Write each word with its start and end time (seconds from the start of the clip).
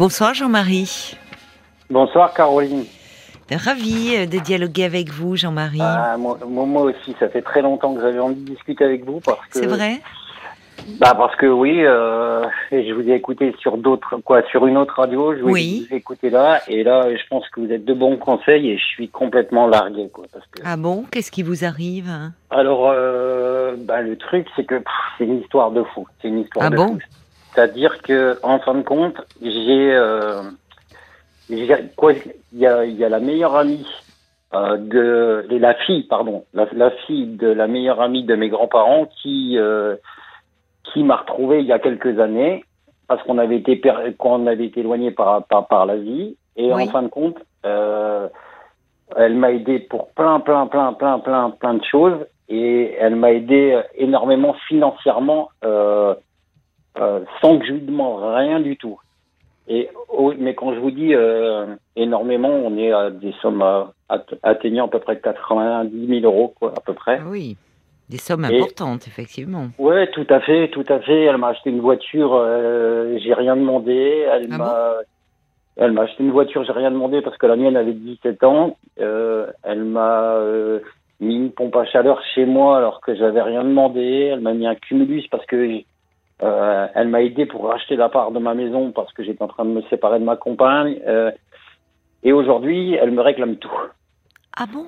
Bonsoir 0.00 0.32
Jean-Marie. 0.32 1.14
Bonsoir 1.90 2.32
Caroline. 2.32 2.86
Ravi 3.52 4.14
euh, 4.16 4.24
de 4.24 4.38
dialoguer 4.38 4.84
avec 4.84 5.10
vous 5.10 5.36
Jean-Marie. 5.36 5.78
Ah, 5.82 6.16
moi, 6.16 6.38
moi 6.48 6.82
aussi, 6.84 7.14
ça 7.20 7.28
fait 7.28 7.42
très 7.42 7.60
longtemps 7.60 7.92
que 7.94 8.00
j'avais 8.00 8.18
envie 8.18 8.36
de 8.42 8.50
discuter 8.50 8.82
avec 8.82 9.04
vous 9.04 9.20
parce 9.20 9.44
que. 9.48 9.58
C'est 9.58 9.66
vrai 9.66 10.00
Bah 10.98 11.12
parce 11.14 11.36
que 11.36 11.44
oui, 11.44 11.82
euh, 11.84 12.42
et 12.72 12.88
je 12.88 12.94
vous 12.94 13.06
ai 13.10 13.12
écouté 13.14 13.54
sur 13.60 13.76
d'autres, 13.76 14.16
quoi, 14.24 14.40
sur 14.50 14.66
une 14.66 14.78
autre 14.78 14.94
radio. 14.96 15.36
Je 15.36 15.42
vous 15.42 15.50
Oui. 15.50 15.86
ai 15.90 15.96
écouté 15.96 16.30
là, 16.30 16.62
et 16.66 16.82
là, 16.82 17.14
je 17.14 17.22
pense 17.28 17.46
que 17.50 17.60
vous 17.60 17.70
êtes 17.70 17.84
de 17.84 17.92
bons 17.92 18.16
conseils 18.16 18.70
et 18.70 18.78
je 18.78 18.84
suis 18.84 19.10
complètement 19.10 19.66
largué, 19.66 20.08
quoi. 20.10 20.24
Parce 20.32 20.46
que. 20.46 20.62
Ah 20.64 20.78
bon? 20.78 21.04
Qu'est-ce 21.10 21.30
qui 21.30 21.42
vous 21.42 21.66
arrive? 21.66 22.08
Alors, 22.48 22.88
euh, 22.90 23.74
bah, 23.76 24.00
le 24.00 24.16
truc, 24.16 24.46
c'est 24.56 24.64
que 24.64 24.82
c'est 25.18 25.24
une 25.24 25.42
histoire 25.42 25.72
de 25.72 25.82
fou. 25.92 26.06
C'est 26.22 26.28
une 26.28 26.38
histoire 26.38 26.64
Ah 26.64 26.70
de 26.70 26.76
bon? 26.76 26.88
fou. 26.94 26.98
C'est-à-dire 27.54 28.00
que, 28.02 28.38
en 28.42 28.58
fin 28.60 28.74
de 28.74 28.82
compte, 28.82 29.16
j'ai, 29.42 29.92
euh, 29.92 30.42
quoi, 31.96 32.12
il 32.52 32.58
y 32.58 32.66
a, 32.66 32.84
il 32.84 32.96
y 32.96 33.04
a 33.04 33.08
la 33.08 33.20
meilleure 33.20 33.56
amie 33.56 33.86
euh, 34.54 34.76
de, 34.76 35.46
et 35.50 35.58
la 35.58 35.74
fille, 35.74 36.04
pardon, 36.04 36.44
la, 36.54 36.66
la 36.72 36.90
fille 37.06 37.26
de 37.36 37.48
la 37.48 37.66
meilleure 37.66 38.00
amie 38.00 38.24
de 38.24 38.34
mes 38.34 38.48
grands-parents 38.48 39.06
qui, 39.20 39.56
euh, 39.58 39.96
qui 40.84 41.02
m'a 41.02 41.16
retrouvé 41.16 41.60
il 41.60 41.66
y 41.66 41.72
a 41.72 41.78
quelques 41.78 42.18
années 42.20 42.64
parce 43.08 43.22
qu'on 43.24 43.38
avait 43.38 43.56
été, 43.56 43.76
per- 43.76 44.14
qu'on 44.18 44.46
avait 44.46 44.66
été 44.66 44.80
éloigné 44.80 45.10
par, 45.10 45.44
par, 45.46 45.66
par 45.66 45.86
la 45.86 45.96
vie. 45.96 46.36
Et 46.56 46.72
Oui. 46.72 46.84
en 46.84 46.86
fin 46.86 47.02
de 47.02 47.08
compte, 47.08 47.38
euh, 47.66 48.28
elle 49.16 49.34
m'a 49.34 49.50
aidé 49.50 49.80
pour 49.80 50.12
plein, 50.12 50.38
plein, 50.40 50.66
plein, 50.68 50.92
plein, 50.92 51.18
plein, 51.18 51.50
plein 51.50 51.74
de 51.74 51.84
choses. 51.84 52.26
Et 52.48 52.94
elle 52.98 53.16
m'a 53.16 53.32
aidé 53.32 53.80
énormément 53.94 54.54
financièrement, 54.68 55.50
euh, 55.64 56.14
euh, 56.98 57.20
sans 57.40 57.58
que 57.58 57.66
je 57.66 57.72
lui 57.72 57.80
demande 57.82 58.22
rien 58.34 58.60
du 58.60 58.76
tout. 58.76 58.98
Et 59.68 59.88
oh, 60.08 60.32
mais 60.38 60.54
quand 60.54 60.74
je 60.74 60.80
vous 60.80 60.90
dis 60.90 61.14
euh, 61.14 61.66
énormément, 61.94 62.48
on 62.50 62.76
est 62.76 62.92
à 62.92 63.10
des 63.10 63.32
sommes 63.40 63.62
euh, 63.62 63.84
att- 64.08 64.34
atteignant 64.42 64.86
à 64.86 64.88
peu 64.88 64.98
près 64.98 65.18
90 65.20 66.06
000 66.20 66.20
euros, 66.24 66.52
quoi, 66.58 66.72
à 66.76 66.80
peu 66.80 66.92
près. 66.92 67.18
Ah 67.22 67.28
oui, 67.28 67.56
des 68.08 68.16
sommes 68.18 68.44
Et- 68.46 68.56
importantes 68.58 69.06
effectivement. 69.06 69.66
Ouais, 69.78 70.10
tout 70.10 70.26
à 70.28 70.40
fait, 70.40 70.68
tout 70.68 70.84
à 70.88 70.98
fait. 71.00 71.22
Elle 71.24 71.36
m'a 71.36 71.48
acheté 71.48 71.70
une 71.70 71.80
voiture, 71.80 72.34
euh, 72.34 73.16
j'ai 73.18 73.32
rien 73.34 73.54
demandé. 73.54 74.26
Elle 74.32 74.48
Ah 74.52 74.58
m'a, 74.58 74.92
elle 75.76 75.92
m'a 75.92 76.02
acheté 76.02 76.24
une 76.24 76.32
voiture, 76.32 76.64
j'ai 76.64 76.72
rien 76.72 76.90
demandé 76.90 77.22
parce 77.22 77.36
que 77.38 77.46
la 77.46 77.54
mienne 77.56 77.76
avait 77.76 77.92
17 77.92 78.42
ans. 78.42 78.76
Euh, 79.00 79.46
elle 79.62 79.84
m'a 79.84 80.32
euh, 80.32 80.80
mis 81.20 81.36
une 81.36 81.52
pompe 81.52 81.76
à 81.76 81.84
chaleur 81.84 82.20
chez 82.34 82.44
moi 82.44 82.76
alors 82.78 83.00
que 83.00 83.14
j'avais 83.14 83.42
rien 83.42 83.62
demandé. 83.62 84.30
Elle 84.32 84.40
m'a 84.40 84.52
mis 84.54 84.66
un 84.66 84.74
cumulus 84.74 85.28
parce 85.30 85.46
que 85.46 85.80
euh, 86.42 86.86
elle 86.94 87.08
m'a 87.08 87.22
aidé 87.22 87.46
pour 87.46 87.64
racheter 87.66 87.96
la 87.96 88.08
part 88.08 88.30
de 88.32 88.38
ma 88.38 88.54
maison 88.54 88.92
parce 88.92 89.12
que 89.12 89.22
j'étais 89.22 89.42
en 89.42 89.48
train 89.48 89.64
de 89.64 89.70
me 89.70 89.82
séparer 89.82 90.18
de 90.18 90.24
ma 90.24 90.36
compagne. 90.36 90.98
Euh, 91.06 91.30
et 92.22 92.32
aujourd'hui, 92.32 92.94
elle 92.94 93.10
me 93.10 93.20
réclame 93.20 93.56
tout. 93.56 93.70
Ah 94.56 94.66
bon? 94.72 94.86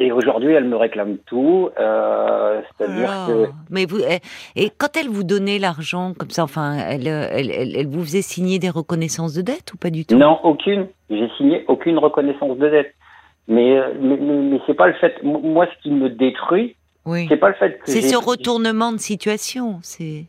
Et 0.00 0.12
aujourd'hui, 0.12 0.52
elle 0.52 0.64
me 0.64 0.76
réclame 0.76 1.18
tout. 1.26 1.70
Euh, 1.78 2.60
c'est-à-dire 2.78 3.10
Alors, 3.10 3.26
que 3.26 3.50
Mais 3.70 3.84
vous 3.84 3.98
et, 3.98 4.20
et 4.54 4.70
quand 4.70 4.96
elle 4.96 5.08
vous 5.08 5.24
donnait 5.24 5.58
l'argent 5.58 6.12
comme 6.16 6.30
ça, 6.30 6.44
enfin, 6.44 6.76
elle, 6.76 7.08
elle, 7.08 7.50
elle, 7.50 7.76
elle 7.76 7.86
vous 7.88 8.02
faisait 8.02 8.22
signer 8.22 8.58
des 8.58 8.70
reconnaissances 8.70 9.34
de 9.34 9.42
dette 9.42 9.72
ou 9.74 9.76
pas 9.76 9.90
du 9.90 10.06
tout? 10.06 10.16
Non, 10.16 10.38
aucune. 10.44 10.86
J'ai 11.10 11.28
signé 11.36 11.64
aucune 11.66 11.98
reconnaissance 11.98 12.56
de 12.58 12.68
dette. 12.68 12.94
Mais, 13.48 13.80
mais, 14.00 14.16
mais, 14.18 14.60
c'est 14.66 14.74
pas 14.74 14.86
le 14.86 14.94
fait. 14.94 15.22
Moi, 15.22 15.66
ce 15.66 15.82
qui 15.82 15.90
me 15.90 16.10
détruit, 16.10 16.76
Oui. 17.06 17.26
c'est 17.28 17.38
pas 17.38 17.48
le 17.48 17.54
fait 17.54 17.78
que. 17.78 17.90
C'est 17.90 18.02
ce 18.02 18.16
retournement 18.16 18.92
de 18.92 18.98
situation. 18.98 19.78
C'est 19.82 20.26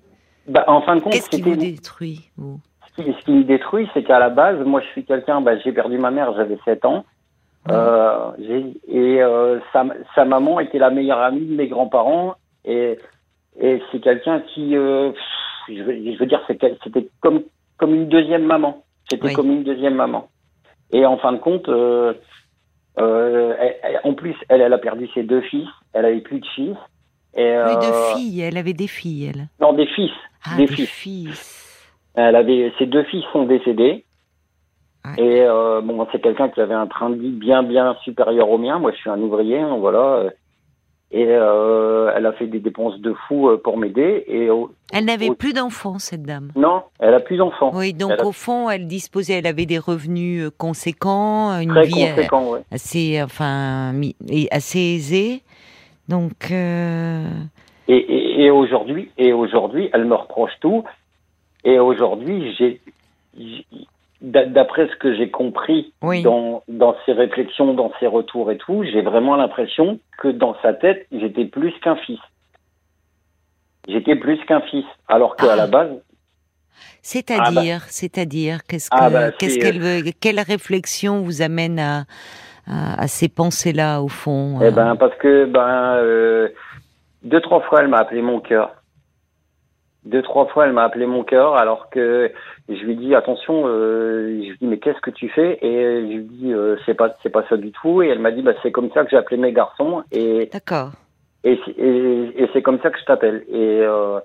Bah, 0.49 0.63
en 0.67 0.81
fin 0.81 0.95
de 0.95 1.01
compte, 1.01 1.13
qu'est-ce 1.13 1.29
qui 1.29 1.41
vous 1.41 1.55
détruit 1.55 2.29
vous? 2.37 2.59
Ce 2.97 3.01
qui, 3.03 3.13
ce 3.13 3.23
qui 3.25 3.31
me 3.31 3.43
détruit, 3.43 3.87
c'est 3.93 4.03
qu'à 4.03 4.19
la 4.19 4.29
base, 4.29 4.57
moi, 4.65 4.81
je 4.81 4.87
suis 4.87 5.05
quelqu'un. 5.05 5.41
Bah, 5.41 5.57
j'ai 5.59 5.71
perdu 5.71 5.97
ma 5.97 6.11
mère, 6.11 6.33
j'avais 6.35 6.57
7 6.65 6.83
ans. 6.85 7.05
Euh, 7.69 8.31
j'ai- 8.39 8.73
et 8.87 9.21
euh, 9.21 9.59
sa, 9.71 9.85
sa 10.15 10.25
maman 10.25 10.59
était 10.59 10.79
la 10.79 10.89
meilleure 10.89 11.19
amie 11.19 11.45
de 11.45 11.55
mes 11.55 11.67
grands-parents. 11.67 12.35
Et, 12.65 12.97
et 13.59 13.81
c'est 13.91 13.99
quelqu'un 13.99 14.41
qui, 14.53 14.75
euh, 14.75 15.11
pff, 15.11 15.77
je, 15.77 15.83
veux, 15.83 15.93
je 16.13 16.17
veux 16.17 16.25
dire, 16.25 16.41
c'était 16.47 16.75
comme 17.21 17.43
comme 17.77 17.93
une 17.95 18.09
deuxième 18.09 18.43
maman. 18.45 18.83
C'était 19.09 19.27
Oui. 19.27 19.33
comme 19.33 19.51
une 19.51 19.63
deuxième 19.63 19.95
maman. 19.95 20.27
Et 20.91 21.05
en 21.05 21.17
fin 21.17 21.31
de 21.31 21.37
compte, 21.37 21.69
euh, 21.69 22.13
euh, 22.99 23.53
elle- 23.59 23.75
elle- 23.83 23.99
en 24.03 24.13
plus, 24.13 24.35
elle, 24.49 24.61
elle 24.61 24.73
a 24.73 24.77
perdu 24.77 25.07
ses 25.13 25.23
deux 25.23 25.41
fils. 25.41 25.67
Elle 25.93 26.05
avait 26.05 26.21
plus 26.21 26.39
de 26.39 26.45
fils. 26.47 26.75
Et, 27.35 27.43
Plus 27.63 27.75
de 27.87 27.93
euh, 27.93 28.13
filles. 28.15 28.41
Elle 28.41 28.57
avait 28.57 28.73
des 28.73 28.87
filles, 28.87 29.31
elle. 29.33 29.47
Non, 29.61 29.73
des 29.73 29.85
fils. 29.87 30.11
Ah, 30.45 30.57
des 30.57 30.65
des 30.67 30.75
fils. 30.75 30.89
fils. 30.89 31.65
Elle 32.15 32.35
avait 32.35 32.71
ses 32.79 32.85
deux 32.85 33.03
fils 33.03 33.23
sont 33.33 33.43
décédés. 33.45 34.05
Ouais. 35.05 35.23
Et 35.23 35.41
euh, 35.43 35.81
bon, 35.81 36.05
c'est 36.11 36.21
quelqu'un 36.21 36.49
qui 36.49 36.59
avait 36.59 36.73
un 36.73 36.87
train 36.87 37.09
de 37.09 37.15
vie 37.15 37.29
bien 37.31 37.63
bien 37.63 37.95
supérieur 38.03 38.49
au 38.49 38.57
mien. 38.57 38.79
Moi, 38.79 38.91
je 38.91 38.97
suis 38.97 39.09
un 39.09 39.19
ouvrier, 39.19 39.59
hein, 39.59 39.77
voilà. 39.79 40.25
Et 41.11 41.25
euh, 41.27 42.11
elle 42.15 42.25
a 42.27 42.33
fait 42.33 42.45
des 42.45 42.59
dépenses 42.59 42.99
de 42.99 43.13
fou 43.27 43.49
euh, 43.49 43.57
pour 43.57 43.77
m'aider. 43.77 44.25
Et 44.27 44.47
euh, 44.49 44.65
Elle 44.93 45.05
n'avait 45.05 45.33
plus 45.33 45.53
d'enfants, 45.53 45.97
cette 45.97 46.21
dame. 46.23 46.51
non, 46.55 46.83
elle 46.99 47.13
a 47.15 47.19
plus 47.19 47.37
d'enfants. 47.37 47.71
Oui, 47.73 47.93
donc 47.93 48.11
Elle 48.13 48.21
a- 48.21 48.25
au 48.27 48.31
fond, 48.31 48.69
elle 48.69 48.85
disposait, 48.87 49.33
elle 49.39 49.47
avait 49.47 49.65
des 49.65 49.79
revenus 49.79 50.43
euh, 50.45 50.51
conséquents, 50.55 51.59
une 51.59 51.69
Très 51.69 51.85
vie 51.87 52.03
euh, 52.03 52.15
conséquent, 52.15 52.49
ouais. 52.51 52.59
assez, 52.71 53.21
enfin, 53.23 53.93
assez 54.51 54.79
aisée. 54.79 55.41
Donc, 56.09 56.51
euh, 56.51 57.25
Et, 57.87 57.95
et, 57.97 58.28
et 58.43 58.49
aujourd'hui, 58.51 59.11
et 59.17 59.33
aujourd'hui, 59.33 59.89
elle 59.93 60.05
me 60.05 60.15
reproche 60.15 60.53
tout. 60.61 60.83
Et 61.65 61.77
aujourd'hui, 61.79 62.55
j'ai, 62.57 62.79
j'ai- 63.37 63.65
d'a- 64.21 64.45
d'après 64.45 64.87
ce 64.87 64.95
que 64.95 65.13
j'ai 65.17 65.29
compris 65.29 65.91
Oui. 66.01 66.23
dans, 66.23 66.63
dans 66.69 66.95
ses 67.05 67.11
réflexions, 67.13 67.73
dans 67.73 67.91
ses 67.99 68.07
retours 68.07 68.49
et 68.51 68.57
tout, 68.57 68.83
j'ai 68.91 69.01
vraiment 69.01 69.35
l'impression 69.35 69.99
que 70.17 70.29
dans 70.29 70.55
sa 70.61 70.73
tête, 70.73 71.05
j'étais 71.11 71.45
plus 71.45 71.73
qu'un 71.83 71.97
fils. 71.97 72.19
J'étais 73.87 74.15
plus 74.15 74.37
qu'un 74.45 74.61
fils, 74.61 74.85
alors 75.07 75.35
qu'à 75.35 75.53
Ah. 75.53 75.55
la 75.55 75.67
base, 75.67 75.91
c'est-à-dire, 77.01 77.81
c'est-à-dire, 77.89 78.59
qu'est-ce 78.67 78.89
que, 78.89 78.95
Ah 78.97 79.09
bah, 79.09 79.31
qu'est-ce 79.31 79.57
qu'elle 79.59 79.79
veut, 79.79 80.11
quelle 80.21 80.39
réflexion 80.39 81.21
vous 81.21 81.41
amène 81.41 81.79
à, 81.79 82.05
à, 82.67 83.01
à 83.03 83.07
ces 83.07 83.27
pensées-là 83.29 84.01
au 84.01 84.07
fond 84.07 84.59
eh 84.61 84.65
euh, 84.65 84.71
ben 84.71 84.95
parce 84.95 85.15
que 85.17 85.45
ben 85.45 85.95
euh, 85.95 86.49
deux 87.23 87.41
trois 87.41 87.61
fois 87.61 87.81
elle 87.81 87.87
m'a 87.87 87.97
appelé 87.97 88.21
mon 88.21 88.39
cœur. 88.39 88.71
Deux 90.05 90.21
trois 90.21 90.45
fois 90.47 90.65
elle 90.65 90.73
m'a 90.73 90.83
appelé 90.83 91.05
mon 91.05 91.23
cœur 91.23 91.55
alors 91.55 91.89
que 91.89 92.31
je 92.69 92.81
lui 92.85 92.95
dis 92.95 93.13
attention 93.15 93.63
euh, 93.67 94.27
je 94.41 94.49
lui 94.51 94.57
dis 94.59 94.67
mais 94.67 94.77
qu'est-ce 94.77 95.01
que 95.01 95.11
tu 95.11 95.27
fais? 95.29 95.59
Et 95.61 96.07
je 96.09 96.17
lui 96.17 96.23
dis 96.23 96.53
euh, 96.53 96.77
c'est 96.85 96.93
pas 96.93 97.15
c'est 97.21 97.29
pas 97.29 97.45
ça 97.49 97.57
du 97.57 97.71
tout. 97.71 98.01
Et 98.01 98.07
elle 98.07 98.19
m'a 98.19 98.31
dit 98.31 98.41
bah 98.41 98.53
c'est 98.63 98.71
comme 98.71 98.89
ça 98.91 99.03
que 99.03 99.09
j'ai 99.09 99.17
appelé 99.17 99.37
mes 99.37 99.51
garçons. 99.51 100.03
Et 100.11 100.49
D'accord. 100.51 100.91
et, 101.43 101.59
et 101.77 102.49
c'est 102.53 102.61
comme 102.61 102.79
ça 102.79 102.89
que 102.89 102.99
je 102.99 103.05
t'appelle. 103.05 103.43
Et 103.49 103.81
euh, 103.81 104.19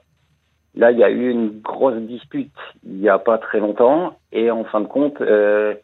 là 0.76 0.92
il 0.92 0.98
y 0.98 1.04
a 1.04 1.10
eu 1.10 1.28
une 1.28 1.60
grosse 1.60 1.96
dispute 1.96 2.52
il 2.84 3.00
y 3.00 3.08
a 3.08 3.18
pas 3.18 3.38
très 3.38 3.58
longtemps. 3.58 4.16
Et 4.30 4.52
en 4.52 4.64
fin 4.64 4.80
de 4.80 4.86
compte 4.86 5.20
euh, 5.20 5.74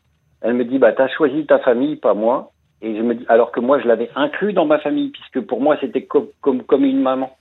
elle 0.41 0.55
me 0.55 0.65
dit 0.65 0.79
bah 0.79 0.93
t'as 0.93 1.09
choisi 1.09 1.47
ta 1.47 1.59
famille 1.59 1.97
pas 1.97 2.15
moi 2.15 2.53
et 2.83 2.97
je 2.97 3.03
me 3.03 3.15
dis 3.15 3.25
alors 3.29 3.53
que 3.53 3.61
moi 3.61 3.79
je 3.81 3.87
l'avais 3.89 4.11
inclus 4.15 4.53
dans 4.53 4.65
ma 4.67 4.79
famille 4.79 5.09
puisque 5.11 5.41
pour 5.47 5.61
moi 5.61 5.77
c'était 5.81 6.03
comme 6.03 6.29
comme 6.41 6.63
comme 6.63 6.85
une 6.85 7.01
maman 7.01 7.37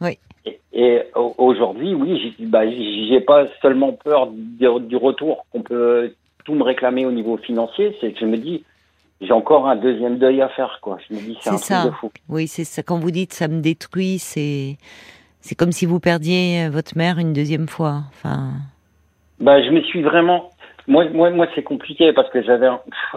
Oui. 0.00 0.18
et, 0.44 0.60
et 0.72 1.02
au- 1.14 1.34
aujourd'hui 1.38 1.94
oui 1.94 2.34
j'ai 2.38 2.46
bah 2.46 2.62
pas 3.26 3.46
seulement 3.62 3.92
peur 3.92 4.28
du, 4.28 4.66
du 4.88 4.96
retour 4.96 5.46
qu'on 5.50 5.62
peut 5.62 6.14
tout 6.44 6.54
me 6.54 6.62
réclamer 6.62 7.04
au 7.06 7.12
niveau 7.12 7.36
financier 7.36 7.96
c'est 8.00 8.12
que 8.12 8.20
je 8.20 8.26
me 8.26 8.36
dis 8.36 8.64
j'ai 9.20 9.32
encore 9.32 9.68
un 9.68 9.76
deuxième 9.76 10.18
deuil 10.18 10.40
à 10.40 10.48
faire 10.48 10.78
quoi 10.80 10.98
je 11.08 11.14
me 11.14 11.20
dis 11.20 11.36
c'est 11.42 11.50
un 11.50 11.56
ça. 11.58 11.80
truc 11.82 11.92
de 11.92 11.96
fou 11.98 12.10
Oui, 12.28 12.48
c'est 12.48 12.64
ça. 12.64 12.82
Quand 12.82 12.98
vous 12.98 13.10
dites 13.10 13.34
ça 13.34 13.48
me 13.48 13.60
détruit, 13.60 14.18
c'est, 14.18 14.78
c'est 15.40 15.54
comme 15.54 15.72
si 15.72 15.84
vous 15.84 16.00
perdiez 16.00 16.68
votre 16.70 16.96
mère 16.96 17.18
une 17.18 17.34
deuxième 17.34 17.68
fois. 17.68 18.04
Enfin, 18.08 18.52
Bah, 19.38 19.62
je 19.62 19.68
me 19.70 19.82
suis 19.82 20.00
vraiment. 20.02 20.50
Moi, 20.90 21.08
moi, 21.10 21.30
moi, 21.30 21.46
c'est 21.54 21.62
compliqué 21.62 22.12
parce 22.12 22.28
que 22.30 22.42
j'avais. 22.42 22.68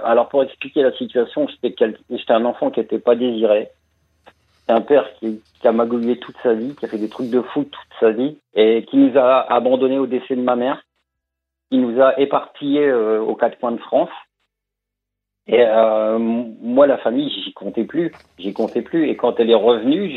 Alors, 0.03 0.29
pour 0.29 0.43
expliquer 0.43 0.83
la 0.83 0.91
situation, 0.91 1.47
j'étais 1.63 2.31
un 2.31 2.45
enfant 2.45 2.69
qui 2.69 2.79
n'était 2.79 2.99
pas 2.99 3.15
désiré. 3.15 3.69
C'est 4.67 4.73
un 4.73 4.81
père 4.81 5.07
qui, 5.15 5.41
a 5.63 5.71
magouillé 5.71 6.19
toute 6.19 6.35
sa 6.43 6.53
vie, 6.53 6.75
qui 6.75 6.85
a 6.85 6.87
fait 6.87 6.99
des 6.99 7.09
trucs 7.09 7.31
de 7.31 7.41
fou 7.41 7.63
toute 7.63 7.99
sa 7.99 8.11
vie 8.11 8.37
et 8.53 8.85
qui 8.85 8.97
nous 8.97 9.17
a 9.17 9.51
abandonnés 9.51 9.97
au 9.97 10.05
décès 10.05 10.35
de 10.35 10.41
ma 10.41 10.55
mère, 10.55 10.83
qui 11.71 11.79
nous 11.79 11.99
a 11.99 12.19
éparpillés 12.19 12.85
euh, 12.85 13.21
aux 13.21 13.35
quatre 13.35 13.59
coins 13.59 13.71
de 13.71 13.77
France. 13.77 14.11
Et 15.47 15.63
euh, 15.65 16.19
moi, 16.19 16.85
la 16.85 16.99
famille, 16.99 17.31
j'y 17.43 17.53
comptais 17.53 17.85
plus, 17.85 18.11
j'y 18.37 18.53
comptais 18.53 18.83
plus. 18.83 19.09
Et 19.09 19.15
quand 19.15 19.39
elle 19.39 19.49
est 19.49 19.55
revenue, 19.55 20.13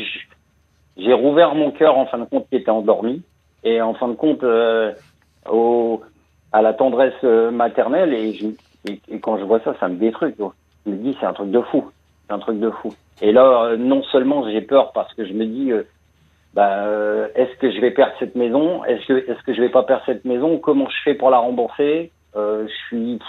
j'ai 0.95 1.13
rouvert 1.13 1.55
mon 1.55 1.71
cœur 1.71 1.97
en 1.97 2.05
fin 2.05 2.19
de 2.19 2.25
compte 2.25 2.47
qui 2.49 2.57
était 2.57 2.69
endormi. 2.69 3.23
Et 3.63 3.81
en 3.81 3.95
fin 3.95 4.09
de 4.09 4.13
compte, 4.13 4.43
euh, 4.43 4.93
au, 5.49 6.03
à 6.57 6.61
la 6.63 6.73
tendresse 6.73 7.13
euh, 7.23 7.51
maternelle 7.51 8.15
et, 8.15 8.33
je, 8.33 8.47
quand 9.21 9.37
je 9.37 9.43
vois 9.43 9.59
ça, 9.59 9.75
ça 9.79 9.87
me 9.87 9.97
détruit. 9.97 10.33
Je 10.39 10.91
me 10.91 10.97
dis, 10.97 11.15
c'est 11.19 11.27
un 11.27 11.33
truc 11.33 11.51
de 11.51 11.61
fou. 11.61 11.85
C'est 12.25 12.33
un 12.33 12.39
truc 12.39 12.59
de 12.59 12.71
fou. 12.71 12.95
Et 13.21 13.31
là, 13.31 13.65
euh, 13.65 13.77
non 13.77 14.01
seulement 14.11 14.43
j'ai 14.49 14.61
peur 14.61 14.91
parce 14.91 15.13
que 15.13 15.23
je 15.23 15.33
me 15.33 15.45
dis, 15.45 15.71
euh, 15.71 15.83
bah, 16.55 16.83
est-ce 17.35 17.55
que 17.59 17.71
je 17.71 17.79
vais 17.79 17.91
perdre 17.91 18.13
cette 18.17 18.35
maison? 18.35 18.83
Est-ce 18.85 19.05
que, 19.43 19.53
je 19.53 19.61
vais 19.61 19.69
pas 19.69 19.83
perdre 19.83 20.01
cette 20.07 20.25
maison? 20.25 20.57
Comment 20.57 20.89
je 20.89 20.97
fais 21.03 21.13
pour 21.13 21.29
la 21.29 21.37
rembourser? 21.37 22.11
Je 22.35 22.71
suis. 22.87 23.19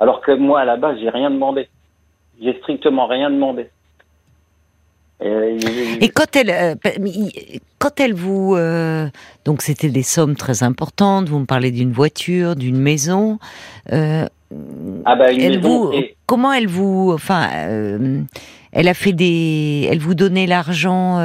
Alors 0.00 0.20
que 0.20 0.32
moi, 0.32 0.60
à 0.60 0.64
la 0.64 0.76
base, 0.76 0.98
j'ai 0.98 1.10
rien 1.10 1.30
demandé. 1.30 1.68
J'ai 2.40 2.54
strictement 2.58 3.06
rien 3.06 3.30
demandé. 3.30 3.70
Et, 5.22 6.08
quand 6.08 6.34
elle, 6.34 6.50
euh, 6.50 6.74
quand 7.78 8.00
elle 8.00 8.14
vous, 8.14 8.54
euh, 8.56 9.06
donc 9.44 9.60
c'était 9.60 9.90
des 9.90 10.02
sommes 10.02 10.34
très 10.34 10.62
importantes. 10.62 11.28
Vous 11.28 11.38
me 11.38 11.46
parlez 11.46 11.70
d'une 11.70 11.92
voiture, 11.92 12.56
d'une 12.56 12.78
maison. 12.78 13.38
Euh, 13.92 14.24
ah 15.04 15.16
bah, 15.16 15.30
une 15.32 15.40
elle 15.40 15.56
maison 15.58 15.90
vous, 15.90 15.94
comment 16.26 16.52
elle 16.52 16.68
vous, 16.68 17.12
enfin, 17.12 17.48
elle 18.72 18.88
a 18.88 18.94
fait 18.94 19.12
des, 19.12 19.88
elle 19.90 19.98
vous 19.98 20.14
donnait 20.14 20.46
l'argent. 20.46 21.18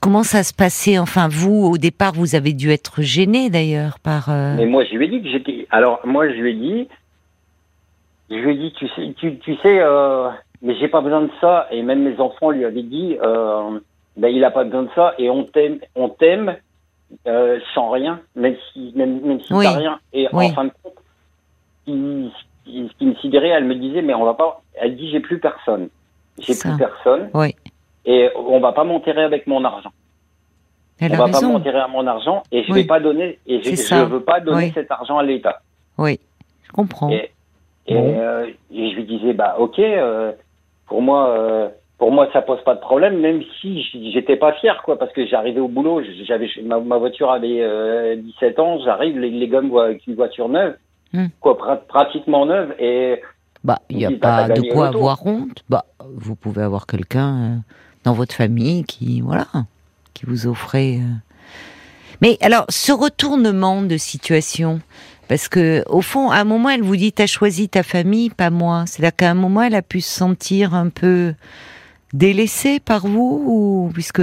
comment 0.00 0.22
ça 0.22 0.42
se 0.42 0.54
passait? 0.54 0.98
Enfin, 0.98 1.28
vous, 1.28 1.66
au 1.66 1.76
départ, 1.76 2.14
vous 2.14 2.34
avez 2.34 2.54
dû 2.54 2.70
être 2.70 3.02
gêné 3.02 3.50
d'ailleurs 3.50 3.98
par. 3.98 4.30
Mais 4.30 4.66
moi, 4.66 4.84
je 4.90 4.96
lui 4.96 5.04
ai 5.04 5.08
dit 5.08 5.22
que 5.22 5.28
j'étais. 5.28 5.66
Alors, 5.70 6.00
moi, 6.04 6.28
je 6.28 6.34
lui 6.34 6.52
ai 6.52 6.54
dit, 6.54 6.88
je 8.30 8.36
lui 8.36 8.54
ai 8.54 8.56
dit, 8.56 8.72
tu 8.72 8.88
sais, 8.88 9.14
tu, 9.18 9.36
tu 9.38 9.54
sais 9.56 9.80
mais 10.62 10.74
j'ai 10.76 10.88
pas 10.88 11.00
besoin 11.00 11.22
de 11.22 11.30
ça. 11.40 11.66
Et 11.70 11.82
même 11.82 12.02
mes 12.02 12.18
enfants 12.20 12.50
lui 12.50 12.64
avaient 12.64 12.82
dit, 12.82 13.16
euh, 13.22 13.78
ben 14.16 14.28
il 14.28 14.44
a 14.44 14.50
pas 14.50 14.64
besoin 14.64 14.84
de 14.84 14.90
ça 14.94 15.14
et 15.18 15.30
on 15.30 15.44
t'aime, 15.44 15.78
on 15.94 16.08
t'aime 16.08 16.56
euh, 17.26 17.58
sans 17.74 17.90
rien, 17.90 18.20
même 18.34 18.56
si 18.72 18.92
même, 18.94 19.20
même 19.20 19.40
si 19.40 19.48
t'as 19.48 19.76
rien. 19.76 20.00
Et 20.12 20.28
en 20.32 20.48
fin 20.50 20.64
de 20.64 20.72
compte, 20.82 20.94
ce 21.86 22.98
qui 22.98 23.06
me 23.06 23.14
sidérait, 23.16 23.48
elle 23.48 23.64
me 23.64 23.74
disait, 23.74 24.02
mais 24.02 24.14
on 24.14 24.24
va 24.24 24.34
pas. 24.34 24.62
Elle 24.74 24.96
dit, 24.96 25.10
j'ai 25.10 25.20
plus 25.20 25.38
personne, 25.38 25.88
j'ai 26.38 26.54
plus 26.54 26.76
personne. 26.76 27.30
Oui. 27.34 27.54
Et 28.04 28.30
on 28.36 28.60
va 28.60 28.72
pas 28.72 28.84
m'enterrer 28.84 29.22
avec 29.22 29.46
mon 29.46 29.64
argent. 29.64 29.90
Elle 31.00 31.12
on 31.12 31.16
va 31.16 31.28
pas 31.28 31.40
m'enterrer 31.40 31.78
à 31.78 31.88
mon 31.88 32.06
argent 32.06 32.42
et 32.50 32.64
je 32.64 32.72
vais 32.72 32.84
pas 32.84 32.98
donner 32.98 33.38
et 33.46 33.62
je, 33.62 33.76
je 33.76 34.04
veux 34.04 34.22
pas 34.22 34.40
donner 34.40 34.72
cet 34.74 34.90
argent 34.90 35.18
à 35.18 35.22
l'État. 35.22 35.60
Oui, 35.96 36.18
je 36.64 36.72
comprends. 36.72 37.10
Et, 37.10 37.30
et, 37.86 37.96
euh, 37.96 38.46
et, 38.72 38.90
je 38.90 38.96
lui 38.96 39.04
disais, 39.04 39.32
bah 39.32 39.56
ok, 39.58 39.78
euh, 39.78 40.32
pour 40.88 41.02
moi, 41.02 41.28
euh, 41.30 41.68
pour 41.98 42.12
moi, 42.12 42.28
ça 42.32 42.42
pose 42.42 42.62
pas 42.64 42.74
de 42.74 42.80
problème, 42.80 43.20
même 43.20 43.42
si 43.60 43.82
j'étais 44.12 44.36
pas 44.36 44.52
fier, 44.54 44.80
quoi, 44.84 44.98
parce 44.98 45.12
que 45.12 45.26
j'arrivais 45.26 45.60
au 45.60 45.68
boulot, 45.68 46.02
j'avais 46.26 46.48
ma, 46.64 46.78
ma, 46.80 46.96
voiture 46.96 47.30
avait 47.30 47.60
euh, 47.60 48.16
17 48.16 48.58
ans, 48.58 48.78
j'arrive, 48.84 49.18
les, 49.18 49.30
les 49.30 49.46
voient 49.46 49.86
avec 49.86 50.06
une 50.06 50.14
voiture 50.14 50.48
neuve, 50.48 50.76
hmm. 51.12 51.26
quoi, 51.40 51.58
pratiquement 51.88 52.46
neuve, 52.46 52.74
et 52.78 53.20
bah, 53.64 53.80
il 53.90 53.98
n'y 53.98 54.06
a 54.06 54.10
pas 54.12 54.48
de 54.48 54.62
quoi 54.72 54.88
avoir 54.88 55.26
honte. 55.26 55.64
Bah, 55.68 55.84
vous 56.00 56.36
pouvez 56.36 56.62
avoir 56.62 56.86
quelqu'un 56.86 57.36
euh, 57.36 57.56
dans 58.04 58.12
votre 58.12 58.34
famille 58.34 58.84
qui, 58.84 59.20
voilà, 59.20 59.46
qui 60.14 60.26
vous 60.26 60.46
offrait. 60.46 60.98
Euh. 60.98 61.14
Mais 62.20 62.38
alors, 62.40 62.64
ce 62.68 62.92
retournement 62.92 63.82
de 63.82 63.96
situation, 63.96 64.80
parce 65.28 65.48
que 65.48 65.84
au 65.88 66.00
fond, 66.00 66.30
à 66.30 66.38
un 66.38 66.44
moment, 66.44 66.70
elle 66.70 66.82
vous 66.82 66.96
dit 66.96 67.12
t'as 67.12 67.26
choisi 67.26 67.68
ta 67.68 67.82
famille, 67.82 68.30
pas 68.30 68.50
moi. 68.50 68.84
C'est-à-dire 68.86 69.16
qu'à 69.16 69.30
un 69.30 69.34
moment, 69.34 69.62
elle 69.62 69.74
a 69.74 69.82
pu 69.82 70.00
se 70.00 70.10
sentir 70.10 70.74
un 70.74 70.88
peu 70.88 71.34
délaissée 72.14 72.80
par 72.80 73.06
vous, 73.06 73.42
ou 73.46 73.90
puisque 73.92 74.22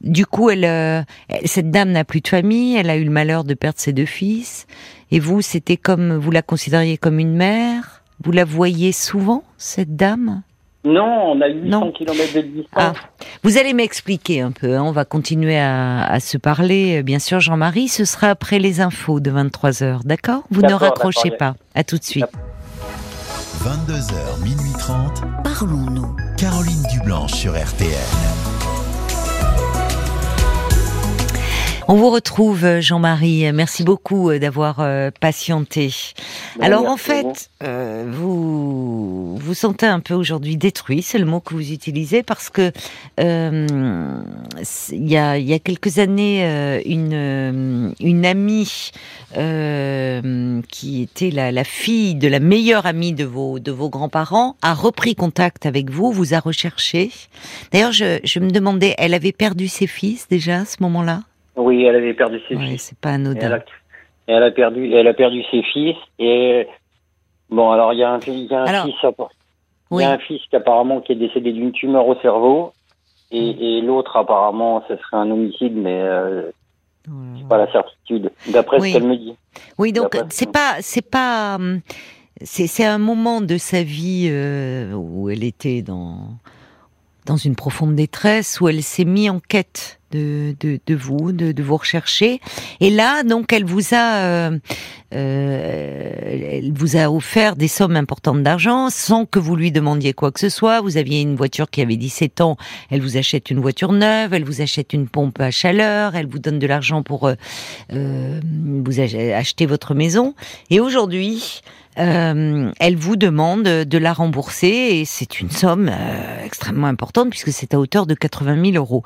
du 0.00 0.24
coup, 0.26 0.50
elle, 0.50 0.64
euh, 0.64 1.02
cette 1.44 1.70
dame 1.70 1.90
n'a 1.90 2.04
plus 2.04 2.20
de 2.20 2.28
famille, 2.28 2.76
elle 2.76 2.90
a 2.90 2.96
eu 2.96 3.04
le 3.04 3.10
malheur 3.10 3.44
de 3.44 3.54
perdre 3.54 3.78
ses 3.78 3.92
deux 3.92 4.06
fils, 4.06 4.66
et 5.10 5.20
vous, 5.20 5.42
c'était 5.42 5.76
comme 5.76 6.16
vous 6.16 6.30
la 6.30 6.42
considériez 6.42 6.96
comme 6.96 7.18
une 7.18 7.36
mère? 7.36 8.02
Vous 8.24 8.32
la 8.32 8.46
voyez 8.46 8.92
souvent, 8.92 9.44
cette 9.58 9.96
dame? 9.96 10.42
Non, 10.86 11.32
on 11.32 11.40
a 11.40 11.48
800 11.48 11.92
km 11.92 12.34
de 12.34 12.40
distance. 12.42 12.68
Ah. 12.74 12.92
Vous 13.42 13.58
allez 13.58 13.74
m'expliquer 13.74 14.40
un 14.40 14.52
peu, 14.52 14.76
hein. 14.76 14.82
on 14.84 14.92
va 14.92 15.04
continuer 15.04 15.58
à, 15.58 16.18
se 16.20 16.38
parler, 16.38 17.02
bien 17.02 17.18
sûr 17.18 17.40
Jean-Marie, 17.40 17.88
ce 17.88 18.04
sera 18.04 18.28
après 18.28 18.58
les 18.58 18.80
infos 18.80 19.20
de 19.20 19.30
23h, 19.30 20.04
d'accord? 20.04 20.44
Vous 20.50 20.62
ne 20.62 20.72
raccrochez 20.72 21.32
pas, 21.32 21.54
à 21.74 21.84
tout 21.84 21.98
de 21.98 22.04
suite. 22.04 22.26
22h, 23.62 24.42
minuit 24.44 24.72
30, 24.78 25.22
parlons-nous. 25.42 26.14
Caroline 26.38 26.82
Dublanche 26.92 27.32
sur 27.32 27.52
RTN. 27.52 28.55
On 31.88 31.94
vous 31.94 32.10
retrouve, 32.10 32.64
euh, 32.64 32.80
Jean-Marie. 32.80 33.52
Merci 33.52 33.84
beaucoup 33.84 34.28
euh, 34.30 34.40
d'avoir 34.40 34.80
euh, 34.80 35.12
patienté. 35.20 35.94
Alors, 36.60 36.86
en 36.86 36.96
fait, 36.96 37.48
vous 37.60 39.36
vous 39.36 39.54
sentez 39.54 39.86
un 39.86 40.00
peu 40.00 40.14
aujourd'hui 40.14 40.56
détruit, 40.56 41.02
c'est 41.02 41.18
le 41.18 41.26
mot 41.26 41.38
que 41.38 41.54
vous 41.54 41.70
utilisez, 41.70 42.24
parce 42.24 42.50
que 42.50 42.72
il 43.18 45.08
y, 45.08 45.16
a, 45.16 45.38
y 45.38 45.54
a 45.54 45.58
quelques 45.60 45.98
années, 45.98 46.82
une, 46.84 47.94
une 48.00 48.26
amie 48.26 48.90
qui 49.32 51.02
était 51.02 51.30
la, 51.30 51.52
la, 51.52 51.64
fille 51.64 52.16
de 52.16 52.26
la 52.26 52.40
meilleure 52.40 52.86
amie 52.86 53.12
de 53.12 53.24
vos, 53.24 53.60
de 53.60 53.70
vos 53.70 53.90
grands-parents 53.90 54.56
a 54.60 54.74
repris 54.74 55.14
contact 55.14 55.66
avec 55.66 55.90
vous, 55.90 56.10
vous 56.10 56.34
a 56.34 56.40
recherché. 56.40 57.12
D'ailleurs, 57.70 57.92
je, 57.92 58.18
je 58.24 58.40
me 58.40 58.50
demandais, 58.50 58.94
elle 58.98 59.14
avait 59.14 59.32
perdu 59.32 59.68
ses 59.68 59.86
fils 59.86 60.26
déjà 60.28 60.60
à 60.60 60.64
ce 60.64 60.76
moment-là? 60.80 61.22
Oui, 61.56 61.84
elle 61.84 61.96
avait 61.96 62.14
perdu 62.14 62.40
ses 62.48 62.56
oui, 62.56 62.70
fils. 62.70 62.82
c'est 62.82 62.98
pas 62.98 63.10
anodin. 63.10 63.60
Elle 64.28 64.42
a, 64.42 64.50
perdu, 64.50 64.92
elle 64.92 65.06
a 65.06 65.14
perdu 65.14 65.42
ses 65.50 65.62
fils 65.62 65.96
et 66.18 66.66
bon, 67.48 67.70
alors 67.70 67.92
il 67.92 68.00
y 68.00 68.02
a 68.02 68.10
un, 68.10 68.18
y 68.18 68.54
a 68.54 68.62
un 68.62 68.84
fils, 68.84 68.94
il 69.92 70.00
y 70.00 70.02
a 70.02 70.10
un 70.10 70.18
fils 70.18 70.42
qui 70.50 70.56
apparemment 70.56 71.00
qui 71.00 71.12
est 71.12 71.16
décédé 71.16 71.52
d'une 71.52 71.70
tumeur 71.70 72.06
au 72.08 72.16
cerveau 72.16 72.72
et, 73.30 73.54
mm. 73.54 73.58
et 73.60 73.80
l'autre 73.82 74.16
apparemment 74.16 74.82
ce 74.88 74.96
serait 74.96 75.16
un 75.16 75.30
homicide, 75.30 75.76
mais 75.76 76.00
euh, 76.02 76.50
c'est 77.38 77.48
pas 77.48 77.58
la 77.58 77.70
certitude 77.70 78.32
d'après 78.48 78.80
ce 78.80 78.92
qu'elle 78.92 79.04
me 79.04 79.16
dit. 79.16 79.36
Oui, 79.78 79.92
donc 79.92 80.16
c'est 80.30 80.50
pas, 80.50 80.76
c'est 80.80 81.08
pas, 81.08 81.54
hum, 81.56 81.80
c'est 82.42 82.84
un 82.84 82.98
moment 82.98 83.40
de 83.40 83.58
sa 83.58 83.82
vie 83.82 84.28
euh, 84.30 84.92
où 84.92 85.30
elle 85.30 85.44
était 85.44 85.82
dans 85.82 86.18
dans 87.26 87.36
une 87.36 87.56
profonde 87.56 87.94
détresse, 87.94 88.60
où 88.60 88.68
elle 88.68 88.82
s'est 88.82 89.04
mise 89.04 89.30
en 89.30 89.40
quête 89.40 89.95
de, 90.12 90.54
de, 90.60 90.94
vous, 90.94 91.32
de, 91.32 91.52
de, 91.52 91.62
vous 91.62 91.76
rechercher. 91.76 92.40
Et 92.80 92.90
là, 92.90 93.22
donc, 93.22 93.52
elle 93.52 93.64
vous 93.64 93.94
a, 93.94 94.16
euh, 94.16 94.58
euh, 95.14 96.12
elle 96.24 96.72
vous 96.72 96.96
a 96.96 97.10
offert 97.10 97.56
des 97.56 97.68
sommes 97.68 97.96
importantes 97.96 98.42
d'argent 98.42 98.90
sans 98.90 99.26
que 99.26 99.38
vous 99.38 99.56
lui 99.56 99.72
demandiez 99.72 100.12
quoi 100.12 100.32
que 100.32 100.40
ce 100.40 100.48
soit. 100.48 100.80
Vous 100.80 100.96
aviez 100.96 101.20
une 101.20 101.36
voiture 101.36 101.70
qui 101.70 101.80
avait 101.80 101.96
17 101.96 102.40
ans, 102.40 102.56
elle 102.90 103.00
vous 103.00 103.16
achète 103.16 103.50
une 103.50 103.60
voiture 103.60 103.92
neuve, 103.92 104.34
elle 104.34 104.44
vous 104.44 104.60
achète 104.60 104.92
une 104.92 105.08
pompe 105.08 105.40
à 105.40 105.50
chaleur, 105.50 106.14
elle 106.14 106.26
vous 106.26 106.38
donne 106.38 106.58
de 106.58 106.66
l'argent 106.66 107.02
pour 107.02 107.26
euh, 107.26 107.34
euh 107.92 108.40
vous 108.84 109.00
acheter 109.00 109.66
votre 109.66 109.94
maison. 109.94 110.34
Et 110.70 110.80
aujourd'hui, 110.80 111.62
euh, 111.98 112.70
elle 112.78 112.96
vous 112.96 113.16
demande 113.16 113.62
de 113.62 113.98
la 113.98 114.12
rembourser 114.12 115.00
et 115.00 115.04
c'est 115.04 115.40
une 115.40 115.50
somme 115.50 115.88
euh, 115.88 116.44
extrêmement 116.44 116.88
importante 116.88 117.30
puisque 117.30 117.48
c'est 117.48 117.72
à 117.74 117.78
hauteur 117.78 118.06
de 118.06 118.14
80 118.14 118.72
000 118.72 118.76
euros. 118.76 119.02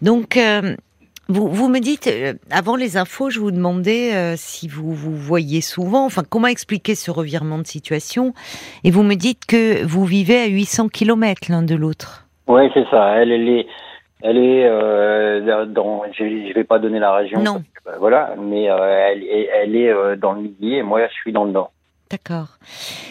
Donc, 0.00 0.36
euh, 0.36 0.74
vous, 1.28 1.48
vous, 1.48 1.68
me 1.68 1.80
dites, 1.80 2.10
avant 2.50 2.76
les 2.76 2.96
infos, 2.96 3.30
je 3.30 3.38
vous 3.38 3.50
demandais 3.52 4.36
si 4.36 4.66
vous 4.66 4.92
vous 4.92 5.14
voyez 5.14 5.60
souvent, 5.60 6.04
enfin 6.04 6.22
comment 6.28 6.48
expliquer 6.48 6.96
ce 6.96 7.12
revirement 7.12 7.58
de 7.58 7.66
situation, 7.66 8.32
et 8.82 8.90
vous 8.90 9.04
me 9.04 9.14
dites 9.14 9.46
que 9.46 9.84
vous 9.84 10.04
vivez 10.04 10.40
à 10.40 10.46
800 10.46 10.88
km 10.88 11.42
l'un 11.50 11.62
de 11.62 11.76
l'autre. 11.76 12.26
Oui, 12.48 12.68
c'est 12.74 12.84
ça. 12.90 13.14
Elle, 13.14 13.30
elle 13.30 13.48
est, 13.48 13.66
elle 14.22 14.38
est 14.38 15.66
dans. 15.66 16.02
Je, 16.18 16.24
ne 16.24 16.52
vais 16.52 16.64
pas 16.64 16.80
donner 16.80 16.98
la 16.98 17.14
région. 17.14 17.40
Non. 17.40 17.62
voilà, 18.00 18.34
mais 18.36 18.64
elle, 18.64 19.22
elle, 19.54 19.76
est 19.76 20.16
dans 20.16 20.32
le 20.32 20.40
midi 20.40 20.74
et 20.74 20.82
moi 20.82 21.06
je 21.06 21.12
suis 21.12 21.32
dans 21.32 21.44
le 21.44 21.52
nord. 21.52 21.70
D'accord. 22.10 22.58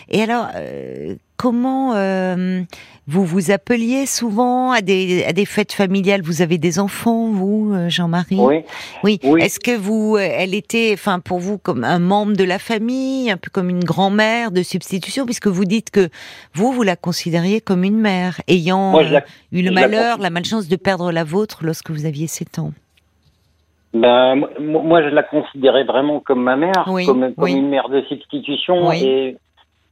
Et 0.10 0.22
alors, 0.22 0.50
euh, 0.56 1.16
comment 1.38 1.94
euh, 1.96 2.62
vous 3.08 3.24
vous 3.24 3.50
appeliez 3.50 4.06
souvent 4.06 4.72
à 4.74 4.82
des, 4.82 5.24
à 5.24 5.32
des 5.32 5.46
fêtes 5.46 5.72
familiales? 5.72 6.22
Vous 6.22 6.42
avez 6.42 6.58
des 6.58 6.80
enfants, 6.80 7.32
vous, 7.32 7.72
euh, 7.74 7.88
Jean-Marie? 7.88 8.38
Oui. 8.38 8.64
oui. 9.24 9.42
Est-ce 9.42 9.62
que 9.62 9.76
vous, 9.78 10.18
elle 10.18 10.54
était, 10.54 10.92
enfin, 10.94 11.20
pour 11.20 11.40
vous, 11.40 11.58
comme 11.58 11.86
un 11.86 12.00
membre 12.00 12.34
de 12.34 12.44
la 12.44 12.60
famille, 12.60 13.32
un 13.32 13.38
peu 13.38 13.50
comme 13.50 13.70
une 13.70 13.86
grand-mère 13.86 14.52
de 14.52 14.64
substitution, 14.64 15.26
puisque 15.26 15.48
vous 15.48 15.64
dites 15.66 15.92
que 15.92 16.10
vous, 16.54 16.74
vous 16.74 16.84
la 16.84 16.98
considériez 16.98 17.62
comme 17.62 17.86
une 17.86 18.00
mère, 18.00 18.42
ayant 18.50 19.00
eu 19.54 19.62
le 19.62 19.72
malheur, 19.72 20.18
la, 20.18 20.24
la 20.24 20.30
malchance 20.30 20.68
de 20.68 20.76
perdre 20.76 21.14
la 21.14 21.24
vôtre 21.24 21.60
lorsque 21.64 21.90
vous 21.90 22.06
aviez 22.06 22.28
7 22.28 22.60
ans? 22.60 22.74
Ben, 23.94 24.36
moi, 24.60 25.02
je 25.02 25.08
la 25.10 25.24
considérais 25.24 25.84
vraiment 25.84 26.20
comme 26.20 26.44
ma 26.44 26.56
mère, 26.56 26.86
comme, 26.86 27.34
comme 27.34 27.48
une 27.48 27.70
mère 27.70 27.90
de 27.90 28.02
substitution. 28.04 28.92
Et, 28.94 29.38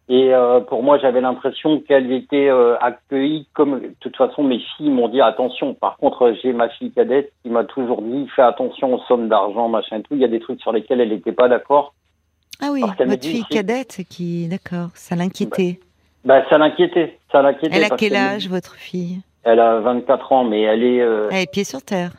et 0.10 0.34
euh, 0.34 0.60
pour 0.60 0.84
moi, 0.84 1.00
j'avais 1.00 1.20
l'impression 1.20 1.80
qu'elle 1.82 2.12
était 2.12 2.48
euh, 2.48 2.78
accueillie 2.80 3.48
comme. 3.54 3.80
De 3.80 3.96
toute 4.00 4.16
façon, 4.16 4.44
mes 4.44 4.60
filles 4.60 4.92
m'ont 4.92 5.08
dit 5.08 5.20
attention. 5.20 5.74
Par 5.74 5.98
contre, 5.98 6.34
j'ai 6.42 6.54
ma 6.54 6.70
fille 6.70 6.92
cadette 6.92 7.32
qui 7.42 7.50
m'a 7.50 7.64
toujours 7.64 8.04
dit 8.04 8.28
fais 8.36 8.44
attention 8.44 8.94
aux 8.94 9.02
sommes 9.08 9.30
d'argent, 9.30 9.68
machin 9.68 10.02
tout. 10.02 10.14
Il 10.14 10.22
y 10.22 10.26
a 10.26 10.30
des 10.30 10.40
trucs 10.40 10.62
sur 10.62 10.72
lesquels 10.72 11.02
elle 11.02 11.10
n'était 11.10 11.32
pas 11.32 11.50
d'accord. 11.50 11.94
Ah 12.62 12.70
oui, 12.72 12.82
votre 12.82 13.26
fille 13.26 13.46
cadette 13.46 14.02
qui, 14.10 14.48
d'accord, 14.48 14.90
ça 14.94 15.16
l'inquiétait. 15.16 15.80
Ben, 16.24 16.44
ça 16.50 16.58
l'inquiétait, 16.58 17.18
ça 17.32 17.42
l'inquiétait. 17.42 17.76
Elle 17.76 17.84
a 17.84 17.96
quel 17.96 18.16
âge, 18.16 18.48
votre 18.48 18.76
fille? 18.76 19.22
Elle 19.44 19.60
a 19.60 19.80
24 19.80 20.32
ans, 20.32 20.44
mais 20.44 20.62
elle 20.62 20.84
est. 20.84 21.02
Euh... 21.02 21.30
Elle 21.32 21.44
est 21.44 21.52
pied 21.52 21.64
sur 21.64 21.82
terre. 21.82 22.12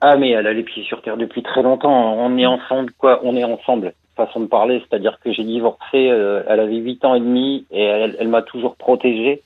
Ah, 0.00 0.16
mais 0.16 0.30
elle 0.30 0.46
a 0.46 0.52
les 0.52 0.62
pieds 0.62 0.84
sur 0.84 1.02
terre 1.02 1.16
depuis 1.16 1.42
très 1.42 1.62
longtemps. 1.62 2.14
On 2.14 2.36
est 2.38 2.46
ensemble, 2.46 2.92
quoi. 2.92 3.20
On 3.24 3.36
est 3.36 3.44
ensemble. 3.44 3.94
façon 4.16 4.40
de 4.40 4.46
parler, 4.46 4.80
c'est-à-dire 4.80 5.18
que 5.22 5.32
j'ai 5.32 5.44
divorcé, 5.44 6.10
euh, 6.10 6.42
elle 6.48 6.58
avait 6.60 6.76
8 6.76 7.04
ans 7.04 7.14
et 7.14 7.20
demi 7.20 7.66
et 7.70 7.84
elle, 7.84 8.16
elle 8.18 8.28
m'a 8.28 8.42
toujours 8.42 8.74
protégé. 8.76 9.42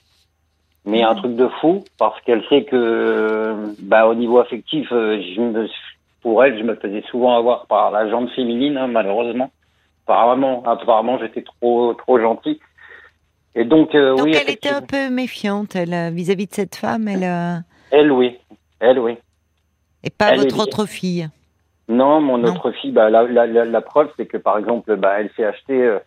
Mais 0.85 1.02
un 1.02 1.14
truc 1.14 1.37
de 1.37 1.47
fou, 1.61 1.85
parce 1.99 2.21
qu'elle 2.23 2.42
sait 2.49 2.64
que, 2.64 3.54
bah, 3.82 4.06
au 4.06 4.14
niveau 4.14 4.40
affectif, 4.40 4.88
euh, 4.90 5.21
je 5.21 5.40
me, 5.40 5.68
pour 6.23 6.42
elle, 6.42 6.59
je 6.59 6.64
me 6.64 6.75
faisais 6.75 7.02
souvent 7.11 7.37
avoir 7.37 7.66
par 7.66 7.90
la 7.90 8.09
jambe 8.09 8.28
féminine, 8.30 8.76
hein, 8.76 8.88
malheureusement. 8.88 9.50
Apparemment, 10.06 10.62
apparemment, 10.66 11.18
j'étais 11.18 11.42
trop, 11.42 11.94
trop 11.94 12.18
gentil. 12.18 12.59
Et 13.54 13.64
donc, 13.64 13.94
euh, 13.94 14.16
Donc 14.16 14.26
oui. 14.26 14.32
elle 14.35 14.50
était 14.50 14.71
un 14.71 14.82
peu 14.82 15.11
méfiante, 15.11 15.76
elle, 15.76 15.92
euh, 15.92 16.11
vis-à-vis 16.11 16.47
de 16.47 16.54
cette 16.54 16.75
femme, 16.75 17.06
elle, 17.06 17.25
euh, 17.25 17.56
Elle, 17.90 18.11
oui. 18.11 18.38
Elle, 18.80 18.99
oui. 18.99 19.18
Et 20.04 20.11
pas 20.11 20.30
Elle 20.32 20.38
votre 20.38 20.59
autre 20.61 20.87
fille. 20.87 21.28
Non, 21.88 22.21
mon 22.21 22.38
Non. 22.38 22.50
autre 22.50 22.71
fille, 22.73 22.92
bah, 22.92 23.11
la, 23.11 23.25
la, 23.25 23.47
la, 23.47 23.64
la 23.64 23.80
preuve, 23.80 24.09
c'est 24.16 24.26
que 24.26 24.37
par 24.37 24.56
exemple, 24.59 24.97
bah, 24.97 25.14
elle 25.18 25.30
s'est 25.37 25.44
achetée 25.44 25.82
euh, 25.82 25.99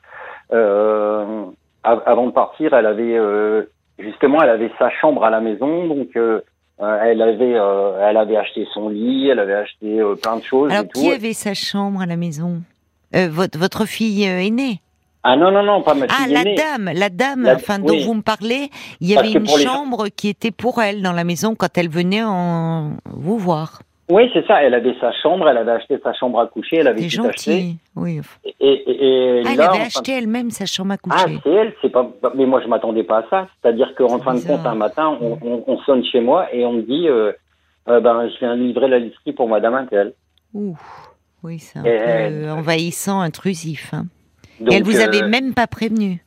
euh, 0.54 1.46
av- 1.84 2.04
avant 2.06 2.28
de 2.28 2.32
partir, 2.32 2.74
elle 2.74 2.86
avait 2.86 3.18
euh, 3.18 3.64
justement, 4.00 4.42
elle 4.42 4.50
avait 4.50 4.72
sa 4.80 4.90
chambre 4.90 5.24
à 5.26 5.30
la 5.30 5.42
maison, 5.42 5.88
donc 5.88 6.10
elle 6.16 7.22
avait, 7.22 7.52
elle 7.52 8.18
avait 8.18 8.38
acheté 8.38 8.66
son 8.74 8.90
lit, 8.90 9.30
elle 9.30 9.40
avait 9.40 9.54
acheté 9.54 10.02
plein 10.22 10.38
de 10.38 10.44
choses 10.44 10.72
Alors 10.72 10.86
et 10.86 10.88
tout. 10.88 11.00
qui 11.00 11.12
avait 11.12 11.34
sa 11.34 11.54
chambre 11.54 12.02
à 12.02 12.06
la 12.06 12.16
maison? 12.18 12.62
Votre, 13.14 13.58
votre 13.58 13.86
fille 13.86 14.24
aînée? 14.24 14.82
Ah 15.28 15.36
non 15.36 15.50
non 15.52 15.64
non, 15.64 15.82
pas 15.82 15.96
ma 15.96 16.06
Ah, 16.08 16.26
fille 16.26 16.34
la 16.34 16.44
dame, 16.44 16.92
la 16.94 17.10
dame, 17.10 17.44
La- 17.44 17.56
enfin, 17.56 17.80
oui. 17.82 17.88
dont 18.00 18.06
vous 18.06 18.14
me 18.14 18.22
parlez, 18.22 18.70
il 19.02 19.10
y 19.10 19.16
Parce 19.16 19.28
avait 19.28 19.38
une 19.40 19.46
les- 19.46 19.64
chambre 19.64 20.08
qui 20.16 20.30
était 20.30 20.52
pour 20.52 20.82
elle 20.84 21.02
dans 21.02 21.14
la 21.14 21.24
maison 21.24 21.56
quand 21.56 21.76
elle 21.80 21.90
venait 21.90 22.24
en 22.24 22.92
vous 23.06 23.38
voir. 23.40 23.82
Oui, 24.08 24.30
c'est 24.36 24.46
ça. 24.46 24.62
Elle 24.62 24.76
avait 24.76 24.94
sa 25.02 25.12
chambre, 25.24 25.50
elle 25.50 25.58
avait 25.58 25.72
acheté 25.72 25.98
sa 26.04 26.14
chambre 26.14 26.40
à 26.40 26.46
coucher, 26.46 26.76
elle 26.78 26.88
avait 26.90 27.08
tout 27.08 27.26
acheté. 27.26 27.74
oui. 27.96 28.22
Et, 28.44 28.54
et, 28.60 29.06
et 29.40 29.44
Ah, 29.48 29.50
elle 29.54 29.62
avait 29.62 29.82
acheté 29.82 30.12
elle-même 30.12 30.52
sa 30.52 30.68
chambre 30.68 30.92
à 30.94 30.98
Ah, 31.10 31.24
coucher. 31.24 31.40
c'est 31.44 31.50
elle, 31.52 31.74
c'est 31.82 31.90
pas. 31.90 32.08
Mais 32.36 32.46
moi, 32.46 32.62
je 32.62 32.68
m'attendais 32.68 33.04
pas 33.04 33.20
à 33.22 33.24
ça. 33.32 33.48
C'est-à-dire 33.64 33.96
qu'en 33.98 34.20
fin 34.20 34.36
de 34.36 34.42
compte, 34.42 34.64
un 34.64 34.76
matin, 34.76 35.18
on, 35.20 35.40
on, 35.42 35.64
on 35.66 35.78
sonne 35.80 36.06
chez 36.06 36.20
moi 36.22 36.54
et 36.54 36.64
on 36.68 36.74
me 36.74 36.82
dit, 36.84 37.08
euh, 37.10 37.32
euh, 37.90 38.00
ben, 38.00 38.30
je 38.32 38.38
viens 38.38 38.56
livrer 38.56 38.88
la 38.90 39.00
literie 39.00 39.34
pour 39.34 39.50
Madame 39.50 39.74
Intel. 39.74 40.14
Ouh, 40.54 40.78
oui, 41.42 41.58
c'est 41.58 41.80
un 41.80 41.84
Et 41.84 41.90
peu 41.90 41.96
elle- 41.96 42.50
envahissant, 42.52 43.22
intrusif. 43.22 43.92
hein. 43.92 44.06
Donc, 44.60 44.74
elle 44.74 44.84
vous 44.84 45.00
avait 45.00 45.24
euh, 45.24 45.28
même 45.28 45.54
pas 45.54 45.68
prévenu. 45.68 46.24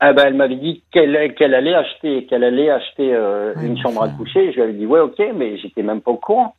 Ah 0.00 0.12
ben, 0.14 0.24
elle 0.28 0.34
m'avait 0.34 0.56
dit 0.56 0.82
qu'elle 0.90 1.34
qu'elle 1.34 1.54
allait 1.54 1.74
acheter, 1.74 2.24
qu'elle 2.26 2.42
allait 2.44 2.70
acheter 2.70 3.12
euh, 3.14 3.52
Ouais, 3.54 3.66
une 3.66 3.78
chambre 3.78 4.02
à 4.02 4.08
coucher. 4.08 4.50
Je 4.50 4.56
lui 4.56 4.62
avais 4.62 4.72
dit, 4.72 4.86
ouais, 4.86 5.00
ok, 5.00 5.20
mais 5.34 5.58
j'étais 5.58 5.82
même 5.82 6.00
pas 6.00 6.10
au 6.12 6.16
courant. 6.16 6.54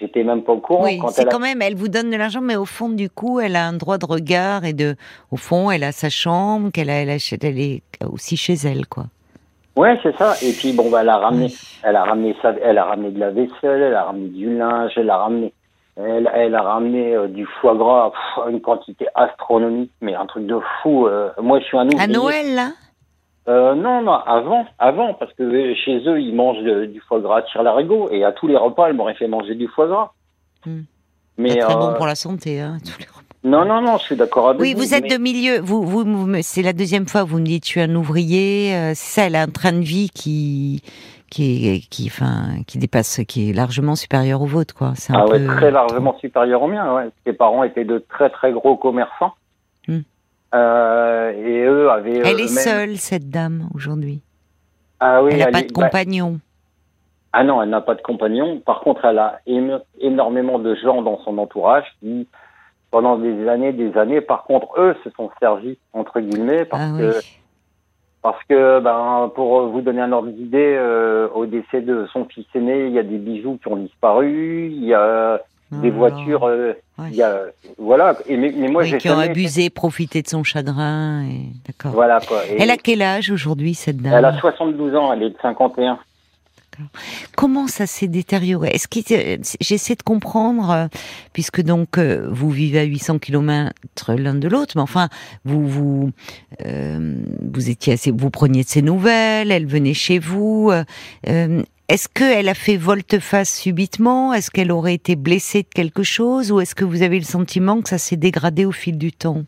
J'étais 0.00 0.24
même 0.24 0.42
pas 0.42 0.52
au 0.52 0.58
courant 0.60 0.84
Oui, 0.84 0.98
c'est 1.10 1.26
a- 1.26 1.30
quand 1.30 1.38
même, 1.38 1.60
elle 1.62 1.74
vous 1.76 1.88
donne 1.88 2.10
de 2.10 2.16
l'argent, 2.16 2.40
mais 2.40 2.56
au 2.56 2.64
fond, 2.64 2.88
du 2.88 3.08
coup, 3.10 3.38
elle 3.38 3.54
a 3.54 3.66
un 3.66 3.74
droit 3.74 3.98
de 3.98 4.06
regard 4.06 4.64
et 4.64 4.72
de, 4.72 4.96
au 5.30 5.36
fond, 5.36 5.70
elle 5.70 5.84
a 5.84 5.92
sa 5.92 6.08
chambre, 6.08 6.70
qu'elle 6.72 6.88
elle, 6.88 7.10
achète- 7.10 7.44
elle 7.44 7.60
est 7.60 7.82
aussi 8.10 8.36
chez 8.36 8.54
elle, 8.64 8.86
quoi. 8.86 9.04
Ouais, 9.76 9.96
c'est 10.02 10.16
ça. 10.16 10.34
Et 10.42 10.52
puis 10.52 10.72
bon, 10.72 10.90
bah, 10.90 11.02
elle 11.02 11.10
a 11.10 11.18
ramené, 11.18 11.44
Oui. 11.46 11.58
elle 11.84 11.96
a 11.96 12.04
ramené 12.04 12.34
ça, 12.42 12.54
elle 12.62 12.78
a 12.78 12.84
ramené 12.86 13.10
de 13.12 13.20
la 13.20 13.30
vaisselle, 13.30 13.82
elle 13.82 13.94
a 13.94 14.04
ramené 14.04 14.28
du 14.30 14.56
linge, 14.56 14.92
elle 14.96 15.10
a 15.10 15.18
ramené, 15.18 15.52
elle, 15.96 16.30
elle 16.34 16.54
a 16.54 16.62
ramené 16.62 17.14
euh, 17.14 17.26
du 17.28 17.46
foie 17.60 17.74
gras, 17.74 18.10
pff, 18.10 18.50
une 18.52 18.60
quantité 18.60 19.06
astronomique, 19.14 19.90
mais 20.00 20.14
un 20.14 20.26
truc 20.26 20.46
de 20.46 20.58
fou. 20.82 21.06
euh. 21.06 21.30
moi, 21.42 21.58
je 21.60 21.64
suis 21.64 21.76
un 21.78 21.86
ouvrier. 21.86 22.00
À 22.02 22.06
Noël, 22.06 22.54
là 22.54 22.70
Euh, 23.48 23.74
non, 23.74 24.02
non, 24.02 24.12
avant, 24.12 24.64
avant, 24.78 25.14
parce 25.14 25.32
que 25.34 25.42
euh, 25.42 25.74
chez 25.84 25.98
eux, 26.06 26.20
ils 26.20 26.34
mangent 26.34 26.62
du 26.62 27.00
foie 27.00 27.20
gras 27.20 27.38
à 27.38 27.42
tire-larigot, 27.42 28.08
et 28.10 28.24
à 28.24 28.32
tous 28.32 28.46
les 28.46 28.56
repas, 28.56 28.88
elle 28.88 28.94
m'aurait 28.96 29.14
fait 29.14 29.28
manger 29.28 29.54
du 29.54 29.66
foie 29.68 29.86
gras. 29.88 30.10
Hmm. 30.66 30.82
Mais 31.38 31.50
C'est 31.50 31.58
très 31.60 31.74
bon 31.74 31.90
euh, 31.90 31.94
pour 31.94 32.06
la 32.06 32.14
santé, 32.14 32.60
hein. 32.60 32.76
tous 32.84 32.98
les 32.98 33.06
repas. 33.06 33.20
non, 33.44 33.64
non, 33.64 33.80
non, 33.80 33.96
je 33.98 34.04
suis 34.04 34.16
d'accord 34.16 34.50
avec 34.50 34.60
Oui, 34.60 34.74
vous. 34.74 34.80
vous 34.80 34.94
êtes 34.94 35.04
mais- 35.04 35.16
de 35.16 35.16
milieu. 35.16 35.58
Vous, 35.60 35.82
vous, 35.82 36.04
vous- 36.04 36.42
c'est 36.42 36.62
la 36.62 36.74
deuxième 36.74 37.06
fois. 37.08 37.24
Vous 37.24 37.38
me 37.38 37.44
dites, 37.44 37.64
je 37.64 37.70
suis 37.70 37.80
un 37.80 37.94
ouvrier. 37.94 38.74
euh, 38.74 38.90
c'est 38.94 39.20
ça. 39.20 39.26
Elle 39.26 39.36
a 39.36 39.42
un 39.42 39.46
train 39.48 39.72
de 39.72 39.80
vie 39.80 40.10
qui, 40.10 40.82
qui, 41.30 41.68
est- 41.68 41.88
qui, 41.88 42.06
enfin, 42.08 42.62
qui 42.66 42.78
dépasse, 42.78 43.20
qui 43.26 43.50
est 43.50 43.52
largement 43.52 43.94
supérieur 43.94 44.42
au 44.42 44.46
vôtre, 44.46 44.74
quoi. 44.74 44.92
C'est 44.96 45.12
un 45.14 45.20
Ah 45.20 45.26
ouais, 45.26 45.38
peu- 45.38 45.46
très 45.46 45.70
largement 45.70 46.18
supérieur 46.18 46.62
au 46.62 46.66
mien. 46.68 46.94
Ouais. 46.94 47.08
Ses 47.26 47.32
parents 47.32 47.62
étaient 47.64 47.84
de 47.84 47.98
très 48.08 48.28
très 48.30 48.52
gros 48.52 48.76
commerçants. 48.76 49.32
Hmm. 49.88 50.00
Euh, 50.54 51.30
et 51.32 51.64
eux 51.64 51.90
avaient. 51.90 52.18
Elle 52.18 52.40
est 52.40 52.48
seule, 52.48 52.96
cette 52.96 53.30
dame, 53.30 53.68
aujourd'hui. 53.74 54.20
Ah 54.98 55.22
oui, 55.22 55.30
elle 55.32 55.38
n'a 55.38 55.46
pas 55.50 55.60
est- 55.60 55.68
de 55.68 55.72
bah, 55.72 55.84
compagnon. 55.84 56.40
ah 57.32 57.44
non, 57.44 57.62
elle 57.62 57.70
n'a 57.70 57.80
pas 57.80 57.94
de 57.94 58.02
compagnon. 58.02 58.58
Par 58.60 58.80
contre, 58.80 59.04
elle 59.04 59.18
a 59.18 59.40
éno- 59.46 59.80
énormément 60.00 60.58
de 60.58 60.74
gens 60.74 61.00
dans 61.02 61.18
son 61.24 61.38
entourage 61.38 61.86
qui, 62.00 62.26
pendant 62.90 63.16
des 63.16 63.48
années, 63.48 63.72
des 63.72 63.96
années, 63.96 64.20
par 64.20 64.42
contre, 64.44 64.66
eux 64.78 64.96
se 65.04 65.10
sont 65.10 65.30
servis 65.38 65.78
entre 65.92 66.18
guillemets 66.20 66.64
parce 66.64 66.82
Ah 66.84 66.92
oui. 66.96 67.39
Parce 68.22 68.42
que 68.48 68.80
ben 68.80 69.30
pour 69.34 69.68
vous 69.68 69.80
donner 69.80 70.00
un 70.02 70.12
ordre 70.12 70.28
d'idée, 70.28 70.74
euh, 70.78 71.28
au 71.34 71.46
décès 71.46 71.80
de 71.80 72.06
son 72.12 72.24
fils 72.26 72.46
aîné, 72.54 72.86
il 72.86 72.92
y 72.92 72.98
a 72.98 73.02
des 73.02 73.18
bijoux 73.18 73.58
qui 73.62 73.68
ont 73.72 73.76
disparu, 73.76 74.68
il 74.70 74.84
y 74.84 74.94
a 74.94 75.40
des 75.72 75.88
Oh 75.88 75.92
là 75.92 75.98
voitures, 75.98 76.44
euh, 76.44 76.72
Ouais. 76.98 77.06
il 77.10 77.16
y 77.16 77.22
a 77.22 77.40
voilà. 77.78 78.14
Et 78.28 78.36
mais, 78.36 78.52
mais 78.54 78.68
moi 78.68 78.82
Oui, 78.82 78.98
qui 78.98 79.08
ont 79.08 79.18
abusé, 79.18 79.70
profité 79.70 80.20
de 80.20 80.28
son 80.28 80.42
chagrin. 80.44 81.22
Et... 81.24 81.46
D'accord. 81.66 81.92
Voilà 81.92 82.20
quoi. 82.20 82.38
Et 82.46 82.56
Elle 82.60 82.70
a 82.70 82.76
quel 82.76 83.00
âge 83.02 83.30
aujourd'hui, 83.30 83.72
cette 83.74 83.98
dame? 83.98 84.12
Elle 84.12 84.24
a 84.24 84.36
72 84.38 84.94
ans, 84.96 85.12
elle 85.12 85.22
est 85.22 85.30
de 85.30 85.36
51. 85.40 85.98
Comment 87.36 87.66
ça 87.66 87.86
s'est 87.86 88.08
détérioré? 88.08 88.72
J'essaie 89.60 89.94
de 89.94 90.02
comprendre, 90.02 90.70
euh, 90.70 90.86
puisque 91.32 91.62
donc 91.62 91.98
euh, 91.98 92.28
vous 92.30 92.50
vivez 92.50 92.80
à 92.80 92.84
800 92.84 93.18
km 93.18 93.72
l'un 94.16 94.34
de 94.34 94.48
l'autre, 94.48 94.72
mais 94.76 94.82
enfin 94.82 95.08
vous 95.44 95.66
vous 95.66 96.10
euh, 96.64 97.14
vous 97.40 97.70
étiez 97.70 97.96
vous 98.12 98.30
preniez 98.30 98.62
de 98.62 98.68
ses 98.68 98.82
nouvelles, 98.82 99.52
elle 99.52 99.66
venait 99.66 99.94
chez 99.94 100.18
vous. 100.18 100.70
est-ce 101.24 102.08
qu'elle 102.08 102.48
a 102.48 102.54
fait 102.54 102.76
volte-face 102.76 103.60
subitement? 103.60 104.32
Est-ce 104.32 104.50
qu'elle 104.50 104.72
aurait 104.72 104.94
été 104.94 105.16
blessée 105.16 105.62
de 105.62 105.68
quelque 105.68 106.02
chose? 106.02 106.52
Ou 106.52 106.60
est-ce 106.60 106.74
que 106.74 106.84
vous 106.84 107.02
avez 107.02 107.18
le 107.18 107.24
sentiment 107.24 107.80
que 107.80 107.88
ça 107.88 107.98
s'est 107.98 108.16
dégradé 108.16 108.64
au 108.64 108.72
fil 108.72 108.98
du 108.98 109.12
temps? 109.12 109.42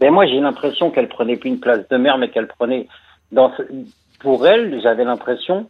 Mais 0.00 0.10
moi, 0.10 0.26
j'ai 0.26 0.40
l'impression 0.40 0.90
qu'elle 0.90 1.08
prenait 1.08 1.36
plus 1.36 1.50
une 1.50 1.60
place 1.60 1.88
de 1.88 1.96
mère, 1.96 2.18
mais 2.18 2.30
qu'elle 2.30 2.48
prenait 2.48 2.88
pour 4.20 4.46
elle, 4.46 4.80
j'avais 4.82 5.04
l'impression. 5.04 5.68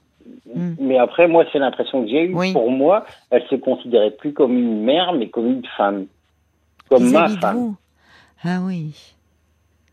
Mm. 0.54 0.74
Mais 0.78 0.98
après, 0.98 1.28
moi, 1.28 1.44
c'est 1.52 1.58
l'impression 1.58 2.02
que 2.04 2.08
j'ai 2.10 2.24
eue. 2.24 2.34
Oui. 2.34 2.52
Pour 2.52 2.70
moi, 2.70 3.04
elle 3.30 3.44
se 3.48 3.54
considérait 3.56 4.10
plus 4.12 4.32
comme 4.32 4.56
une 4.56 4.82
mère, 4.82 5.12
mais 5.12 5.28
comme 5.28 5.46
une 5.50 5.66
femme, 5.76 6.06
comme 6.88 7.10
ma 7.10 7.28
femme. 7.28 7.74
Ah 8.44 8.58
oui. 8.62 8.94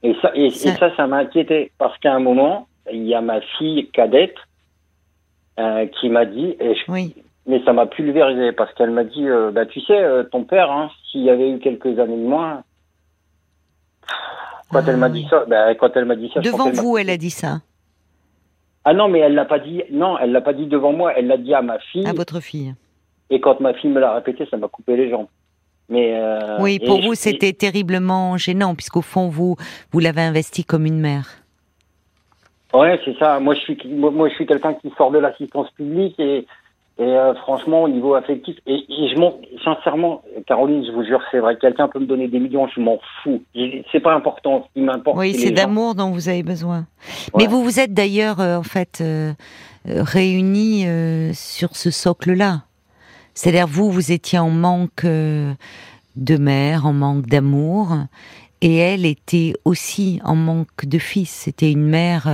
Et 0.03 0.15
ça, 0.21 0.31
et, 0.35 0.45
et 0.45 0.49
Ça- 0.51 0.75
ça, 0.75 0.95
ça 0.95 1.07
m'a 1.07 1.17
inquiété 1.17 1.71
parce 1.77 1.97
qu'à 1.99 2.13
un 2.13 2.19
moment, 2.19 2.67
il 2.91 3.03
y 3.03 3.13
a 3.13 3.21
ma 3.21 3.39
fille 3.57 3.87
cadette 3.91 4.35
euh, 5.59 5.85
qui 5.99 6.09
m'a 6.09 6.25
dit, 6.25 6.55
et 6.59 6.75
je- 6.75 6.91
Oui. 6.91 7.15
mais 7.45 7.61
ça 7.65 7.73
m'a 7.73 7.85
pulvérisé 7.85 8.51
parce 8.53 8.73
qu'elle 8.73 8.89
m'a 8.91 9.03
dit, 9.03 9.27
euh, 9.27 9.51
bah 9.51 9.65
tu 9.65 9.79
sais, 9.81 9.99
euh, 10.01 10.23
ton 10.23 10.43
père, 10.43 10.71
hein, 10.71 10.89
s'il 11.11 11.21
y 11.21 11.29
avait 11.29 11.51
eu 11.51 11.59
quelques 11.59 11.99
années 11.99 12.17
de 12.17 12.27
moins, 12.27 12.63
quand 14.71 14.79
Ah 14.79 14.83
elle 14.87 14.97
m'a 14.97 15.07
oui. 15.09 15.21
dit 15.23 15.27
ça, 15.29 15.45
bah, 15.45 15.75
quand 15.75 15.89
elle 15.95 16.05
m'a 16.05 16.15
dit 16.15 16.31
ça, 16.33 16.39
Devant 16.39 16.71
vous, 16.71 16.97
elle 16.97 17.09
a 17.09 17.17
dit 17.17 17.29
ça 17.29 17.61
Ah 18.85 18.93
non, 18.93 19.07
mais 19.09 19.19
elle 19.19 19.35
l'a 19.35 19.45
pas 19.45 19.59
dit. 19.59 19.83
Non, 19.91 20.17
elle 20.17 20.31
l'a 20.31 20.41
pas 20.41 20.53
dit 20.53 20.65
devant 20.67 20.91
moi. 20.93 21.13
Elle 21.15 21.27
l'a 21.27 21.37
dit 21.37 21.53
à 21.53 21.61
ma 21.61 21.77
fille. 21.79 22.05
à 22.07 22.13
votre 22.13 22.39
fille. 22.39 22.73
Et 23.29 23.39
quand 23.39 23.59
ma 23.59 23.73
fille 23.73 23.89
me 23.91 23.99
l'a 23.99 24.13
répété, 24.15 24.45
ça 24.49 24.57
m'a 24.57 24.67
coupé 24.67 24.97
les 24.97 25.09
jambes. 25.09 25.27
Mais 25.89 26.15
euh, 26.15 26.57
Oui, 26.59 26.79
pour 26.79 27.01
je- 27.01 27.07
vous, 27.07 27.15
c'était 27.15 27.53
terriblement 27.53 28.37
gênant, 28.37 28.75
puisqu'au 28.75 29.01
fond, 29.01 29.27
vous, 29.29 29.55
vous 29.91 29.99
l'avez 29.99 30.21
investi 30.21 30.63
comme 30.65 30.85
une 30.85 30.99
mère. 30.99 31.27
Ouais, 32.73 32.99
c'est 33.03 33.17
ça. 33.17 33.39
Moi, 33.39 33.53
je 33.55 33.59
suis, 33.61 33.77
moi, 33.87 34.29
je 34.29 34.35
suis 34.35 34.45
quelqu'un 34.45 34.73
qui 34.75 34.91
sort 34.97 35.11
de 35.11 35.19
l'assistance 35.19 35.69
publique 35.71 36.17
et, 36.19 36.47
et 37.01 37.03
euh, 37.03 37.33
franchement, 37.33 37.81
au 37.81 37.89
niveau 37.89 38.13
affectif, 38.13 38.55
et, 38.67 38.75
et 38.75 39.09
je 39.09 39.19
m'en, 39.19 39.33
sincèrement, 39.63 40.21
Caroline, 40.45 40.85
je 40.85 40.91
vous 40.91 41.03
jure, 41.03 41.19
c'est 41.31 41.39
vrai. 41.39 41.57
Quelqu'un 41.59 41.87
peut 41.87 41.97
me 41.97 42.05
donner 42.05 42.27
des 42.27 42.39
millions, 42.39 42.67
je 42.67 42.79
m'en 42.79 42.99
fous. 43.23 43.41
C'est 43.91 44.01
pas 44.01 44.13
important. 44.13 44.67
Ce 44.67 44.73
qui 44.79 44.85
m'importe, 44.85 45.17
Oui, 45.17 45.33
c'est 45.33 45.49
d'amour 45.49 45.95
dont 45.95 46.11
vous 46.11 46.29
avez 46.29 46.43
besoin. 46.43 46.85
Ouais. 47.33 47.39
Mais 47.39 47.47
vous 47.47 47.63
vous 47.63 47.79
êtes 47.79 47.95
d'ailleurs, 47.95 48.39
euh, 48.39 48.57
en 48.57 48.63
fait, 48.63 48.99
euh, 49.01 49.33
réunis 49.87 50.85
sur 51.33 51.75
ce 51.75 51.89
socle-là. 51.89 52.65
C'est-à-dire, 53.33 53.65
vous, 53.65 53.89
vous 53.89 54.11
étiez 54.11 54.37
en 54.37 54.51
manque 54.51 55.03
de 55.03 56.37
mère, 56.37 56.85
en 56.85 56.93
manque 56.93 57.25
d'amour, 57.25 57.95
et 58.61 58.75
elle 58.77 59.07
était 59.07 59.53
aussi 59.65 60.21
en 60.23 60.35
manque 60.35 60.85
de 60.85 60.99
fils. 60.99 61.31
C'était 61.31 61.71
une 61.71 61.87
mère, 61.87 62.29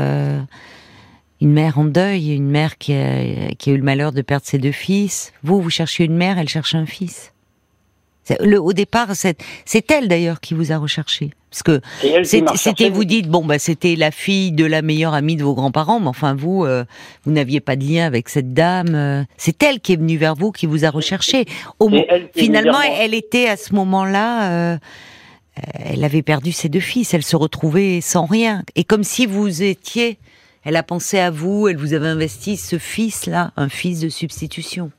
une 1.41 1.51
mère 1.51 1.77
en 1.77 1.86
deuil, 1.86 2.34
une 2.34 2.50
mère 2.50 2.77
qui 2.77 2.94
a, 2.94 3.53
qui 3.58 3.70
a 3.70 3.74
eu 3.74 3.77
le 3.77 3.84
malheur 3.84 4.12
de 4.12 4.22
perdre 4.22 4.46
ses 4.46 4.58
deux 4.58 4.72
fils. 4.72 5.34
Vous, 5.44 5.62
vous 5.62 5.70
cherchiez 5.70 6.06
une 6.06 6.17
mère, 6.17 6.38
elle 6.38 6.50
cherche 6.50 6.75
un 6.75 6.86
fils. 6.86 7.34
Le, 8.41 8.62
au 8.62 8.74
départ, 8.74 9.10
c'est 9.15 9.91
elle 9.91 10.08
d'ailleurs 10.08 10.41
qui 10.41 10.53
vous 10.53 10.72
a 10.72 10.77
recherché. 10.77 11.32
Parce 11.50 11.63
que 11.63 11.82
C'était, 12.24 12.89
vous 12.89 13.06
dites, 13.06 13.29
bon, 13.29 13.46
bah, 13.46 13.58
c'était 13.58 13.96
la 13.96 14.12
fille 14.12 14.51
de 14.51 14.65
la 14.65 14.82
meilleure 14.82 15.13
amie 15.13 15.38
de 15.38 15.44
vos 15.44 15.53
grands-parents, 15.53 16.01
mais 16.01 16.08
enfin, 16.08 16.36
vous, 16.36 16.65
euh, 16.65 16.84
vous 17.24 17.32
n'aviez 17.32 17.62
pas 17.62 17.77
de 17.77 17.86
lien 17.86 18.06
avec 18.06 18.27
cette 18.27 18.53
dame. 18.53 18.96
euh, 18.96 19.24
c'est 19.38 19.63
elle 19.63 19.79
qui 19.79 19.94
est 19.94 19.96
venue 19.96 20.17
vers 20.17 20.36
vous, 20.36 20.51
qui 20.51 20.65
vous 20.65 20.84
a 20.84 20.89
recherché. 20.89 21.46
Au 21.79 21.89
elle 21.89 22.29
finalement, 22.36 22.82
elle 22.82 23.13
était 23.13 23.48
à 23.48 23.56
ce 23.56 23.74
moment-là, 23.75 24.51
euh, 24.51 24.77
elle 25.86 26.03
avait 26.03 26.22
perdu 26.22 26.51
ses 26.51 26.67
deux 26.67 26.82
fils, 26.82 27.13
elle 27.13 27.24
se 27.24 27.38
retrouvait 27.38 28.01
sans 28.01 28.25
rien. 28.25 28.63
Et 28.75 28.84
comme 28.84 29.03
si 29.03 29.25
vous 29.25 29.63
étiez, 29.63 30.17
elle 30.67 30.75
a 30.75 30.83
pensé 30.83 31.17
à 31.17 31.31
vous, 31.31 31.69
elle 31.69 31.77
vous 31.77 31.93
avait 31.93 32.09
investi 32.09 32.57
ce 32.57 32.77
fils-là, 32.77 33.51
un 33.55 33.69
fils 33.69 34.01
de 34.01 34.09
substitution. 34.09 34.91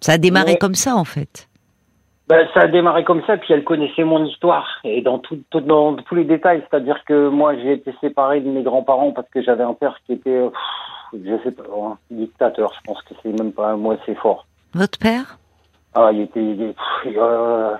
Ça 0.00 0.12
a 0.14 0.18
démarré 0.18 0.52
Ouais. 0.52 0.58
comme 0.58 0.74
ça, 0.74 0.96
en 0.96 1.04
fait. 1.04 1.48
Ben, 2.28 2.48
ça 2.52 2.62
a 2.62 2.66
démarré 2.66 3.04
comme 3.04 3.22
ça, 3.24 3.36
puis 3.36 3.52
elle 3.54 3.62
connaissait 3.62 4.02
mon 4.02 4.24
histoire 4.24 4.66
et 4.82 5.00
dans 5.00 5.18
tout, 5.20 5.38
tout- 5.50 5.60
dans 5.60 5.94
tous 5.94 6.16
les 6.16 6.24
détails. 6.24 6.64
C'est-à-dire 6.68 7.04
que 7.04 7.28
moi, 7.28 7.54
j'ai 7.56 7.74
été 7.74 7.94
séparé 8.00 8.40
de 8.40 8.50
mes 8.50 8.62
grands-parents 8.64 9.12
parce 9.12 9.28
que 9.28 9.40
j'avais 9.40 9.62
un 9.62 9.74
père 9.74 9.96
qui 10.04 10.14
était, 10.14 10.40
pff, 10.48 11.22
je 11.24 11.42
sais 11.44 11.52
pas, 11.52 11.62
un 11.80 11.96
dictateur. 12.10 12.72
Je 12.74 12.80
pense 12.84 13.00
que 13.02 13.14
c'est 13.22 13.28
même 13.40 13.52
pas 13.52 13.68
un 13.68 13.76
mot 13.76 13.92
assez 13.92 14.16
fort. 14.16 14.46
Votre 14.74 14.98
père? 14.98 15.38
Ah, 15.94 16.10
il 16.12 16.22
était. 16.22 16.42
il 16.42 16.60
est- 16.62 16.72
pff, 17.04 17.16
euh, 17.16 17.74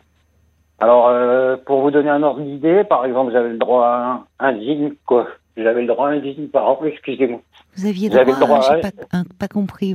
alors, 0.81 1.09
euh, 1.09 1.57
pour 1.67 1.81
vous 1.81 1.91
donner 1.91 2.11
un 2.11 2.23
ordre 2.23 2.43
d'idée, 2.43 2.85
par 2.85 3.05
exemple, 3.07 3.33
j'avais 3.33 3.49
le 3.51 3.59
droit 3.59 3.87
à 3.87 4.25
un, 4.39 4.49
un 4.49 4.61
jean, 4.61 4.93
quoi. 5.07 5.27
J'avais 5.57 5.83
le 5.83 5.87
droit 5.87 6.09
à 6.09 6.11
un 6.13 6.23
jean 6.23 6.49
par 6.51 6.67
an. 6.69 6.81
Excusez-moi. 6.85 7.41
Vous 7.77 7.87
aviez 7.87 8.09
droit, 8.09 8.25
le 8.25 8.33
droit 8.41 8.59
à- 8.59 8.73
à- 8.73 8.77
j'ai 8.77 8.81
pas, 8.83 8.89
un- 9.13 9.25
pas 9.39 9.49
compris. 9.49 9.95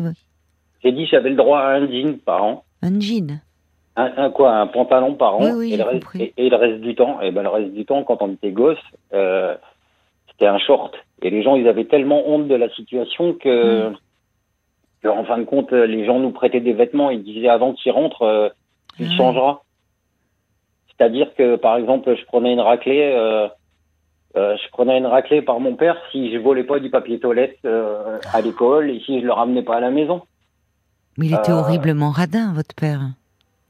J'ai 0.84 0.92
dit 0.92 1.06
j'avais 1.08 1.30
le 1.32 1.36
droit 1.36 1.60
à 1.60 1.76
un 1.78 1.88
jean 1.88 2.18
par 2.20 2.44
an. 2.44 2.64
un 2.84 3.00
jean. 3.00 3.42
Un, 3.96 4.14
un 4.18 4.30
quoi, 4.30 4.52
un 4.54 4.68
pantalon 4.68 5.16
par 5.16 5.36
an. 5.38 5.40
Oui, 5.44 5.52
oui, 5.56 5.68
et, 5.68 5.72
j'ai 5.72 5.78
le 5.78 5.84
reste, 5.84 6.16
et, 6.20 6.34
et 6.38 6.50
le 6.50 6.56
reste 6.56 6.82
du 6.82 6.94
temps, 6.94 7.20
et 7.22 7.32
ben 7.32 7.42
le 7.42 7.50
reste 7.50 7.74
du 7.74 7.84
temps, 7.86 8.04
quand 8.04 8.22
on 8.22 8.32
était 8.34 8.52
gosse, 8.52 8.78
euh, 9.14 9.56
c'était 10.30 10.46
un 10.46 10.60
short. 10.60 10.94
Et 11.24 11.32
les 11.32 11.42
gens, 11.42 11.56
ils 11.56 11.68
avaient 11.68 11.86
tellement 11.86 12.22
honte 12.30 12.48
de 12.48 12.54
la 12.54 12.70
situation 12.76 13.34
que, 13.34 13.90
Mm. 13.90 13.96
que, 15.02 15.08
en 15.08 15.24
fin 15.26 15.40
de 15.40 15.46
compte, 15.46 15.72
les 15.72 16.06
gens 16.06 16.20
nous 16.20 16.30
prêtaient 16.30 16.60
des 16.60 16.74
vêtements. 16.74 17.10
Ils 17.10 17.24
disaient 17.24 17.48
avant 17.50 17.74
qu'il 17.74 17.92
rentre, 17.92 18.22
euh, 18.22 18.50
il 19.00 19.08
Ah. 19.12 19.18
changera. 19.18 19.64
C'est-à-dire 20.96 21.34
que, 21.36 21.56
par 21.56 21.78
exemple, 21.78 22.16
je 22.16 22.26
prenais 22.26 22.54
une 22.54 22.60
raclée, 22.60 23.12
euh, 23.16 23.48
euh, 24.38 24.56
je 24.58 24.70
prenais 24.72 24.98
une 24.98 25.06
raclée 25.08 25.42
par 25.42 25.60
mon 25.60 25.76
père 25.76 25.98
si 26.12 26.32
je 26.32 26.38
volais 26.38 26.64
pas 26.64 26.80
du 26.80 26.90
papier 26.90 27.20
toilette 27.20 27.58
euh, 27.66 28.20
à 28.34 28.40
l'école 28.42 28.90
et 28.92 29.00
si 29.06 29.20
je 29.22 29.26
le 29.26 29.34
ramenais 29.34 29.64
pas 29.64 29.78
à 29.78 29.80
la 29.82 29.90
maison. 29.92 30.22
Mais 31.18 31.26
il 31.28 31.34
était 31.34 31.52
Euh, 31.52 31.56
horriblement 31.60 32.12
radin, 32.12 32.54
votre 32.54 32.76
père. 32.76 33.02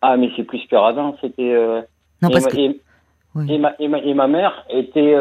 Ah, 0.01 0.17
mais 0.17 0.29
c'est 0.35 0.43
plus 0.43 0.63
que 0.69 0.75
radin. 0.75 1.15
C'était. 1.21 1.53
Non, 2.21 2.29
et, 2.29 2.33
parce 2.33 2.45
ma, 2.45 2.51
que. 2.51 2.57
et- 2.57 2.81
oui. 3.35 3.45
et 3.53 3.57
ma- 3.57 3.73
et 3.79 3.87
ma- 3.87 3.99
et 4.09 4.13
ma 4.13 4.27
mère 4.27 4.65
était 4.69 5.15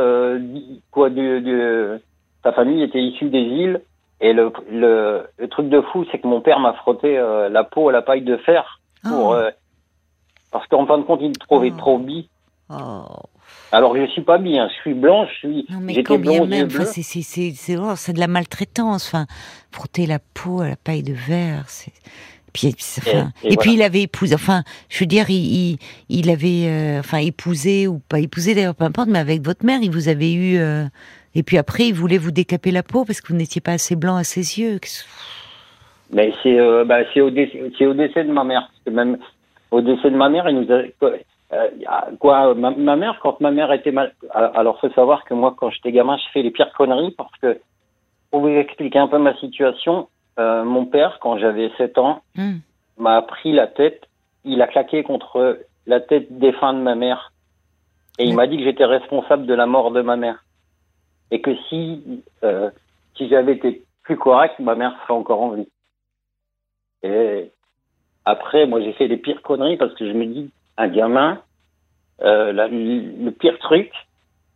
quoi 0.91 1.09
de, 1.11 1.38
de 1.41 2.00
sa 2.43 2.53
famille 2.53 2.83
était 2.83 3.03
issue 3.03 3.29
des 3.31 3.38
îles 3.41 3.81
et 4.21 4.33
le, 4.33 4.50
le, 4.71 5.26
le 5.38 5.49
truc 5.49 5.69
de 5.69 5.81
fou 5.83 6.05
c'est 6.11 6.19
que 6.19 6.26
mon 6.26 6.41
père 6.41 6.59
m'a 6.61 6.73
frotté 6.75 7.17
la 7.50 7.65
peau 7.65 7.88
à 7.91 7.93
la 7.93 8.00
paille 8.03 8.23
de 8.23 8.37
fer 8.38 8.81
pour 9.05 9.29
Oh. 9.29 9.35
euh, 9.35 9.50
parce 10.53 10.67
qu'en 10.69 10.87
fin 10.87 10.97
de 10.99 11.03
compte 11.03 11.21
il 11.23 11.29
me 11.29 11.35
trouvait 11.35 11.73
Oh. 11.75 11.79
trop 11.79 11.99
bi 11.99 12.29
Oh. 12.71 13.05
Alors 13.73 13.97
je 13.97 14.07
suis 14.07 14.23
pas 14.23 14.39
bi 14.39 14.59
hein. 14.59 14.69
je 14.71 14.81
suis 14.81 14.95
blanc 14.95 15.27
je 15.27 15.35
suis 15.35 15.67
Non, 15.71 15.79
mais 15.81 16.03
quand 16.03 16.19
bien 16.19 16.45
même, 16.47 16.67
enfin, 16.67 16.85
c'est, 16.85 17.03
c'est, 17.03 17.23
c'est, 17.23 17.53
c'est, 17.55 17.77
c'est 17.97 18.13
de 18.13 18.21
la 18.21 18.29
maltraitance. 18.29 19.07
Enfin, 19.09 19.27
frotter 19.73 20.07
la 20.07 20.19
peau 20.19 20.61
à 20.61 20.69
la 20.69 20.77
paille 20.77 21.03
de 21.03 21.13
verre, 21.13 21.65
c'est. 21.69 21.93
Puis, 22.53 22.75
enfin, 22.99 23.33
Et- 23.43 23.49
et, 23.49 23.53
et 23.53 23.57
puis 23.59 23.75
il 23.75 23.83
avait 23.83 24.03
épousé, 24.03 24.35
enfin, 24.35 24.63
je 24.89 25.01
veux 25.01 25.07
dire, 25.07 25.29
il, 25.29 25.73
il, 25.73 25.79
il 26.09 26.31
avait, 26.31 26.67
euh, 26.69 27.01
enfin, 27.01 27.19
épousé 27.19 27.87
ou 27.87 27.99
pas 28.09 28.19
épousé 28.19 28.55
d'ailleurs, 28.55 28.75
peu 28.75 28.85
importe, 28.85 29.09
mais 29.09 29.19
avec 29.19 29.43
votre 29.45 29.67
mère, 29.67 29.81
il 29.83 29.91
vous 29.91 30.09
avait 30.09 30.33
eu, 30.33 30.57
euh, 30.57 30.85
et 31.35 31.43
puis 31.43 31.59
après, 31.59 31.89
il 31.89 31.93
voulait 31.93 32.17
vous 32.17 32.31
décaper 32.31 32.71
la 32.71 32.83
peau 32.83 33.05
parce 33.05 33.21
que 33.21 33.29
vous 33.29 33.39
n'étiez 33.39 33.61
pas 33.61 33.73
assez 33.73 33.95
blanc 33.95 34.17
à 34.17 34.25
ses 34.25 34.59
yeux. 34.59 34.81
Mais 36.13 36.33
c'est 36.43 36.59
euh, 36.59 36.85
bah, 36.87 37.01
c'est 37.13 37.21
au 37.21 37.31
décès 37.31 37.61
c'est 37.77 37.85
au 37.85 37.93
décès 37.93 38.25
de 38.25 38.33
ma 38.33 38.45
mère 38.45 38.63
parce 38.69 38.81
que 38.87 38.91
même 38.91 39.19
au 39.71 39.81
décès 39.83 40.11
de 40.11 40.17
ma 40.17 40.29
mère 40.29 40.49
il 40.49 40.61
nous 40.61 40.73
a 40.73 40.83
euh, 41.53 41.69
quoi 42.19 42.55
ma, 42.55 42.71
ma 42.71 42.97
mère 42.97 43.19
quand 43.23 43.41
ma 43.41 43.50
mère 43.53 43.73
était 43.73 43.93
mal 43.93 44.12
alors 44.35 44.81
faut 44.81 44.91
savoir 44.91 45.25
que 45.25 45.35
moi 45.35 45.55
quand 45.57 45.71
j'étais 45.71 45.93
gamin 45.93 46.17
je 46.17 46.33
fais 46.33 46.43
les 46.43 46.50
pires 46.50 46.73
conneries 46.73 47.12
parce 47.12 47.31
que 47.41 47.61
pour 48.31 48.40
vous 48.40 48.49
expliquer 48.49 48.99
un 48.99 49.07
peu 49.07 49.18
ma 49.18 49.37
situation 49.37 50.09
euh, 50.40 50.64
mon 50.64 50.87
père 50.87 51.18
quand 51.20 51.38
j'avais 51.38 51.70
7 51.77 51.99
ans 51.99 52.23
Hum. 52.37 52.61
m'a 52.99 53.23
pris 53.23 53.53
la 53.53 53.68
tête 53.68 54.09
il 54.44 54.62
a 54.62 54.66
claqué 54.66 55.03
contre 55.03 55.59
la 55.87 56.01
tête 56.01 56.38
défunt 56.38 56.73
de 56.73 56.81
ma 56.81 56.94
mère. 56.94 57.33
Et 58.18 58.25
il 58.25 58.35
m'a 58.35 58.47
dit 58.47 58.57
que 58.57 58.64
j'étais 58.64 58.85
responsable 58.85 59.47
de 59.47 59.55
la 59.55 59.66
mort 59.66 59.90
de 59.90 60.01
ma 60.01 60.16
mère. 60.16 60.44
Et 61.31 61.40
que 61.40 61.55
si 61.68 62.23
euh, 62.44 62.70
si 63.16 63.29
j'avais 63.29 63.55
été 63.55 63.83
plus 64.03 64.16
correct 64.16 64.59
ma 64.59 64.75
mère 64.75 64.97
serait 65.03 65.14
encore 65.14 65.42
en 65.42 65.51
vie. 65.51 65.68
Et 67.03 67.51
après, 68.25 68.66
moi, 68.66 68.81
j'ai 68.81 68.92
fait 68.94 69.07
les 69.07 69.16
pires 69.16 69.42
conneries 69.42 69.77
parce 69.77 69.94
que 69.94 70.07
je 70.07 70.12
me 70.12 70.25
dis, 70.27 70.51
un 70.77 70.88
gamin, 70.88 71.40
euh, 72.22 72.52
la- 72.52 72.68
le 72.68 73.31
pire 73.31 73.59
truc, 73.59 73.90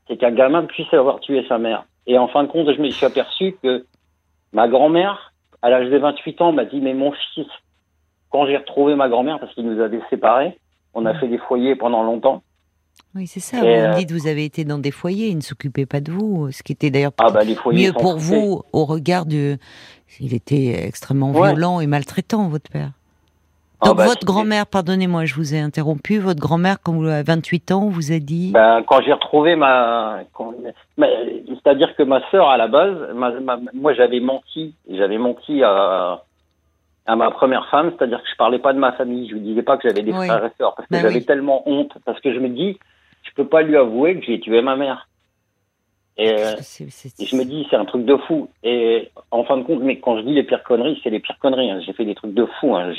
c'est 0.08 0.16
qu'un 0.16 0.30
gamin 0.32 0.64
puisse 0.64 0.92
avoir 0.92 1.20
tué 1.20 1.44
sa 1.48 1.58
mère. 1.58 1.84
Et 2.06 2.18
en 2.18 2.28
fin 2.28 2.42
de 2.44 2.48
compte, 2.48 2.72
je 2.74 2.80
me 2.80 2.90
suis 2.90 3.06
aperçu 3.06 3.56
que 3.62 3.84
ma 4.52 4.66
grand-mère, 4.68 5.32
à 5.62 5.70
l'âge 5.70 5.90
de 5.90 5.98
28 5.98 6.40
ans, 6.40 6.52
m'a 6.52 6.64
dit, 6.64 6.80
mais 6.80 6.94
mon 6.94 7.12
fils, 7.34 7.46
quand 8.30 8.46
j'ai 8.46 8.56
retrouvé 8.56 8.94
ma 8.96 9.08
grand-mère, 9.08 9.38
parce 9.38 9.52
qu'il 9.54 9.66
nous 9.68 9.80
avait 9.80 10.00
séparés, 10.10 10.58
on 10.94 11.06
a 11.06 11.14
fait 11.18 11.28
des 11.28 11.38
foyers 11.38 11.76
pendant 11.76 12.02
longtemps. 12.02 12.42
Oui, 13.14 13.26
c'est 13.26 13.40
ça. 13.40 13.58
Et, 13.58 13.60
vous 13.60 13.66
me 13.66 13.92
euh, 13.92 13.94
dites, 13.94 14.10
vous 14.12 14.26
avez 14.26 14.44
été 14.44 14.64
dans 14.64 14.78
des 14.78 14.90
foyers, 14.90 15.28
il 15.28 15.36
ne 15.36 15.40
s'occupait 15.42 15.86
pas 15.86 16.00
de 16.00 16.10
vous, 16.12 16.50
ce 16.52 16.62
qui 16.62 16.72
était 16.72 16.90
d'ailleurs 16.90 17.12
Ah 17.18 17.30
bah 17.30 17.44
mieux 17.44 17.92
pour 17.92 18.14
coupés. 18.14 18.18
vous 18.24 18.62
au 18.72 18.84
regard 18.84 19.26
de. 19.26 19.56
Il 20.18 20.34
était 20.34 20.86
extrêmement 20.86 21.30
Ouais. 21.32 21.50
violent 21.52 21.80
et 21.80 21.86
maltraitant, 21.86 22.48
votre 22.48 22.70
père. 22.70 22.90
Ah 23.82 23.86
Donc 23.86 23.96
bah, 23.96 24.04
votre 24.06 24.26
grand-mère, 24.26 24.66
pardonnez-moi, 24.66 25.24
je 25.24 25.34
vous 25.34 25.54
ai 25.54 25.58
interrompu, 25.60 26.18
votre 26.18 26.40
grand-mère, 26.40 26.76
quand 26.82 26.92
vous 26.92 27.06
avez 27.06 27.22
28 27.22 27.72
ans, 27.72 27.88
vous 27.88 28.12
a 28.12 28.18
dit... 28.18 28.50
Ben, 28.52 28.82
quand 28.86 29.00
j'ai 29.02 29.12
retrouvé 29.12 29.56
ma, 29.56 30.20
c'est-à-dire 31.48 31.94
que 31.96 32.02
ma 32.02 32.20
sœur 32.30 32.48
à 32.50 32.56
la 32.58 32.68
base, 32.68 33.14
ma- 33.14 33.40
ma- 33.40 33.58
moi 33.72 33.94
j'avais 33.94 34.20
menti, 34.20 34.74
j'avais 34.88 35.16
menti 35.16 35.62
à, 35.62 36.22
à 37.06 37.16
ma 37.16 37.30
première 37.30 37.68
femme, 37.70 37.92
c'est-à-dire 37.96 38.22
que 38.22 38.28
je 38.30 38.36
parlais 38.36 38.58
pas 38.58 38.72
de 38.74 38.78
ma 38.78 38.92
famille, 38.92 39.28
je 39.28 39.34
lui 39.34 39.40
disais 39.40 39.62
pas 39.62 39.76
que 39.78 39.88
j'avais 39.88 40.02
des 40.02 40.12
Oui. 40.12 40.26
frères 40.26 40.44
et 40.44 40.50
sœurs 40.58 40.74
parce 40.74 40.86
que 40.88 40.94
Ben 40.94 41.00
j'avais 41.00 41.20
oui. 41.20 41.24
tellement 41.24 41.62
honte, 41.66 41.92
parce 42.04 42.20
que 42.20 42.34
je 42.34 42.38
me 42.38 42.48
dis, 42.50 42.78
je 43.22 43.30
peux 43.34 43.46
pas 43.46 43.62
lui 43.62 43.76
avouer 43.76 44.18
que 44.20 44.26
j'ai 44.26 44.40
tué 44.40 44.60
ma 44.60 44.76
mère. 44.76 45.06
Et 46.18 46.28
je 46.28 47.34
me 47.36 47.44
dis, 47.44 47.66
c'est 47.70 47.76
un 47.76 47.86
truc 47.86 48.04
de 48.04 48.16
fou. 48.16 48.50
Et 48.62 49.10
en 49.30 49.44
fin 49.44 49.56
de 49.56 49.62
compte, 49.62 49.80
mais 49.80 50.00
quand 50.00 50.18
je 50.18 50.22
dis 50.22 50.34
les 50.34 50.42
pires 50.42 50.62
conneries, 50.64 51.00
c'est 51.02 51.08
les 51.08 51.20
pires 51.20 51.38
conneries. 51.38 51.70
hein. 51.70 51.80
J'ai 51.86 51.94
fait 51.94 52.04
des 52.04 52.14
trucs 52.14 52.34
de 52.34 52.44
fou. 52.60 52.76
Hein. 52.76 52.92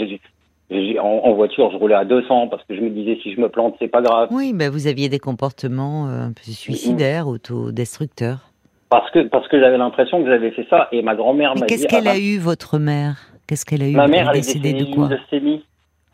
En, 0.72 1.22
en 1.26 1.34
voiture, 1.34 1.70
je 1.72 1.78
roulais 1.78 1.96
à 1.96 2.06
200 2.06 2.48
parce 2.48 2.64
que 2.64 2.76
je 2.76 2.82
me 2.82 2.90
disais, 2.90 3.20
si 3.22 3.34
je 3.34 3.42
me 3.42 3.50
plante, 3.50 3.76
c'est 3.80 3.90
pas 3.90 4.02
grave. 4.02 4.30
Oui, 4.32 4.54
ben 4.54 4.70
vous 4.72 4.88
aviez 4.88 5.10
des 5.10 5.20
comportements 5.20 6.08
euh, 6.08 6.28
un 6.28 6.32
peu 6.32 6.44
suicidaires, 6.44 7.28
autodestructeurs. 7.28 8.52
Parce 8.90 9.10
que, 9.12 9.28
parce 9.28 9.48
que 9.50 9.60
j'avais 9.60 9.78
l'impression 9.78 10.24
que 10.24 10.30
j'avais 10.30 10.52
fait 10.52 10.66
ça. 10.70 10.88
Et 10.92 11.02
ma 11.02 11.16
grand-mère 11.16 11.54
Mais 11.56 11.62
m'a 11.62 11.66
dit. 11.66 11.74
qu'est-ce 11.74 11.88
qu'elle 11.88 12.08
ah 12.08 12.12
a 12.12 12.14
bah, 12.14 12.20
eu, 12.20 12.38
votre 12.38 12.78
mère? 12.78 13.18
Qu'est-ce 13.48 13.66
qu'elle 13.66 13.82
a 13.82 13.88
eu? 13.88 13.96
Ma 13.96 14.08
mère, 14.08 14.30
Elle 14.30 14.38
est 14.38 14.40
décédée 14.40 14.74
de 14.74 14.86
quoi? 14.94 15.10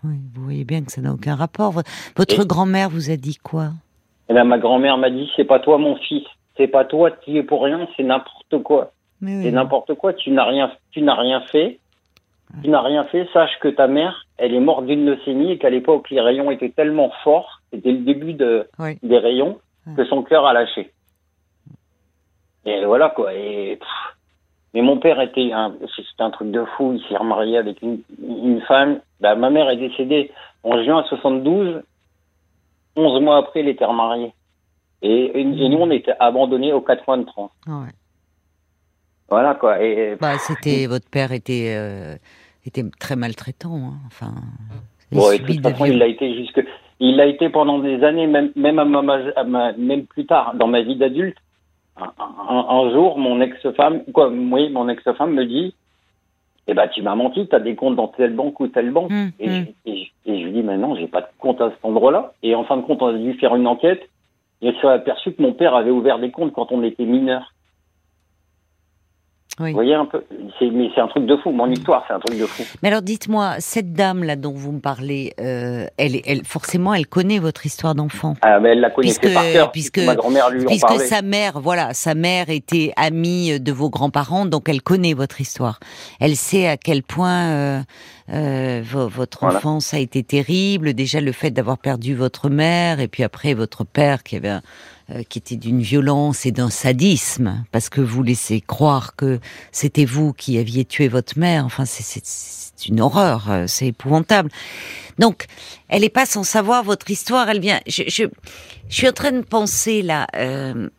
Oui, 0.04 0.16
vous 0.34 0.44
voyez 0.44 0.64
bien 0.64 0.84
que 0.84 0.92
ça 0.92 1.02
n'a 1.02 1.12
aucun 1.14 1.36
rapport. 1.36 1.74
Votre 2.16 2.42
Et- 2.42 2.46
grand-mère 2.48 2.90
vous 2.90 3.12
a 3.12 3.16
dit 3.16 3.38
quoi? 3.38 3.70
Et 4.30 4.34
là, 4.34 4.44
ma 4.44 4.58
grand-mère 4.58 4.98
m'a 4.98 5.10
dit, 5.10 5.30
c'est 5.36 5.46
pas 5.46 5.60
toi 5.60 5.78
mon 5.78 5.96
fils. 5.98 6.24
C'est 6.56 6.68
pas 6.68 6.86
toi, 6.86 7.12
tu 7.12 7.38
es 7.38 7.44
pour 7.44 7.64
rien, 7.64 7.88
c'est 7.96 8.04
n'importe 8.04 8.62
quoi. 8.64 8.92
Mais 9.22 9.38
oui. 9.38 9.44
C'est 9.44 9.52
n'importe 9.52 9.94
quoi, 9.96 10.14
tu 10.14 10.32
n'as 10.32 10.46
rien, 10.46 10.72
tu 10.92 11.02
n'as 11.02 11.16
rien 11.16 11.42
fait. 11.52 11.80
Tu 12.64 12.70
n'as 12.70 12.82
rien 12.82 13.04
fait, 13.06 13.28
sache 13.34 13.52
que 13.62 13.68
ta 13.68 13.88
mère, 13.88 14.26
elle 14.38 14.54
est 14.54 14.60
morte 14.60 14.86
d'une 14.86 15.06
leucémie 15.06 15.52
et 15.52 15.58
qu'à 15.58 15.70
l'époque, 15.70 16.10
les 16.10 16.22
rayons 16.22 16.52
étaient 16.52 16.70
tellement 16.70 17.12
forts, 17.24 17.62
c'était 17.72 17.92
le 17.92 18.00
début 18.00 18.34
de, 18.34 18.68
Oui. 18.80 18.98
des 19.04 19.18
rayons, 19.18 19.60
que 19.96 20.04
son 20.06 20.22
cœur 20.24 20.46
a 20.46 20.54
lâché. 20.54 20.92
Et 22.66 22.84
voilà, 22.86 23.10
quoi. 23.10 23.34
Et, 23.34 23.78
pff, 23.78 23.88
mais 24.74 24.82
mon 24.82 24.98
père 25.00 25.20
était 25.22 25.52
un, 25.54 25.74
c'était 25.96 26.22
un 26.24 26.30
truc 26.32 26.52
de 26.52 26.64
fou, 26.76 26.94
il 26.94 27.02
s'est 27.08 27.18
remarié 27.18 27.58
avec 27.58 27.82
une, 27.82 28.02
une 28.22 28.62
femme. 28.62 29.00
Bah, 29.22 29.36
ma 29.36 29.50
mère 29.50 29.70
est 29.70 29.78
décédée 29.78 30.32
en 30.64 30.84
juin 30.84 31.04
72, 31.08 31.82
11 32.96 33.22
mois 33.22 33.38
après, 33.38 33.62
elle 33.62 33.70
était 33.70 33.86
remariée. 33.86 34.34
Et, 35.02 35.10
et, 35.10 35.40
et 35.42 35.70
nous, 35.70 35.78
on 35.78 35.90
était 35.92 36.14
abandonnés 36.20 36.74
aux 36.74 36.82
quatre 36.82 37.06
coins 37.06 37.18
de 37.20 37.26
France. 37.26 37.52
Ah 37.68 37.80
ouais. 37.80 37.94
Voilà, 39.30 39.56
quoi. 39.56 39.82
Et, 39.82 40.16
Bah, 40.20 40.38
c'était 40.38 40.86
votre 40.88 41.10
père 41.10 41.32
était 41.32 41.74
euh, 41.78 42.16
était 42.68 42.84
très 43.00 43.16
maltraitant. 43.16 43.76
hein. 43.76 43.94
Enfin, 44.08 44.34
il 45.12 45.18
Bon, 45.18 45.32
et 45.32 45.40
de 45.40 45.46
toute 45.46 45.62
façon, 45.64 45.86
il 45.86 45.98
l'a 45.98 46.08
été 46.08 46.34
jusque, 46.36 46.64
il 47.00 47.16
l'a 47.16 47.26
été 47.28 47.50
pendant 47.50 47.80
des 47.80 48.04
années, 48.04 48.28
même, 48.28 48.52
même 48.56 48.80
à 48.80 48.86
ma, 48.86 49.02
ma- 49.02 49.32
à 49.36 49.44
ma- 49.44 49.74
même 49.74 50.06
plus 50.06 50.26
tard, 50.26 50.54
dans 50.56 50.68
ma 50.68 50.82
vie 50.82 50.96
d'adulte. 50.96 51.38
Un, 52.00 52.12
un- 52.50 52.66
un 52.70 52.92
jour, 52.92 53.18
mon 53.18 53.42
ex-femme, 53.42 54.04
quoi, 54.14 54.30
oui, 54.30 54.70
mon 54.70 54.88
ex-femme 54.90 55.34
me 55.34 55.46
dit, 55.46 55.74
eh 56.68 56.74
ben, 56.74 56.88
tu 56.90 57.02
m'as 57.02 57.16
menti, 57.16 57.48
t'as 57.48 57.60
des 57.60 57.76
comptes 57.76 57.96
dans 57.96 58.10
telle 58.10 58.34
banque 58.36 58.60
ou 58.60 58.68
telle 58.68 58.92
banque. 58.92 59.12
Hum, 59.12 59.32
Et, 59.40 59.50
hum. 59.50 59.66
je, 59.86 59.92
et, 59.92 59.98
je, 60.26 60.32
et 60.32 60.40
je 60.42 60.46
lui 60.46 60.52
dis, 60.52 60.62
mais 60.64 60.78
non, 60.78 60.96
j'ai 60.96 61.08
pas 61.08 61.22
de 61.22 61.28
compte 61.40 61.62
à 61.62 61.70
cet 61.72 61.84
endroit-là. 61.84 62.34
Et 62.44 62.54
en 62.56 62.66
fin 62.66 62.78
de 62.78 62.82
compte, 62.84 63.02
on 63.02 63.08
a 63.08 63.14
dû 63.18 63.34
faire 63.36 63.56
une 63.56 63.68
enquête. 63.68 64.08
Et 64.62 64.70
on 64.70 64.82
s'est 64.82 64.88
aperçu 64.88 65.34
que 65.34 65.42
mon 65.42 65.54
père 65.54 65.76
avait 65.76 65.92
ouvert 65.92 66.20
des 66.20 66.32
comptes 66.32 66.52
quand 66.54 66.72
on 66.72 66.84
était 66.84 67.06
mineur. 67.06 67.54
Vous 69.60 69.72
voyez 69.72 69.96
un 69.96 70.06
peu 70.06 70.24
Mais 70.62 70.90
c'est 70.94 71.02
un 71.02 71.08
truc 71.08 71.26
de 71.26 71.36
fou. 71.38 71.52
Mon 71.52 71.70
histoire, 71.72 72.04
c'est 72.08 72.14
un 72.14 72.20
truc 72.20 72.40
de 72.40 72.46
fou. 72.46 72.64
Mais 72.84 72.90
alors, 72.90 73.02
dites-moi, 73.02 73.56
cette 73.58 73.92
dame 73.92 74.24
là 74.24 74.36
dont 74.36 74.54
vous 74.54 74.72
me 74.72 74.80
parlez, 74.80 75.34
euh, 75.40 75.88
elle, 75.98 76.18
elle, 76.28 76.46
forcément, 76.46 76.94
elle 76.94 77.08
connaît 77.08 77.40
votre 77.40 77.66
histoire 77.66 77.96
d'enfant. 77.96 78.36
Ah, 78.44 78.60
mais 78.60 78.70
elle 78.70 78.82
la 78.82 78.92
connaissait 78.92 79.34
par 79.34 79.44
cœur. 79.44 79.72
Puisque 79.72 79.98
ma 79.98 80.16
grand-mère 80.16 80.52
lui 80.52 80.64
puisque 80.66 81.00
sa 81.00 81.24
mère, 81.24 81.60
voilà, 81.60 81.94
sa 81.94 82.14
mère 82.14 82.50
était 82.50 82.94
amie 82.98 83.60
de 83.60 83.72
vos 83.72 83.90
grands-parents, 83.90 84.46
donc 84.46 84.70
elle 84.70 84.84
connaît 84.84 85.14
votre 85.14 85.42
histoire. 85.42 85.80
Elle 86.20 86.36
sait 86.36 86.68
à 86.68 86.78
quel 86.78 87.02
point 87.02 87.48
euh, 87.48 87.80
euh, 88.32 88.82
votre 88.84 89.44
enfance 89.44 89.94
a 89.96 90.00
été 90.00 90.22
terrible. 90.22 90.94
Déjà, 90.94 91.20
le 91.20 91.32
fait 91.32 91.50
d'avoir 91.50 91.80
perdu 91.80 92.14
votre 92.14 92.50
mère, 92.50 93.00
et 93.00 93.08
puis 93.08 93.24
après 93.24 93.56
votre 93.56 93.86
père 93.86 94.22
qui 94.22 94.36
avait 94.36 94.50
un 94.50 94.62
euh, 95.10 95.24
qui 95.24 95.40
était 95.40 95.56
d'une 95.56 95.82
violence 95.82 96.46
et 96.46 96.52
d'un 96.52 96.70
sadisme, 96.70 97.64
parce 97.72 97.90
que 97.90 98.02
vous 98.02 98.24
laissez 98.24 98.62
croire 98.62 99.16
que 99.16 99.40
c'était 99.72 100.06
vous 100.06 100.34
qui 100.34 100.58
aviez 100.58 100.86
tué 100.86 101.08
votre 101.08 101.38
mère. 101.38 101.66
Enfin, 101.66 101.86
c'est 101.86 102.22
une 102.88 103.02
horreur, 103.02 103.50
euh, 103.50 103.66
c'est 103.68 103.88
épouvantable. 103.88 104.50
Donc, 105.18 105.46
elle 105.90 106.02
n'est 106.02 106.10
pas 106.10 106.26
sans 106.26 106.44
savoir 106.44 106.84
votre 106.84 107.10
histoire. 107.10 107.50
Elle 107.50 107.60
vient. 107.60 107.80
Je, 107.88 108.04
je, 108.08 108.24
je 108.90 108.96
suis 108.96 109.10
en 109.10 109.14
train 109.14 109.32
de 109.32 109.42
penser 109.42 110.02
là. 110.02 110.28
Euh, 110.36 110.90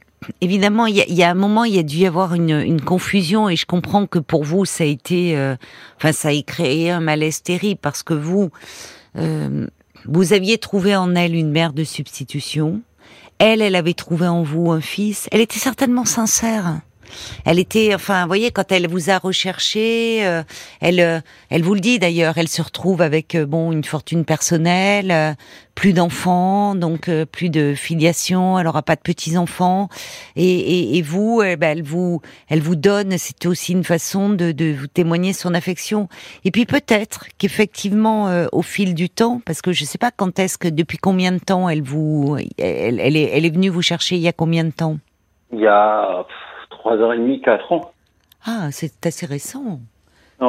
évidemment, 0.40 0.87
il 0.87 0.97
y, 0.97 1.03
a, 1.03 1.09
y, 1.09 1.23
a, 1.23 1.31
un 1.31 1.35
moment, 1.35 1.64
il 1.64 1.75
y 1.75 1.79
a 1.79 1.83
dû 1.83 1.99
y 1.99 2.07
avoir 2.07 2.35
une, 2.35 2.51
une, 2.51 2.81
confusion, 2.81 3.49
et 3.49 3.57
je 3.57 3.66
comprends 3.66 4.07
que 4.07 4.18
pour 4.18 4.44
vous, 4.44 4.64
ça 4.64 4.85
a 4.85 4.87
été, 4.87 5.37
euh, 5.37 5.57
enfin, 5.97 6.12
ça 6.12 6.29
a 6.29 6.42
créé 6.42 6.90
un 6.90 7.01
malaise 7.01 7.42
terrible 7.42 7.81
parce 7.81 8.03
que 8.03 8.14
vous, 8.14 8.51
euh, 9.16 9.66
vous 10.07 10.33
aviez 10.33 10.59
trouvé 10.59 10.97
en 10.97 11.14
elle 11.14 11.35
une 11.35 11.51
mère 11.51 11.73
de 11.73 11.85
substitution 11.85 12.81
elle, 13.38 13.62
elle 13.62 13.77
avait 13.77 13.94
trouvé 13.94 14.27
en 14.27 14.42
vous 14.42 14.70
un 14.70 14.81
fils. 14.81 15.29
Elle 15.31 15.40
était 15.40 15.59
certainement 15.59 16.05
sincère. 16.05 16.81
Elle 17.44 17.59
était, 17.59 17.94
enfin, 17.94 18.23
vous 18.23 18.29
voyez, 18.29 18.51
quand 18.51 18.71
elle 18.73 18.88
vous 18.88 19.11
a 19.11 19.18
recherché, 19.18 20.27
euh, 20.27 20.42
elle, 20.81 21.01
euh, 21.01 21.21
elle 21.51 21.62
vous 21.62 21.75
le 21.75 21.81
dit 21.81 21.99
d'ailleurs, 21.99 22.38
elle 22.38 22.49
se 22.49 22.62
retrouve 22.62 23.03
avec 23.03 23.35
euh, 23.35 23.47
bon 23.47 23.73
une 23.73 23.85
fortune 23.85 24.25
personnelle, 24.25 25.37
plus 25.75 25.92
d'enfants, 25.92 26.75
donc 26.75 27.09
plus 27.27 27.51
de 27.51 27.75
filiation, 27.75 28.59
elle 28.59 28.66
aura 28.66 28.83
pas 28.83 28.97
de 28.97 29.01
petits 29.01 29.38
enfants, 29.38 29.88
et, 30.35 31.01
vous, 31.03 31.40
ben, 31.40 31.62
elle 31.62 31.85
vous, 31.85 32.21
elle 32.49 32.61
vous 32.61 32.75
donne, 32.75 33.16
c'est 33.16 33.47
aussi 33.47 33.73
une 33.73 33.85
façon 33.85 34.29
de, 34.31 34.75
vous 34.75 34.88
témoigner 34.88 35.33
son 35.33 35.55
affection. 35.55 36.09
Et 36.44 36.51
puis 36.51 36.66
peut-être 36.66 37.27
qu'effectivement, 37.38 38.49
au 38.51 38.62
fil 38.62 38.94
du 38.94 39.09
temps, 39.09 39.40
parce 39.47 39.62
que 39.62 39.71
je 39.71 39.85
sais 39.85 39.99
pas 39.99 40.11
quand 40.11 40.40
est-ce 40.40 40.59
que, 40.59 40.66
depuis 40.66 40.99
combien 40.99 41.31
de 41.31 41.38
temps 41.38 41.68
elle 41.68 41.83
vous, 41.83 42.37
elle, 42.59 42.99
elle 42.99 43.16
est, 43.16 43.31
elle 43.33 43.47
est 43.47 43.55
venue 43.55 43.68
vous 43.68 43.83
chercher, 43.83 44.16
il 44.16 44.23
y 44.23 44.29
a 44.29 44.33
combien 44.33 44.64
de 44.64 44.73
temps? 44.73 44.99
Il 45.53 45.61
y 45.61 45.66
a 45.66 46.27
trois 46.88 47.03
heures 47.03 47.12
et 47.12 47.18
demie, 47.18 47.42
quatre 47.42 47.70
ans. 47.70 47.92
Ah, 48.46 48.68
c'est 48.72 49.05
assez 49.07 49.27
récent. 49.27 49.81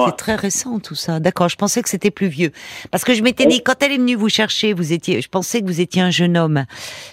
C'est 0.06 0.16
très 0.16 0.36
récent 0.36 0.80
tout 0.80 0.94
ça. 0.94 1.20
D'accord, 1.20 1.50
je 1.50 1.56
pensais 1.56 1.82
que 1.82 1.90
c'était 1.90 2.12
plus 2.12 2.28
vieux. 2.28 2.52
Parce 2.92 3.04
que 3.04 3.16
je 3.16 3.24
m'étais 3.24 3.48
dit, 3.48 3.64
quand 3.64 3.82
elle 3.82 3.92
est 3.92 3.98
venue 3.98 4.14
vous 4.14 4.30
chercher, 4.30 4.72
vous 4.72 4.94
étiez, 4.94 5.20
je 5.20 5.28
pensais 5.28 5.62
que 5.62 5.66
vous 5.66 5.82
étiez 5.82 6.04
un 6.04 6.12
jeune 6.12 6.38
homme. 6.38 6.66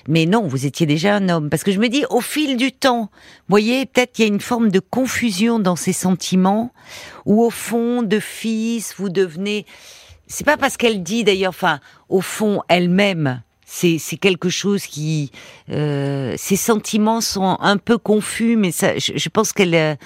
Mais 0.09 0.27
non, 0.27 0.47
vous 0.47 0.67
étiez 0.67 0.85
déjà 0.85 1.17
un 1.17 1.31
homme. 1.31 1.49
Parce 1.49 1.65
que 1.65 1.73
je 1.73 1.81
me 1.81 1.89
dis, 1.89 2.05
au 2.11 2.21
fil 2.21 2.59
du 2.59 2.73
temps, 2.73 3.09
vous 3.11 3.49
voyez, 3.49 3.87
peut-être 3.87 4.13
qu'il 4.13 4.27
y 4.27 4.29
a 4.29 4.33
une 4.33 4.41
forme 4.41 4.71
de 4.71 4.79
confusion 4.79 5.59
dans 5.59 5.75
ces 5.75 5.95
sentiments, 5.95 6.71
où 7.25 7.43
au 7.43 7.51
fond, 7.51 8.03
de 8.03 8.21
fils, 8.21 8.95
vous 8.99 9.09
devenez, 9.09 9.65
c'est 10.27 10.45
pas 10.45 10.59
parce 10.59 10.77
qu'elle 10.77 11.03
dit 11.03 11.25
d'ailleurs, 11.25 11.51
enfin, 11.51 11.81
au 12.11 12.21
fond, 12.21 12.61
elle-même, 12.69 13.41
c'est 13.67 14.17
quelque 14.17 14.49
chose 14.49 14.87
qui 14.87 15.33
euh, 15.71 16.35
ses 16.39 16.57
sentiments 16.57 17.21
sont 17.21 17.57
un 17.61 17.77
peu 17.77 17.99
confus 17.99 18.57
mais 18.57 18.71
ça 18.71 18.97
je, 18.97 19.13
je 19.17 19.29
pense 19.29 19.53
qu'elle 19.53 19.75
euh, 19.75 19.97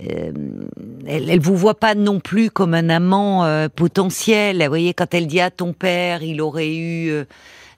elle, 0.00 1.28
elle 1.28 1.40
vous 1.40 1.56
voit 1.56 1.78
pas 1.78 1.94
non 1.94 2.20
plus 2.20 2.50
comme 2.50 2.72
un 2.72 2.88
amant 2.88 3.44
euh, 3.44 3.68
potentiel 3.68 4.62
vous 4.62 4.68
voyez 4.68 4.94
quand 4.94 5.12
elle 5.12 5.26
dit 5.26 5.40
à 5.40 5.50
ton 5.50 5.74
père 5.74 6.22
il 6.22 6.40
aurait 6.40 6.74
eu 6.74 7.12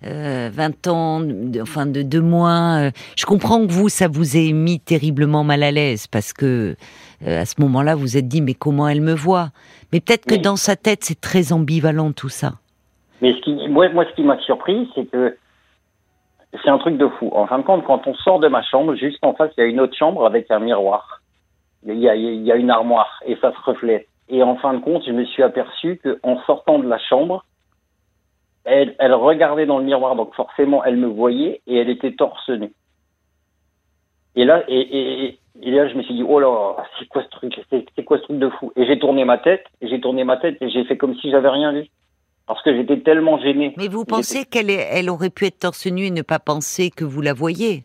euh, 0.06 0.50
20 0.52 0.86
ans, 0.86 1.20
de, 1.20 1.60
enfin 1.60 1.86
de 1.86 2.02
deux 2.02 2.20
mois. 2.20 2.90
je 3.16 3.24
comprends 3.24 3.66
que 3.66 3.72
vous, 3.72 3.88
ça 3.88 4.06
vous 4.06 4.36
ait 4.36 4.52
mis 4.52 4.78
terriblement 4.78 5.44
mal 5.44 5.62
à 5.62 5.70
l'aise 5.70 6.06
parce 6.06 6.34
que 6.34 6.76
à 7.26 7.46
ce 7.46 7.54
moment-là, 7.60 7.94
vous 7.94 8.18
êtes 8.18 8.28
dit 8.28 8.42
mais 8.42 8.52
comment 8.52 8.86
elle 8.86 9.00
me 9.00 9.14
voit? 9.14 9.50
Mais 9.92 10.00
peut-être 10.00 10.26
que 10.26 10.34
dans 10.34 10.56
sa 10.56 10.76
tête, 10.76 11.04
c'est 11.04 11.18
très 11.18 11.54
ambivalent 11.54 12.12
tout 12.12 12.28
ça. 12.28 12.52
Mais 13.24 13.32
ce 13.32 13.40
qui, 13.40 13.54
moi, 13.68 13.88
moi, 13.88 14.04
ce 14.04 14.14
qui 14.14 14.22
m'a 14.22 14.38
surpris, 14.40 14.86
c'est 14.94 15.06
que 15.06 15.38
c'est 16.62 16.68
un 16.68 16.76
truc 16.76 16.98
de 16.98 17.08
fou. 17.08 17.30
En 17.32 17.46
fin 17.46 17.58
de 17.58 17.62
compte, 17.62 17.82
quand 17.86 18.06
on 18.06 18.12
sort 18.16 18.38
de 18.38 18.48
ma 18.48 18.62
chambre, 18.62 18.94
juste 18.96 19.24
en 19.24 19.32
face, 19.32 19.50
il 19.56 19.60
y 19.60 19.64
a 19.64 19.66
une 19.66 19.80
autre 19.80 19.96
chambre 19.96 20.26
avec 20.26 20.50
un 20.50 20.58
miroir. 20.58 21.22
Il 21.86 21.98
y 22.00 22.10
a, 22.10 22.56
une 22.56 22.70
armoire 22.70 23.22
et 23.24 23.36
ça 23.36 23.50
se 23.50 23.60
reflète. 23.64 24.06
Et 24.28 24.42
en 24.42 24.56
fin 24.56 24.74
de 24.74 24.80
compte, 24.80 25.06
je 25.06 25.10
me 25.12 25.24
suis 25.24 25.42
aperçu 25.42 25.98
qu'en 26.04 26.38
sortant 26.42 26.78
de 26.78 26.86
la 26.86 26.98
chambre, 26.98 27.46
elle, 28.66 28.94
regardait 29.14 29.64
dans 29.64 29.78
le 29.78 29.84
miroir, 29.84 30.16
donc 30.16 30.34
forcément, 30.34 30.84
elle 30.84 30.98
me 30.98 31.06
voyait 31.06 31.62
et 31.66 31.78
elle 31.78 31.88
était 31.88 32.12
torse 32.12 32.50
nu. 32.50 32.72
Et 34.36 34.44
là, 34.44 34.64
et, 34.68 35.38
là, 35.62 35.88
je 35.88 35.94
me 35.94 36.02
suis 36.02 36.12
dit, 36.12 36.24
oh 36.28 36.40
là, 36.40 36.76
c'est 36.98 37.08
quoi 37.08 37.22
ce 37.22 37.28
truc? 37.30 37.58
C'est 37.70 38.04
quoi 38.04 38.18
ce 38.18 38.24
truc 38.24 38.38
de 38.38 38.50
fou? 38.50 38.70
Et 38.76 38.84
j'ai 38.84 38.98
tourné 38.98 39.24
ma 39.24 39.38
tête, 39.38 39.64
j'ai 39.80 39.98
tourné 39.98 40.24
ma 40.24 40.36
tête 40.36 40.58
et 40.60 40.68
j'ai 40.68 40.84
fait 40.84 40.98
comme 40.98 41.16
si 41.16 41.30
j'avais 41.30 41.48
rien 41.48 41.72
vu 41.72 41.88
parce 42.46 42.62
que 42.62 42.76
j'étais 42.76 43.00
tellement 43.00 43.38
gêné. 43.40 43.74
Mais 43.76 43.88
vous 43.88 44.04
pensez 44.04 44.44
qu'elle 44.44 44.70
elle 44.70 45.10
aurait 45.10 45.30
pu 45.30 45.46
être 45.46 45.58
torse 45.58 45.86
nu 45.86 46.06
et 46.06 46.10
ne 46.10 46.22
pas 46.22 46.38
penser 46.38 46.90
que 46.90 47.04
vous 47.04 47.20
la 47.20 47.32
voyez? 47.32 47.84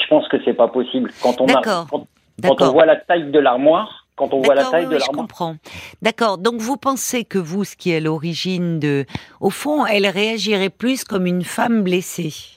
Je 0.00 0.06
pense 0.08 0.28
que 0.28 0.36
c'est 0.44 0.54
pas 0.54 0.68
possible. 0.68 1.10
Quand 1.22 1.40
on, 1.40 1.46
a, 1.46 1.62
quand, 1.62 2.06
on 2.42 2.72
voit 2.72 2.86
la 2.86 2.96
taille 2.96 3.30
de 3.30 3.38
l'armoire, 3.38 4.06
quand 4.14 4.32
on 4.32 4.40
voit 4.40 4.54
la 4.54 4.64
taille 4.64 4.86
de 4.86 4.96
l'armoire. 4.96 5.10
Je 5.12 5.16
comprends. 5.16 5.56
D'accord. 6.02 6.38
Donc 6.38 6.60
vous 6.60 6.76
pensez 6.76 7.24
que 7.24 7.38
vous, 7.38 7.64
ce 7.64 7.76
qui 7.76 7.90
est 7.90 8.00
l'origine 8.00 8.78
de, 8.78 9.04
au 9.40 9.50
fond, 9.50 9.84
elle 9.86 10.06
réagirait 10.06 10.70
plus 10.70 11.02
comme 11.02 11.26
une 11.26 11.44
femme 11.44 11.82
blessée? 11.82 12.55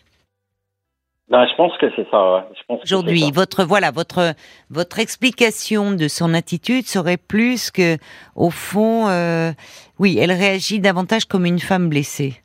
Ben, 1.30 1.46
je 1.46 1.56
pense 1.56 1.78
que 1.78 1.86
c'est 1.96 2.08
ça. 2.10 2.48
Aujourd'hui, 2.84 3.32
votre 3.32 3.64
voilà, 3.64 3.92
votre 3.92 4.34
votre 4.72 4.98
explication 4.98 5.92
de 5.92 6.08
son 6.08 6.34
attitude 6.34 6.88
serait 6.88 7.18
plus 7.18 7.70
que, 7.70 7.98
au 8.36 8.50
fond, 8.50 9.08
euh, 9.10 9.52
oui, 10.00 10.18
elle 10.20 10.32
réagit 10.32 10.80
davantage 10.80 11.26
comme 11.26 11.46
une 11.46 11.60
femme 11.60 11.88
blessée. 11.88 12.42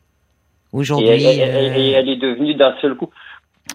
Aujourd'hui, 0.72 1.08
et, 1.08 1.38
elle, 1.38 2.08
est 2.08 2.16
devenue 2.16 2.54
d'un 2.54 2.74
seul 2.82 2.94
coup. 2.94 3.08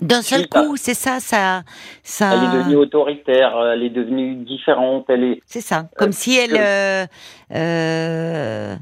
D'un 0.01 0.21
seul 0.21 0.47
coup, 0.47 0.75
c'est 0.75 0.93
ça, 0.93 1.19
ça, 1.19 1.63
ça. 2.03 2.33
Elle 2.33 2.43
est 2.43 2.57
devenue 2.59 2.75
autoritaire, 2.75 3.59
elle 3.73 3.81
est 3.81 3.89
devenue 3.89 4.35
différente, 4.35 5.05
elle 5.09 5.23
est. 5.23 5.41
C'est 5.45 5.61
ça, 5.61 5.89
comme 5.97 6.11
si 6.11 6.37
elle. 6.37 6.55
Euh, 6.55 7.05
euh, 7.55 8.75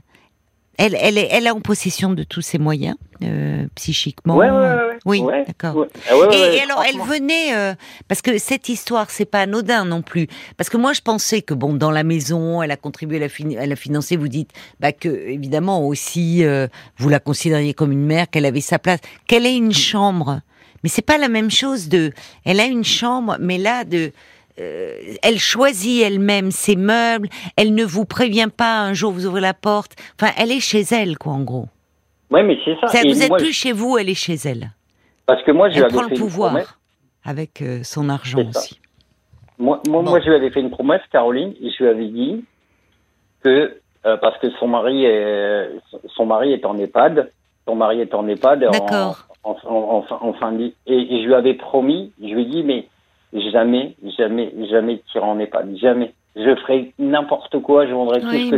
elle, 0.78 0.96
elle, 1.00 1.18
est, 1.18 1.28
elle 1.32 1.48
est 1.48 1.52
en 1.52 1.60
possession 1.60 2.14
de 2.14 2.22
tous 2.22 2.42
ses 2.42 2.60
moyens, 2.60 2.96
euh, 3.24 3.66
psychiquement. 3.74 4.36
Ouais, 4.36 4.50
ouais, 4.50 4.56
ouais, 4.56 4.98
oui, 5.06 5.24
d'accord. 5.48 5.88
Ah 6.08 6.14
et, 6.32 6.60
alors, 6.62 6.84
elle 6.88 7.00
venait 7.02 7.56
euh, 7.56 7.74
parce 8.08 8.22
que 8.22 8.38
cette 8.38 8.70
histoire, 8.70 9.10
c'est 9.10 9.26
pas 9.26 9.42
anodin 9.42 9.86
non 9.86 10.04
plus. 10.04 10.28
Parce 10.56 10.70
que 10.70 10.78
moi, 10.78 10.94
je 10.94 11.02
pensais 11.02 11.42
que 11.42 11.56
bon, 11.56 11.74
dans 11.74 11.90
la 11.90 12.04
maison, 12.04 12.62
elle 12.62 12.70
a 12.70 12.78
contribué 12.78 13.18
à 13.18 13.66
la, 13.66 13.76
financer. 13.76 14.18
Vous 14.18 14.28
dites, 14.28 14.52
bah 14.80 14.92
que 14.92 15.10
évidemment 15.10 15.86
aussi, 15.86 16.44
euh, 16.44 16.68
vous 16.98 17.10
la 17.10 17.20
considériez 17.20 17.74
comme 17.74 17.92
une 17.92 18.06
mère, 18.06 18.30
qu'elle 18.30 18.46
avait 18.46 18.62
sa 18.62 18.78
place, 18.78 19.00
qu'elle 19.26 19.48
ait 19.48 19.58
une 19.58 19.74
chambre. 19.74 20.42
Mais 20.84 20.90
c'est 20.90 21.02
pas 21.02 21.18
la 21.18 21.28
même 21.28 21.50
chose 21.50 21.90
de. 21.90 22.14
Elle 22.46 22.60
a 22.60 22.66
une 22.66 22.86
chambre, 22.86 23.38
mais 23.40 23.58
là 23.58 23.84
de 23.84 24.12
euh, 24.60 25.00
elle 25.24 25.38
choisit 25.38 26.04
elle-même 26.04 26.52
ses 26.52 26.76
meubles, 26.76 27.30
elle 27.56 27.76
ne 27.76 27.84
vous 27.84 28.06
prévient 28.06 28.50
pas 28.56 28.80
un 28.80 28.94
jour 28.94 29.12
vous 29.12 29.26
ouvrez 29.26 29.42
la 29.42 29.54
porte. 29.54 29.94
Enfin, 30.20 30.32
elle 30.38 30.52
est 30.52 30.60
chez 30.60 30.82
elle, 30.92 31.18
quoi, 31.18 31.34
en 31.34 31.44
gros. 31.44 31.68
Oui, 32.32 32.44
mais 32.44 32.58
c'est 32.66 32.76
ça. 32.82 33.02
vous 33.04 33.20
n'êtes 33.20 33.38
plus 33.38 33.54
chez 33.54 33.72
vous, 33.72 33.98
elle 33.98 34.10
est 34.10 34.16
chez 34.16 34.36
elle. 34.46 34.72
Parce 35.26 35.44
que 35.44 35.52
moi, 35.52 35.70
je 35.70 35.80
elle 35.80 35.88
prend 35.88 36.04
le 36.04 36.16
pouvoir 36.16 36.80
avec 37.24 37.62
euh, 37.62 37.80
son 37.84 38.10
argent 38.10 38.40
aussi. 38.50 38.80
Moi, 39.60 39.82
moi, 39.88 40.20
je 40.22 40.30
lui 40.30 40.36
avais 40.36 40.50
fait 40.50 40.62
une 40.62 40.70
promesse, 40.70 41.02
Caroline, 41.12 41.54
et 41.62 41.70
je 41.72 41.84
lui 41.84 41.90
avais 41.90 42.08
dit 42.08 42.46
que 43.44 43.78
euh, 44.06 44.18
parce 44.18 44.38
que 44.40 44.50
son 44.60 44.68
mari 44.68 45.06
est 45.06 45.70
son 46.16 46.26
mari 46.26 46.54
est 46.54 46.66
en 46.66 46.78
EHPAD, 46.78 47.32
son 47.68 47.76
mari 47.76 48.02
est 48.02 48.14
en 48.14 48.28
EHPAD 48.28 48.66
en, 48.66 49.18
en, 49.44 50.06
en, 50.10 50.34
fin 50.34 50.52
de 50.52 50.66
et, 50.66 50.74
et 50.88 51.22
je 51.22 51.28
lui 51.28 51.34
avais 51.34 51.56
promis, 51.56 52.12
je 52.22 52.28
lui 52.28 52.44
ai 52.44 52.46
dit 52.46 52.64
mais 52.64 52.88
jamais, 53.34 53.96
jamais, 54.18 54.54
jamais 54.70 55.02
tirer 55.12 55.26
en 55.26 55.40
EHPAD. 55.40 55.78
Jamais. 55.78 56.14
Je 56.36 56.56
ferai 56.62 56.94
n'importe 57.00 57.60
quoi, 57.64 57.88
je 57.88 57.94
vendrai 57.94 58.22
tout 58.22 58.28
ce 58.28 58.32
que 58.32 58.58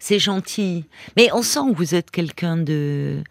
C'est 0.00 0.18
gentil. 0.18 0.84
Mais 1.16 1.28
on 1.32 1.40
sent 1.42 1.72
que 1.72 1.76
vous 1.76 1.94
êtes 1.94 2.10
quelqu'un 2.10 2.58
de 2.58 3.22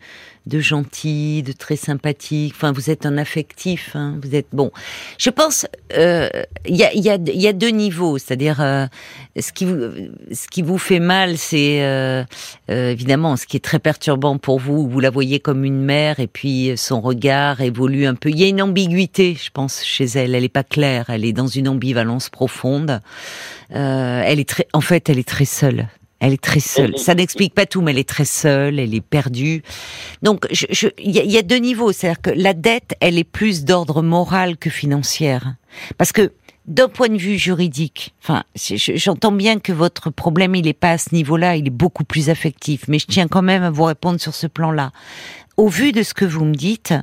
de 0.48 0.60
gentil, 0.60 1.44
de 1.44 1.52
très 1.52 1.76
sympathique. 1.76 2.54
Enfin, 2.56 2.72
vous 2.72 2.90
êtes 2.90 3.06
un 3.06 3.18
affectif. 3.18 3.92
Hein, 3.96 4.18
vous 4.24 4.36
êtes 4.36 4.48
bon. 4.54 4.72
Je 5.18 5.30
pense 5.30 5.68
euh, 5.94 6.30
il 6.66 6.76
y, 6.76 6.84
a, 6.84 6.94
y, 6.94 7.10
a, 7.10 7.18
y, 7.18 7.48
a, 7.48 7.54
deux 7.54 7.70
niveaux. 7.70 8.18
C'est-à-dire 8.18 8.62
euh, 8.62 8.88
ce 9.40 9.52
qui 9.52 9.66
vous 9.66 9.78
ce 10.32 10.48
qui 10.48 10.62
vous 10.62 10.78
fait 10.78 11.00
mal, 11.00 11.38
c'est 11.38 11.84
euh, 11.84 12.24
évidemment 12.68 13.36
ce 13.36 13.46
qui 13.46 13.58
est 13.58 13.64
très 13.64 13.80
perturbant 13.80 14.38
pour 14.38 14.60
vous. 14.60 14.88
Vous 14.88 15.00
la 15.00 15.10
voyez 15.10 15.40
comme 15.40 15.64
une 15.64 15.82
mère 15.82 16.20
et 16.20 16.28
puis 16.28 16.74
son 16.78 17.02
regard 17.02 17.62
évolue 17.62 18.06
un 18.06 18.16
peu. 18.16 18.30
Il 18.30 18.40
y 18.40 18.44
a 18.44 18.48
une 18.48 18.62
ambiguïté, 18.62 19.38
je 19.42 19.50
pense, 19.52 19.84
chez 19.84 20.06
elle. 20.06 20.34
Elle 20.34 20.44
est 20.44 20.50
pas 20.50 20.64
claire. 20.64 21.06
Elle 21.10 21.26
est 21.26 21.34
dans 21.34 21.48
une 21.48 21.68
ambivalence 21.68 22.30
profonde. 22.30 23.02
elle 23.70 24.40
est 24.40 24.50
très, 24.50 24.68
en 24.74 24.82
fait, 24.82 25.10
elle 25.10 25.20
est 25.20 25.28
très 25.28 25.46
seule. 25.46 25.88
Elle 26.20 26.34
est 26.34 26.42
très 26.42 26.60
seule. 26.60 26.98
Ça 26.98 27.14
n'explique 27.14 27.54
pas 27.54 27.66
tout, 27.66 27.82
mais 27.82 27.92
elle 27.92 28.00
est 28.00 28.10
très 28.10 28.26
seule, 28.26 28.80
elle 28.80 28.96
est 28.96 29.02
perdue. 29.02 29.62
Donc, 30.24 30.48
il 30.50 30.68
je, 30.72 30.88
y, 31.00 31.20
a, 31.20 31.24
y, 31.24 31.38
a 31.38 31.44
deux 31.44 31.58
niveaux. 31.58 31.92
C'est-à-dire 31.92 32.22
que 32.22 32.30
la 32.32 32.54
dette, 32.54 32.96
elle 33.02 33.18
est 33.18 33.24
plus 33.24 33.66
d'ordre 33.66 34.02
moral 34.02 34.58
que 34.58 34.70
financière. 34.70 35.56
Parce 35.98 36.12
que, 36.12 36.32
d'un 36.66 36.90
point 36.90 37.08
de 37.08 37.18
vue 37.18 37.38
juridique, 37.38 38.14
enfin, 38.22 38.44
j'entends 38.56 39.32
bien 39.32 39.60
que 39.60 39.72
votre 39.72 40.10
problème, 40.10 40.54
il 40.56 40.66
n'est 40.66 40.74
pas 40.74 40.92
à 40.92 40.98
ce 40.98 41.16
niveau-là, 41.16 41.56
il 41.56 41.68
est 41.68 41.70
beaucoup 41.72 42.04
plus 42.04 42.30
affectif, 42.30 42.86
mais 42.90 43.00
je 43.00 43.06
tiens 43.08 43.28
quand 43.28 43.42
même 43.42 43.64
à 43.64 43.70
vous 43.72 43.86
répondre 43.86 44.20
sur 44.20 44.36
ce 44.36 44.48
plan-là 44.48 44.92
au 45.58 45.68
vu 45.68 45.92
de 45.92 46.04
ce 46.04 46.14
que 46.14 46.26
vous 46.26 46.46
me 46.46 46.54
dites, 46.54 46.94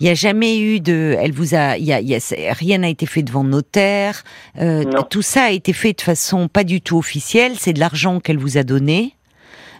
il 0.00 0.04
n'y 0.04 0.10
a 0.10 0.14
jamais 0.14 0.58
eu 0.60 0.80
de, 0.80 1.16
elle 1.18 1.32
vous 1.32 1.54
a, 1.54 1.76
y 1.78 1.92
a, 1.92 2.00
y 2.00 2.14
a 2.14 2.52
rien 2.52 2.78
n'a 2.78 2.88
été 2.88 3.06
fait 3.06 3.22
devant 3.22 3.42
notaire. 3.42 4.22
Euh, 4.60 4.84
tout 5.10 5.22
ça 5.22 5.44
a 5.44 5.50
été 5.50 5.72
fait 5.72 5.92
de 5.92 6.00
façon 6.00 6.46
pas 6.48 6.64
du 6.64 6.80
tout 6.80 6.96
officielle. 6.96 7.52
C'est 7.56 7.72
de 7.72 7.80
l'argent 7.80 8.20
qu'elle 8.20 8.38
vous 8.38 8.56
a 8.56 8.62
donné. 8.62 9.14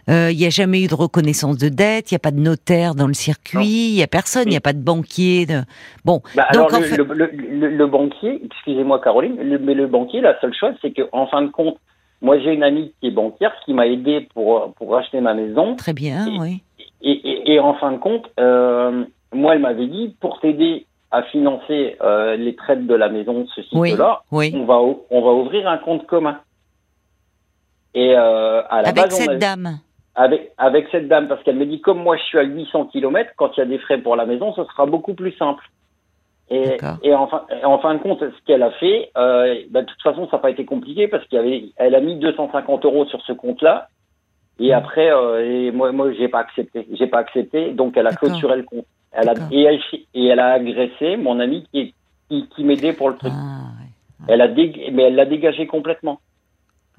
Euh, 0.09 0.31
il 0.33 0.38
n'y 0.38 0.46
a 0.46 0.50
jamais 0.50 0.83
eu 0.83 0.88
de 0.88 0.94
reconnaissance 0.94 1.59
de 1.59 1.68
dette. 1.68 2.11
Il 2.11 2.14
n'y 2.14 2.16
a 2.16 2.20
pas 2.20 2.31
de 2.31 2.40
notaire 2.40 2.94
dans 2.94 3.07
le 3.07 3.14
circuit. 3.14 3.90
Il 3.90 3.94
n'y 3.94 4.02
a 4.02 4.07
personne. 4.07 4.44
Il 4.46 4.50
n'y 4.50 4.57
a 4.57 4.61
pas 4.61 4.72
de 4.72 4.83
banquier. 4.83 5.46
De... 5.46 5.61
Bon. 6.04 6.22
Bah, 6.35 6.48
donc, 6.54 6.72
alors, 6.72 6.81
le, 6.81 7.31
le, 7.31 7.68
le, 7.68 7.87
banquier, 7.87 8.40
excusez-moi 8.44 9.00
Caroline, 9.00 9.37
mais 9.62 9.74
le 9.74 9.87
banquier, 9.87 10.20
la 10.20 10.40
seule 10.40 10.54
chose, 10.59 10.74
c'est 10.81 10.92
qu'en 10.92 11.26
fin 11.26 11.42
de 11.42 11.48
compte, 11.48 11.76
moi 12.22 12.38
j'ai 12.40 12.52
une 12.52 12.62
amie 12.62 12.92
qui 13.00 13.09
est 13.09 13.12
banquière 13.12 13.52
qui 13.64 13.74
m'a 13.74 13.87
aidé 13.87 14.26
pour 14.35 14.72
pour 14.74 14.96
acheter 14.96 15.20
ma 15.20 15.35
maison. 15.35 15.76
Très 15.76 15.92
bien, 15.92 16.26
oui. 16.40 16.62
Et, 17.00 17.12
et, 17.12 17.52
et, 17.52 17.61
en 17.61 17.74
fin 17.74 17.92
de 17.92 17.98
compte, 17.98 18.28
euh, 18.40 19.04
moi, 19.32 19.54
elle 19.54 19.61
m'avait 19.61 19.87
dit, 19.87 20.16
pour 20.20 20.40
t'aider 20.40 20.87
à 21.11 21.22
financer 21.22 21.96
euh, 22.02 22.37
les 22.37 22.54
traites 22.54 22.87
de 22.87 22.94
la 22.94 23.08
maison, 23.08 23.46
ceci, 23.54 23.70
oui, 23.72 23.92
cela, 23.92 24.22
oui. 24.30 24.52
on, 24.54 24.64
va, 24.64 24.80
on 25.11 25.22
va 25.22 25.30
ouvrir 25.32 25.68
un 25.68 25.78
compte 25.78 26.06
commun. 26.06 26.38
Et 27.94 28.14
euh, 28.14 28.62
à 28.68 28.82
la 28.82 28.88
avec 28.88 29.04
base, 29.04 29.14
cette 29.14 29.38
dame 29.38 29.78
avec, 30.18 30.52
avec 30.58 30.88
cette 30.90 31.06
dame, 31.06 31.28
parce 31.28 31.42
qu'elle 31.44 31.56
me 31.56 31.64
dit, 31.64 31.80
comme 31.80 32.02
moi 32.02 32.16
je 32.16 32.22
suis 32.24 32.38
à 32.38 32.42
800 32.42 32.87
km, 32.87 33.30
quand 33.37 33.56
il 33.56 33.61
y 33.61 33.62
a 33.62 33.66
des 33.66 33.78
frais 33.78 33.98
pour 33.98 34.16
la 34.16 34.26
maison, 34.26 34.52
ce 34.52 34.64
sera 34.64 34.84
beaucoup 34.84 35.14
plus 35.14 35.32
simple. 35.37 35.64
Et, 36.50 36.76
et 37.02 37.14
en, 37.14 37.28
fin, 37.28 37.44
en 37.62 37.78
fin 37.78 37.94
de 37.94 38.00
compte, 38.00 38.20
ce 38.20 38.44
qu'elle 38.46 38.62
a 38.62 38.72
fait, 38.72 39.11
euh, 39.16 39.62
bah, 39.70 39.82
de 39.82 39.87
toute 39.87 40.02
façon, 40.02 40.26
ça 40.28 40.37
n'a 40.37 40.42
pas 40.42 40.50
été 40.50 40.64
compliqué 40.64 41.06
parce 41.06 41.24
qu'elle 41.28 41.70
elle 41.76 41.94
a 41.94 42.00
mis 42.00 42.16
250 42.16 42.84
euros 42.84 43.04
sur 43.06 43.20
ce 43.22 43.32
compte-là 43.32 43.88
et 44.59 44.73
après, 44.73 45.11
euh, 45.11 45.68
et 45.68 45.71
moi, 45.71 45.92
moi, 45.92 46.12
j'ai 46.12 46.29
pas 46.29 46.40
accepté. 46.40 46.87
J'ai 46.92 47.07
pas 47.07 47.18
accepté, 47.18 47.73
donc 47.73 47.97
elle 47.97 48.07
a 48.07 48.12
clôturé 48.12 48.57
le 48.57 48.64
compte. 48.64 48.87
Elle 49.12 49.29
a, 49.29 49.35
et, 49.51 49.62
elle, 49.62 49.81
et 50.14 50.27
elle 50.27 50.40
a 50.40 50.53
agressé 50.53 51.16
mon 51.16 51.40
ami 51.40 51.66
qui, 51.73 51.94
qui, 52.29 52.47
qui 52.55 52.64
m'aidait 52.64 52.92
pour 52.92 53.09
le 53.11 53.16
truc. 53.16 53.33
Ah, 53.35 53.73
ouais. 53.81 54.27
Elle 54.29 54.40
a 54.40 54.49
dég... 54.49 54.90
mais 54.92 55.05
elle 55.05 55.14
l'a 55.14 55.27
dégagé 55.27 55.66
complètement. 55.66 56.21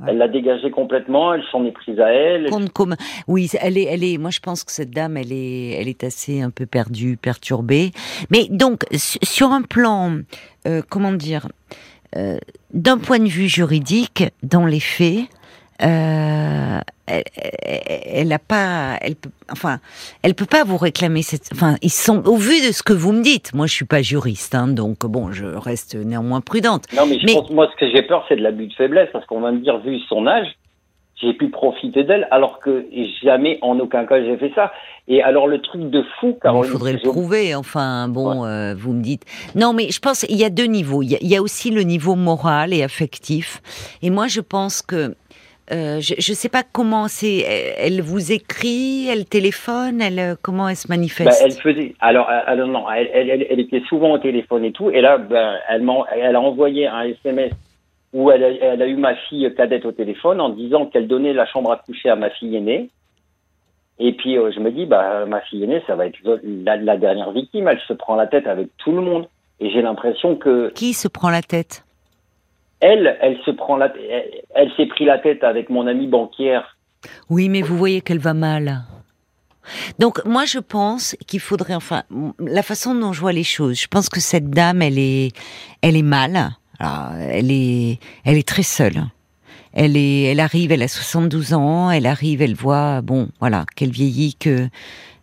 Elle 0.08 0.17
l'a 0.17 0.30
dégagé 0.30 0.72
complètement, 0.72 1.34
elle 1.34 1.43
s'en 1.52 1.65
est 1.65 1.74
prise 1.74 2.00
à 2.00 2.08
elle. 2.08 2.50
Compte 2.50 2.72
commun. 2.72 2.95
Oui, 3.28 3.50
elle 3.60 3.78
est, 3.78 3.84
elle 3.84 4.06
est. 4.06 4.17
Moi, 4.17 4.30
je 4.30 4.39
pense 4.39 4.63
que 4.63 4.72
cette 4.72 4.91
dame, 4.91 5.17
elle 5.17 5.34
est, 5.34 5.72
elle 5.72 5.89
est 5.89 6.06
assez 6.06 6.41
un 6.41 6.52
peu 6.52 6.65
perdue, 6.65 7.17
perturbée. 7.17 7.91
Mais 8.30 8.45
donc, 8.50 8.86
sur 8.93 9.52
un 9.52 9.62
plan, 9.62 10.19
euh, 10.67 10.82
comment 10.89 11.12
dire, 11.12 11.50
euh, 12.15 12.38
d'un 12.74 12.98
point 12.98 13.19
de 13.19 13.28
vue 13.28 13.50
juridique, 13.50 14.24
dans 14.41 14.65
les 14.65 14.80
faits, 14.80 15.26
euh, 15.81 16.79
elle, 17.07 18.31
a 18.33 18.39
pas, 18.39 18.97
elle 19.01 19.15
peut, 19.15 19.29
enfin, 19.51 19.79
elle 20.23 20.35
peut 20.35 20.45
pas 20.45 20.63
vous 20.63 20.77
réclamer 20.77 21.21
cette, 21.21 21.49
enfin, 21.53 21.75
ils 21.81 21.91
sont 21.91 22.27
au 22.27 22.35
vu 22.35 22.65
de 22.65 22.71
ce 22.71 22.83
que 22.83 22.93
vous 22.93 23.11
me 23.11 23.23
dites. 23.23 23.53
Moi, 23.53 23.65
je 23.65 23.73
suis 23.73 23.85
pas 23.85 24.01
juriste, 24.01 24.55
hein, 24.55 24.67
donc 24.67 25.05
bon, 25.05 25.31
je 25.31 25.45
reste 25.45 25.95
néanmoins 25.95 26.41
prudente. 26.41 26.85
Non, 26.95 27.05
mais, 27.05 27.19
je 27.19 27.33
pense, 27.33 27.49
moi, 27.49 27.69
ce 27.71 27.79
que 27.79 27.91
j'ai 27.91 28.03
peur, 28.03 28.25
c'est 28.27 28.35
de 28.35 28.41
l'abus 28.41 28.67
de 28.67 28.73
faiblesse, 28.73 29.09
parce 29.11 29.25
qu'on 29.25 29.41
va 29.41 29.51
me 29.51 29.59
dire, 29.59 29.79
vu 29.79 29.99
son 30.07 30.27
âge, 30.27 30.47
j'ai 31.21 31.33
pu 31.33 31.49
profiter 31.49 32.03
d'elle, 32.03 32.27
alors 32.31 32.59
que 32.59 32.85
jamais, 33.23 33.59
en 33.61 33.77
aucun 33.79 34.05
cas, 34.05 34.23
j'ai 34.23 34.37
fait 34.37 34.51
ça. 34.55 34.71
Et 35.07 35.21
alors, 35.21 35.47
le 35.47 35.59
truc 35.59 35.89
de 35.89 36.03
fou, 36.19 36.37
car 36.41 36.55
il 36.57 36.65
faudrait 36.65 36.93
le 36.93 36.99
prouver. 36.99 37.55
Enfin, 37.55 38.07
bon, 38.07 38.45
euh, 38.45 38.73
vous 38.75 38.93
me 38.93 39.01
dites. 39.01 39.25
Non, 39.55 39.73
mais 39.73 39.89
je 39.91 39.99
pense 39.99 40.25
il 40.29 40.37
y 40.37 40.45
a 40.45 40.49
deux 40.49 40.65
niveaux. 40.65 41.01
Il 41.01 41.11
y 41.11 41.15
a, 41.15 41.17
il 41.21 41.27
y 41.27 41.35
a 41.35 41.41
aussi 41.41 41.71
le 41.71 41.81
niveau 41.81 42.15
moral 42.15 42.73
et 42.73 42.83
affectif. 42.83 43.61
Et 44.01 44.11
moi, 44.11 44.27
je 44.27 44.39
pense 44.39 44.81
que 44.81 45.15
euh, 45.71 45.99
je 46.01 46.15
ne 46.15 46.36
sais 46.36 46.49
pas 46.49 46.63
comment 46.63 47.08
c'est. 47.08 47.39
Elle 47.77 48.01
vous 48.01 48.32
écrit, 48.32 49.08
elle 49.08 49.25
téléphone, 49.25 50.01
elle 50.01 50.19
euh, 50.19 50.36
comment 50.41 50.67
elle 50.67 50.75
se 50.75 50.88
manifeste 50.88 51.29
bah, 51.29 51.45
Elle 51.45 51.53
faisait. 51.53 51.93
Alors, 51.99 52.27
euh, 52.29 52.39
alors 52.45 52.67
non, 52.67 52.89
elle, 52.89 53.10
elle, 53.13 53.47
elle, 53.49 53.60
était 53.60 53.82
souvent 53.88 54.12
au 54.13 54.17
téléphone 54.17 54.65
et 54.65 54.71
tout. 54.71 54.89
Et 54.89 55.01
là, 55.01 55.17
ben, 55.17 55.55
elle, 55.69 55.88
elle 56.15 56.36
a 56.36 56.41
envoyé 56.41 56.88
un 56.88 57.03
SMS 57.03 57.51
où 58.13 58.32
elle 58.32 58.43
a, 58.43 58.49
elle 58.49 58.82
a, 58.82 58.88
eu 58.88 58.95
ma 58.95 59.15
fille 59.15 59.53
cadette 59.55 59.86
au 59.86 59.91
téléphone 59.91 60.41
en 60.41 60.49
disant 60.49 60.88
qu'elle 60.88 61.08
donnait 61.08 61.34
la 61.34 61.45
chambre 61.45 61.71
à 61.71 61.77
coucher 61.77 62.10
à 62.10 62.15
ma 62.15 62.32
fille 62.32 62.55
aînée. 62.55 62.89
Et 63.99 64.13
puis 64.13 64.36
je 64.36 64.60
me 64.60 64.71
dis, 64.71 64.86
bah 64.86 65.25
ma 65.27 65.41
fille 65.41 65.63
aînée, 65.63 65.84
ça 65.86 65.95
va 65.95 66.08
être 66.08 66.17
la, 66.43 66.77
la 66.77 66.97
dernière 66.97 67.32
victime. 67.32 67.67
Elle 67.67 67.82
se 67.88 67.93
prend 67.93 68.15
la 68.15 68.27
tête 68.27 68.47
avec 68.47 68.69
tout 68.77 68.91
le 68.91 69.01
monde. 69.01 69.27
Et 69.60 69.69
j'ai 69.69 69.82
l'impression 69.82 70.36
que. 70.36 70.71
Qui 70.73 70.93
se 70.93 71.08
prend 71.08 71.29
la 71.29 71.41
tête? 71.41 71.84
Elle, 72.81 73.17
elle 73.21 73.37
se 73.45 73.51
prend 73.51 73.77
la, 73.77 73.91
elle, 74.55 74.71
s'est 74.77 74.85
pris 74.85 75.05
la 75.05 75.19
tête 75.19 75.43
avec 75.43 75.69
mon 75.69 75.87
amie 75.87 76.07
banquière. 76.07 76.77
Oui, 77.29 77.49
mais 77.49 77.61
vous 77.61 77.77
voyez 77.77 78.01
qu'elle 78.01 78.19
va 78.19 78.33
mal. 78.33 78.81
Donc 79.99 80.25
moi 80.25 80.45
je 80.45 80.57
pense 80.57 81.15
qu'il 81.27 81.39
faudrait 81.39 81.75
enfin 81.75 82.03
la 82.39 82.63
façon 82.63 82.95
dont 82.95 83.13
je 83.13 83.21
vois 83.21 83.33
les 83.33 83.43
choses. 83.43 83.79
Je 83.79 83.87
pense 83.87 84.09
que 84.09 84.19
cette 84.19 84.49
dame 84.49 84.81
elle 84.81 84.97
est 84.97 85.31
elle 85.83 85.95
est 85.95 86.01
mal. 86.01 86.49
elle 86.79 87.51
est 87.51 87.99
elle 88.25 88.37
est 88.37 88.47
très 88.47 88.63
seule. 88.63 89.03
Elle 89.73 89.95
est 89.95 90.23
elle 90.23 90.39
arrive, 90.39 90.71
elle 90.71 90.81
a 90.81 90.87
72 90.87 91.53
ans, 91.53 91.91
elle 91.91 92.07
arrive, 92.07 92.41
elle 92.41 92.55
voit 92.55 93.01
bon 93.01 93.29
voilà 93.39 93.65
qu'elle 93.75 93.91
vieillit 93.91 94.33
que 94.33 94.67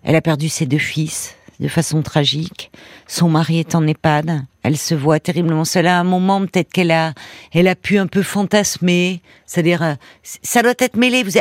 elle 0.04 0.14
a 0.14 0.20
perdu 0.20 0.48
ses 0.48 0.66
deux 0.66 0.78
fils 0.78 1.36
de 1.60 1.68
façon 1.68 2.02
tragique. 2.02 2.70
Son 3.06 3.28
mari 3.28 3.58
est 3.58 3.74
en 3.74 3.86
EHPAD. 3.86 4.42
Elle 4.62 4.76
se 4.76 4.94
voit 4.94 5.20
terriblement 5.20 5.64
seule. 5.64 5.86
À 5.86 5.98
un 5.98 6.04
moment, 6.04 6.40
peut-être 6.40 6.72
qu'elle 6.72 6.90
a, 6.90 7.12
elle 7.52 7.68
a 7.68 7.74
pu 7.74 7.98
un 7.98 8.06
peu 8.06 8.22
fantasmer. 8.22 9.20
C'est-à-dire, 9.46 9.82
euh, 9.82 9.94
ça 10.22 10.62
doit 10.62 10.74
être 10.78 10.96
mêlé. 10.96 11.22
Vous 11.22 11.38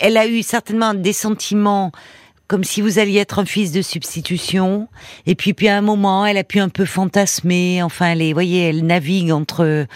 elle, 0.00 0.16
a 0.16 0.26
eu 0.26 0.42
certainement 0.42 0.94
des 0.94 1.12
sentiments 1.12 1.92
comme 2.46 2.64
si 2.64 2.80
vous 2.80 2.98
alliez 2.98 3.18
être 3.18 3.40
un 3.40 3.44
fils 3.44 3.72
de 3.72 3.82
substitution. 3.82 4.88
Et 5.26 5.34
puis, 5.34 5.52
puis 5.52 5.68
à 5.68 5.76
un 5.76 5.82
moment, 5.82 6.24
elle 6.24 6.38
a 6.38 6.44
pu 6.44 6.60
un 6.60 6.70
peu 6.70 6.86
fantasmer. 6.86 7.82
Enfin, 7.82 8.12
elle 8.12 8.22
est, 8.22 8.32
voyez, 8.32 8.70
elle 8.70 8.86
navigue 8.86 9.32
entre 9.32 9.86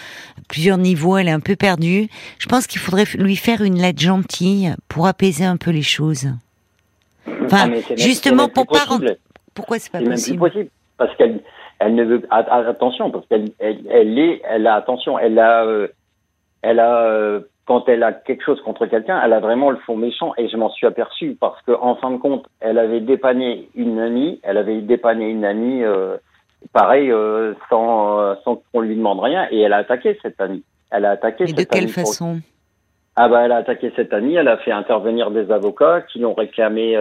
plusieurs 0.48 0.76
niveaux. 0.76 1.16
Elle 1.16 1.28
est 1.28 1.32
un 1.32 1.40
peu 1.40 1.56
perdue. 1.56 2.08
Je 2.38 2.46
pense 2.46 2.66
qu'il 2.66 2.78
faudrait 2.78 3.06
lui 3.14 3.36
faire 3.36 3.62
une 3.62 3.80
lettre 3.80 4.02
gentille 4.02 4.74
pour 4.88 5.06
apaiser 5.06 5.44
un 5.44 5.56
peu 5.56 5.70
les 5.70 5.82
choses. 5.82 6.28
Enfin, 7.44 7.70
justement, 7.96 8.48
pour 8.48 8.66
pas 8.66 8.84
pourquoi 9.54 9.78
c'est 9.78 9.92
pas 9.92 9.98
possible 9.98 10.16
C'est 10.18 10.30
même 10.30 10.38
plus 10.38 10.50
possible 10.50 10.70
parce 10.98 11.16
qu'elle 11.16 11.40
elle 11.78 11.94
ne 11.94 12.04
veut 12.04 12.22
attention 12.30 13.10
parce 13.10 13.26
qu'elle 13.26 13.50
elle, 13.58 13.80
elle, 13.90 14.18
est 14.18 14.42
elle 14.48 14.66
a 14.66 14.74
attention 14.74 15.18
elle 15.18 15.38
a 15.38 15.64
euh, 15.64 15.88
elle 16.62 16.78
a 16.78 17.04
euh, 17.06 17.40
quand 17.66 17.88
elle 17.88 18.02
a 18.02 18.12
quelque 18.12 18.44
chose 18.44 18.60
contre 18.60 18.86
quelqu'un 18.86 19.20
elle 19.24 19.32
a 19.32 19.40
vraiment 19.40 19.70
le 19.70 19.78
fond 19.78 19.96
méchant 19.96 20.32
et 20.38 20.48
je 20.48 20.56
m'en 20.56 20.70
suis 20.70 20.86
aperçu 20.86 21.36
parce 21.40 21.60
que 21.62 21.72
en 21.72 21.96
fin 21.96 22.10
de 22.10 22.18
compte 22.18 22.46
elle 22.60 22.78
avait 22.78 23.00
dépanné 23.00 23.68
une 23.74 23.98
amie 23.98 24.40
elle 24.42 24.58
avait 24.58 24.80
dépanné 24.80 25.28
une 25.28 25.44
amie 25.44 25.82
euh, 25.82 26.16
pareil 26.72 27.12
sans 27.68 28.36
sans 28.44 28.62
qu'on 28.72 28.80
lui 28.80 28.94
demande 28.94 29.20
rien 29.20 29.48
et 29.50 29.60
elle 29.60 29.72
a 29.72 29.78
attaqué 29.78 30.16
cette 30.22 30.40
amie. 30.40 30.62
Elle 30.92 31.04
a 31.04 31.10
attaqué 31.12 31.44
et 31.48 31.52
de 31.52 31.62
quelle 31.64 31.88
façon? 31.88 32.40
Ah 33.16 33.28
bah 33.28 33.42
elle 33.44 33.52
a 33.52 33.56
attaqué 33.56 33.92
cette 33.96 34.12
amie 34.12 34.36
elle 34.36 34.46
a 34.46 34.58
fait 34.58 34.70
intervenir 34.70 35.32
des 35.32 35.50
avocats 35.50 36.02
qui 36.02 36.20
l'ont 36.20 36.34
réclamé 36.34 36.96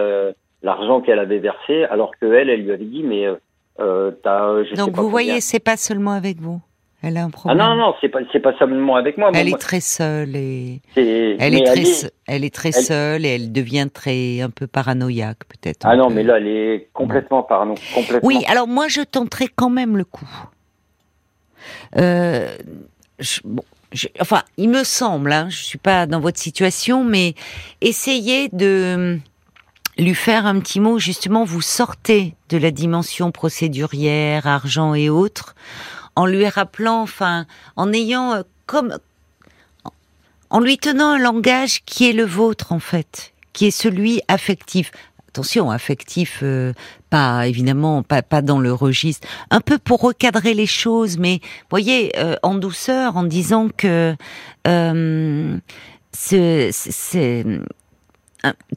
l'argent 0.62 1.00
qu'elle 1.00 1.18
avait 1.18 1.38
versé, 1.38 1.84
alors 1.84 2.12
que 2.20 2.26
elle, 2.26 2.50
elle 2.50 2.62
lui 2.62 2.72
avait 2.72 2.84
dit, 2.84 3.02
mais 3.02 3.26
euh, 3.26 3.36
euh 3.80 4.12
as, 4.24 4.64
je 4.64 4.76
Donc 4.76 4.96
vous 4.96 5.08
voyez, 5.08 5.40
c'est 5.40 5.60
pas 5.60 5.76
seulement 5.76 6.12
avec 6.12 6.40
vous. 6.40 6.60
Elle 7.04 7.16
a 7.16 7.24
un 7.24 7.30
problème. 7.30 7.60
Ah 7.60 7.68
non 7.68 7.74
non, 7.74 7.94
c'est 8.00 8.08
pas 8.08 8.20
c'est 8.30 8.38
pas 8.38 8.56
seulement 8.58 8.94
avec 8.94 9.18
moi. 9.18 9.32
Elle 9.34 9.48
est 9.48 9.58
très 9.58 9.80
seule 9.80 10.36
et 10.36 10.80
elle 10.94 11.56
est, 11.56 11.64
très 11.64 12.12
elle 12.28 12.44
est 12.44 12.54
très 12.54 12.70
seule 12.70 13.26
et 13.26 13.34
elle 13.34 13.50
devient 13.50 13.88
très 13.92 14.40
un 14.40 14.50
peu 14.50 14.68
paranoïaque 14.68 15.40
peut-être. 15.48 15.84
Ah 15.84 15.96
non, 15.96 16.10
mais 16.10 16.22
là 16.22 16.36
elle 16.36 16.46
est 16.46 16.88
complètement 16.92 17.42
parano, 17.42 17.74
complètement. 17.92 18.20
Oui, 18.22 18.44
alors 18.46 18.68
moi 18.68 18.86
je 18.86 19.00
tenterai 19.00 19.46
quand 19.48 19.70
même 19.70 19.96
le 19.96 20.04
coup. 20.04 20.28
Euh, 21.96 22.56
bon, 23.44 23.64
enfin, 24.20 24.42
il 24.56 24.68
me 24.68 24.84
semble, 24.84 25.32
hein, 25.32 25.48
je 25.50 25.62
suis 25.62 25.78
pas 25.78 26.06
dans 26.06 26.20
votre 26.20 26.38
situation, 26.38 27.02
mais 27.02 27.34
essayez 27.80 28.48
de 28.48 29.18
lui 29.98 30.14
faire 30.14 30.46
un 30.46 30.58
petit 30.60 30.80
mot, 30.80 30.98
justement, 30.98 31.44
vous 31.44 31.60
sortez 31.60 32.34
de 32.48 32.56
la 32.56 32.70
dimension 32.70 33.30
procédurière, 33.30 34.46
argent 34.46 34.94
et 34.94 35.10
autres, 35.10 35.54
en 36.16 36.26
lui 36.26 36.46
rappelant, 36.48 37.02
enfin, 37.02 37.46
en 37.76 37.92
ayant 37.92 38.32
euh, 38.32 38.42
comme, 38.66 38.98
en 40.50 40.60
lui 40.60 40.78
tenant 40.78 41.10
un 41.10 41.18
langage 41.18 41.82
qui 41.84 42.08
est 42.08 42.12
le 42.12 42.24
vôtre, 42.24 42.72
en 42.72 42.80
fait, 42.80 43.32
qui 43.52 43.66
est 43.66 43.70
celui 43.70 44.20
affectif. 44.28 44.92
Attention, 45.28 45.70
affectif, 45.70 46.40
euh, 46.42 46.74
pas 47.08 47.46
évidemment, 47.46 48.02
pas, 48.02 48.20
pas 48.20 48.42
dans 48.42 48.58
le 48.58 48.72
registre. 48.72 49.26
Un 49.50 49.62
peu 49.62 49.78
pour 49.78 50.00
recadrer 50.00 50.52
les 50.52 50.66
choses, 50.66 51.16
mais 51.16 51.40
voyez, 51.70 52.12
euh, 52.18 52.36
en 52.42 52.54
douceur, 52.54 53.16
en 53.16 53.22
disant 53.24 53.68
que 53.74 54.14
c'est 56.12 56.70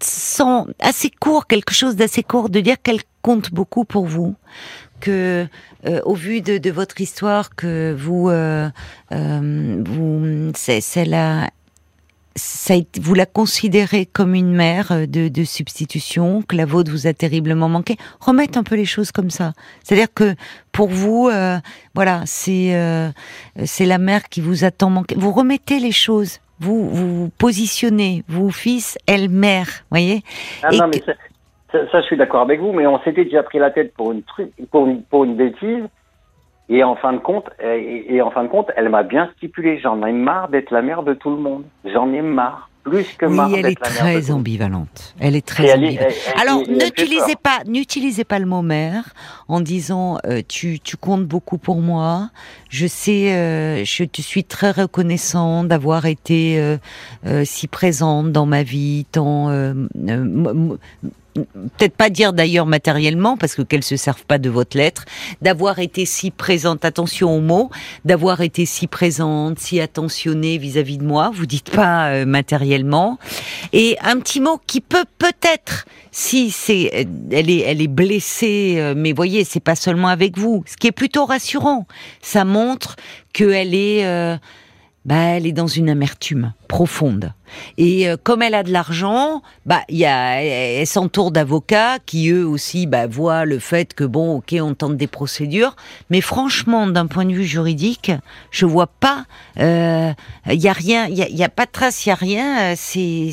sans 0.01 0.67
assez 0.80 1.10
court, 1.10 1.47
quelque 1.47 1.73
chose 1.73 1.95
d'assez 1.95 2.23
court, 2.23 2.49
de 2.49 2.60
dire 2.60 2.82
qu'elle 2.82 3.01
compte 3.21 3.51
beaucoup 3.51 3.86
pour 3.86 4.06
vous, 4.06 4.36
que 4.99 5.47
euh, 5.88 6.01
au 6.06 6.13
vu 6.13 6.41
de, 6.41 6.71
votre 6.71 7.01
histoire, 7.01 7.56
que 7.56 7.95
vous, 7.97 8.30
euh, 8.30 8.69
euh, 9.12 9.84
vous, 9.86 10.51
c'est 10.56 11.06
la, 11.06 11.49
ça, 12.36 12.75
vous 12.99 13.13
la 13.13 13.25
considérez 13.25 14.06
comme 14.06 14.36
une 14.36 14.54
mère 14.54 15.08
de, 15.08 15.43
substitution, 15.43 16.41
que 16.41 16.56
la 16.56 16.65
vôtre 16.65 16.91
vous 16.91 17.08
a 17.08 17.13
terriblement 17.13 17.69
manqué. 17.69 17.97
Remettre 18.19 18.58
un 18.58 18.63
peu 18.63 18.75
les 18.75 18.86
choses 18.86 19.12
comme 19.12 19.30
ça. 19.30 19.54
C'est-à-dire 19.84 20.13
que 20.13 20.36
pour 20.71 20.89
vous, 20.89 21.30
voilà, 21.93 22.23
c'est 22.25 22.73
c'est 23.65 23.86
la 23.86 23.97
mère 23.97 24.28
qui 24.30 24.41
vous 24.41 24.63
a 24.63 24.71
tant 24.71 24.89
manqué. 24.89 25.15
Vous 25.17 25.32
remettez 25.32 25.80
les 25.80 25.93
choses 25.93 26.39
vous 26.60 26.89
vous 26.89 27.30
positionnez, 27.38 28.24
vous 28.28 28.52
fils, 28.52 28.98
elle 29.08 29.30
mère, 29.30 29.68
voyez. 29.89 30.22
Ah 30.63 30.70
non, 30.72 30.88
mais 30.88 31.02
ça, 31.06 31.13
ça, 31.91 32.02
je 32.02 32.06
suis 32.06 32.18
d'accord 32.18 32.41
avec 32.41 32.60
vous, 32.60 32.72
mais 32.72 32.88
on 32.88 33.00
s'était 33.00 33.26
déjà 33.26 33.44
pris 33.44 33.60
la 33.60 33.72
tête 33.72 33.94
pour 33.94 34.12
une 34.12 34.24
truc, 34.24 34.52
pour 34.72 34.88
une, 34.88 35.04
pour 35.04 35.24
une 35.24 35.36
bêtise. 35.36 35.84
Et 36.68 36.84
en 36.84 36.96
fin 36.96 37.13
de 37.13 37.20
compte, 37.20 37.48
et, 37.63 38.15
et 38.15 38.22
en 38.22 38.32
fin 38.32 38.44
de 38.44 38.48
compte, 38.48 38.72
elle 38.76 38.89
m'a 38.89 39.04
bien 39.04 39.30
stipulé. 39.38 39.80
J'en 39.80 40.04
ai 40.04 40.12
marre 40.12 40.50
d'être 40.50 40.72
la 40.72 40.82
mère 40.82 41.04
de 41.04 41.13
tout 41.13 41.30
le 41.30 41.38
monde. 41.38 41.63
J'en 41.84 42.12
ai 42.12 42.22
marre 42.22 42.70
plus 42.86 43.08
que 43.17 43.26
oui, 43.26 43.56
elle 43.58 43.65
est 43.65 43.82
très 43.82 44.32
ambivalente. 44.32 45.15
Elle 45.19 45.36
est 45.36 45.45
très 45.45 45.74
ambivalente. 45.74 46.13
Alors, 46.39 46.62
n'utilisez 46.67 47.36
pas, 47.41 47.62
n'utilisez 47.65 48.24
pas 48.24 48.38
le 48.38 48.45
mot 48.45 48.62
mère 48.62 49.13
en 49.48 49.60
disant 49.60 50.19
euh, 50.26 50.41
tu, 50.48 50.80
tu 50.80 50.95
comptes 50.95 51.26
beaucoup 51.26 51.58
pour 51.58 51.82
moi. 51.82 52.30
Je 52.69 52.86
sais, 52.86 53.34
euh, 53.34 53.84
je 53.84 54.04
te 54.04 54.21
suis 54.21 54.43
très 54.43 54.71
reconnaissant 54.71 55.63
d'avoir 55.63 56.06
été 56.06 56.60
euh, 56.60 56.78
euh 57.26 57.43
si 57.43 57.67
présente 57.67 58.32
dans 58.32 58.45
ma 58.45 58.63
vie, 58.63 59.06
tant 59.12 59.50
euh, 59.50 59.74
peut-être 61.36 61.95
pas 61.95 62.10
dire 62.10 62.34
d'ailleurs 62.34 62.65
matériellement, 62.65 63.38
parce 63.38 63.56
que 63.56 63.62
qu'elles 63.62 63.84
se 63.84 63.98
servent 63.98 64.26
pas 64.26 64.38
de 64.38 64.50
votre 64.50 64.78
lettre, 64.78 65.06
d'avoir 65.41 65.80
été 65.80 66.06
si 66.06 66.32
présente, 66.32 66.86
attention 66.86 67.36
aux 67.36 67.41
mots, 67.41 67.69
d'avoir 68.06 68.41
été 68.41 68.65
si 68.65 68.88
présente, 68.88 69.60
si 69.60 69.80
attentionnée 69.82 70.58
vis-à-vis 70.58 70.98
de 70.98 71.04
moi, 71.04 71.32
vous 71.34 71.45
dites 71.45 71.69
pas 71.69 72.10
euh, 72.10 72.26
matériellement, 72.26 73.19
et 73.74 73.98
un 74.02 74.19
petit 74.19 74.39
mot 74.39 74.60
qui 74.65 74.82
peut 74.82 75.06
peut-être, 75.17 75.86
si 76.12 76.52
c'est, 76.52 76.91
euh, 76.95 77.04
elle 77.32 77.50
est, 77.50 77.60
elle 77.60 77.82
est 77.82 77.88
blessée, 77.88 78.76
euh, 78.78 78.93
mais 78.95 79.12
voyez, 79.12 79.43
c'est 79.43 79.60
pas 79.60 79.76
seulement 79.76 80.08
avec 80.08 80.38
vous, 80.38 80.63
ce 80.65 80.78
qui 80.78 80.88
est 80.88 80.93
plutôt 80.93 81.26
rassurant, 81.26 81.86
ça 82.21 82.45
montre 82.45 82.95
qu'elle 83.34 83.76
est 83.76 84.39
bah, 85.06 85.15
elle 85.15 85.46
est 85.46 85.52
dans 85.52 85.68
une 85.68 85.89
amertume 85.89 86.54
profonde. 86.68 87.32
Et 87.78 88.10
euh, 88.10 88.18
comme 88.22 88.41
elle 88.41 88.56
a 88.56 88.63
de 88.63 88.72
l'argent, 88.72 89.44
bah, 89.65 89.82
il 89.88 89.98
y 89.98 90.06
a, 90.06 90.41
elle, 90.41 90.88
s'entoure 90.88 91.32
d'avocats 91.32 92.00
qui 92.06 92.30
eux 92.30 92.46
aussi 92.46 92.88
bah, 92.88 93.08
voient 93.08 93.46
le 93.46 93.60
fait 93.60 93.94
que 93.94 94.04
bon, 94.04 94.38
ok, 94.38 94.56
on 94.60 94.74
tente 94.74 94.98
des 94.98 95.08
procédures, 95.08 95.76
mais 96.10 96.22
franchement, 96.22 96.88
d'un 96.88 97.08
point 97.08 97.26
de 97.26 97.34
vue 97.34 97.46
juridique, 97.46 98.12
je 98.52 98.65
vois 98.65 98.88
pas, 98.88 99.26
il 99.58 99.63
euh, 99.63 100.13
y 100.48 100.68
a 100.68 100.74
rien, 100.74 101.08
il 101.08 101.18
y 101.18 101.44
a, 101.44 101.46
a, 101.46 101.50
pas 101.50 101.65
de 101.65 101.72
trace, 101.72 102.06
il 102.06 102.10
y 102.10 102.12
a 102.12 102.15
rien. 102.15 102.72
Euh, 102.72 102.74
c'est 102.76 103.30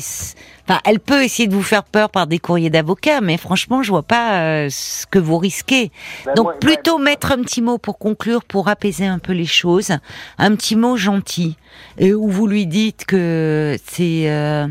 Enfin, 0.67 0.79
elle 0.85 0.99
peut 0.99 1.23
essayer 1.23 1.47
de 1.47 1.53
vous 1.53 1.63
faire 1.63 1.83
peur 1.83 2.09
par 2.09 2.25
des 2.25 2.39
courriers 2.39 2.69
d'avocats, 2.69 3.19
mais 3.19 3.37
franchement, 3.37 3.83
je 3.83 3.89
vois 3.89 4.03
pas 4.03 4.39
euh, 4.39 4.67
ce 4.69 5.05
que 5.05 5.19
vous 5.19 5.37
risquez. 5.37 5.91
Ben 6.25 6.33
Donc, 6.35 6.59
plutôt 6.59 6.97
mettre 6.97 7.33
un 7.33 7.41
petit 7.41 7.61
mot 7.61 7.77
pour 7.77 7.97
conclure, 7.97 8.45
pour 8.45 8.69
apaiser 8.69 9.05
un 9.05 9.19
peu 9.19 9.33
les 9.33 9.45
choses, 9.45 9.91
un 10.37 10.55
petit 10.55 10.77
mot 10.77 10.95
gentil, 10.95 11.57
et 11.97 12.13
où 12.13 12.29
vous 12.29 12.47
lui 12.47 12.65
dites 12.65 13.03
que 13.05 13.77
c'est 13.85 14.29
euh, 14.29 14.67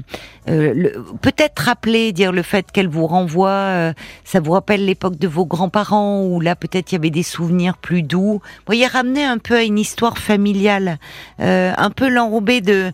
peut-être 0.47 1.59
rappeler, 1.61 2.13
dire 2.13 2.33
le 2.33 2.43
fait 2.43 2.73
qu'elle 2.73 2.89
vous 2.89 3.07
renvoie, 3.07 3.51
euh, 3.51 3.93
ça 4.25 4.41
vous 4.41 4.53
rappelle 4.53 4.85
l'époque 4.85 5.17
de 5.17 5.29
vos 5.29 5.47
grands-parents 5.47 6.25
où 6.25 6.41
là 6.41 6.57
peut-être 6.57 6.91
il 6.91 6.97
y 6.97 6.99
avait 6.99 7.11
des 7.11 7.23
souvenirs 7.23 7.77
plus 7.77 8.03
doux. 8.03 8.41
Vous 8.43 8.67
voyez, 8.67 8.87
ramener 8.87 9.25
un 9.25 9.39
peu 9.39 9.57
à 9.57 9.63
une 9.63 9.79
histoire 9.79 10.19
familiale, 10.19 10.99
euh, 11.41 11.73
un 11.77 11.91
peu 11.91 12.09
l'enrober 12.09 12.61
de 12.61 12.93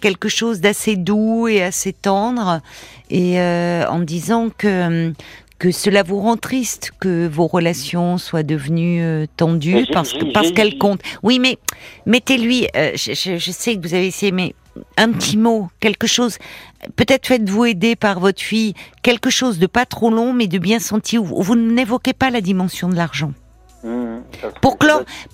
quelque 0.00 0.28
chose 0.28 0.60
d'assez 0.60 0.96
doux 0.96 1.48
et 1.48 1.62
assez 1.62 1.92
tendre, 1.92 2.60
et 3.10 3.40
en 3.40 4.00
disant 4.00 4.48
que 4.56 5.12
que 5.58 5.70
cela 5.70 6.02
vous 6.02 6.18
rend 6.18 6.36
triste 6.36 6.90
que 6.98 7.28
vos 7.28 7.46
relations 7.46 8.18
soient 8.18 8.42
devenues 8.42 9.28
tendues 9.36 9.86
parce 9.92 10.12
que 10.12 10.32
parce 10.32 10.50
qu'elles 10.50 10.76
comptent. 10.76 11.02
Oui, 11.22 11.38
mais 11.38 11.58
mettez-lui. 12.06 12.66
je, 12.74 13.14
je, 13.14 13.38
je, 13.38 13.50
sais 13.50 13.76
que 13.76 13.86
vous 13.86 13.94
avez 13.94 14.08
essayé, 14.08 14.32
mais 14.32 14.54
un 14.96 15.12
petit 15.12 15.36
mot, 15.36 15.68
quelque 15.80 16.06
chose. 16.06 16.38
Peut-être 16.96 17.26
faites-vous 17.26 17.64
aider 17.66 17.96
par 17.96 18.20
votre 18.20 18.42
fille, 18.42 18.74
quelque 19.02 19.30
chose 19.30 19.58
de 19.58 19.66
pas 19.66 19.86
trop 19.86 20.10
long, 20.10 20.32
mais 20.32 20.48
de 20.48 20.58
bien 20.58 20.78
senti. 20.78 21.16
vous 21.16 21.56
n'évoquez 21.56 22.12
pas 22.12 22.30
la 22.30 22.40
dimension 22.40 22.88
de 22.88 22.96
l'argent. 22.96 23.32
Mmh, 23.84 24.20
pour, 24.60 24.78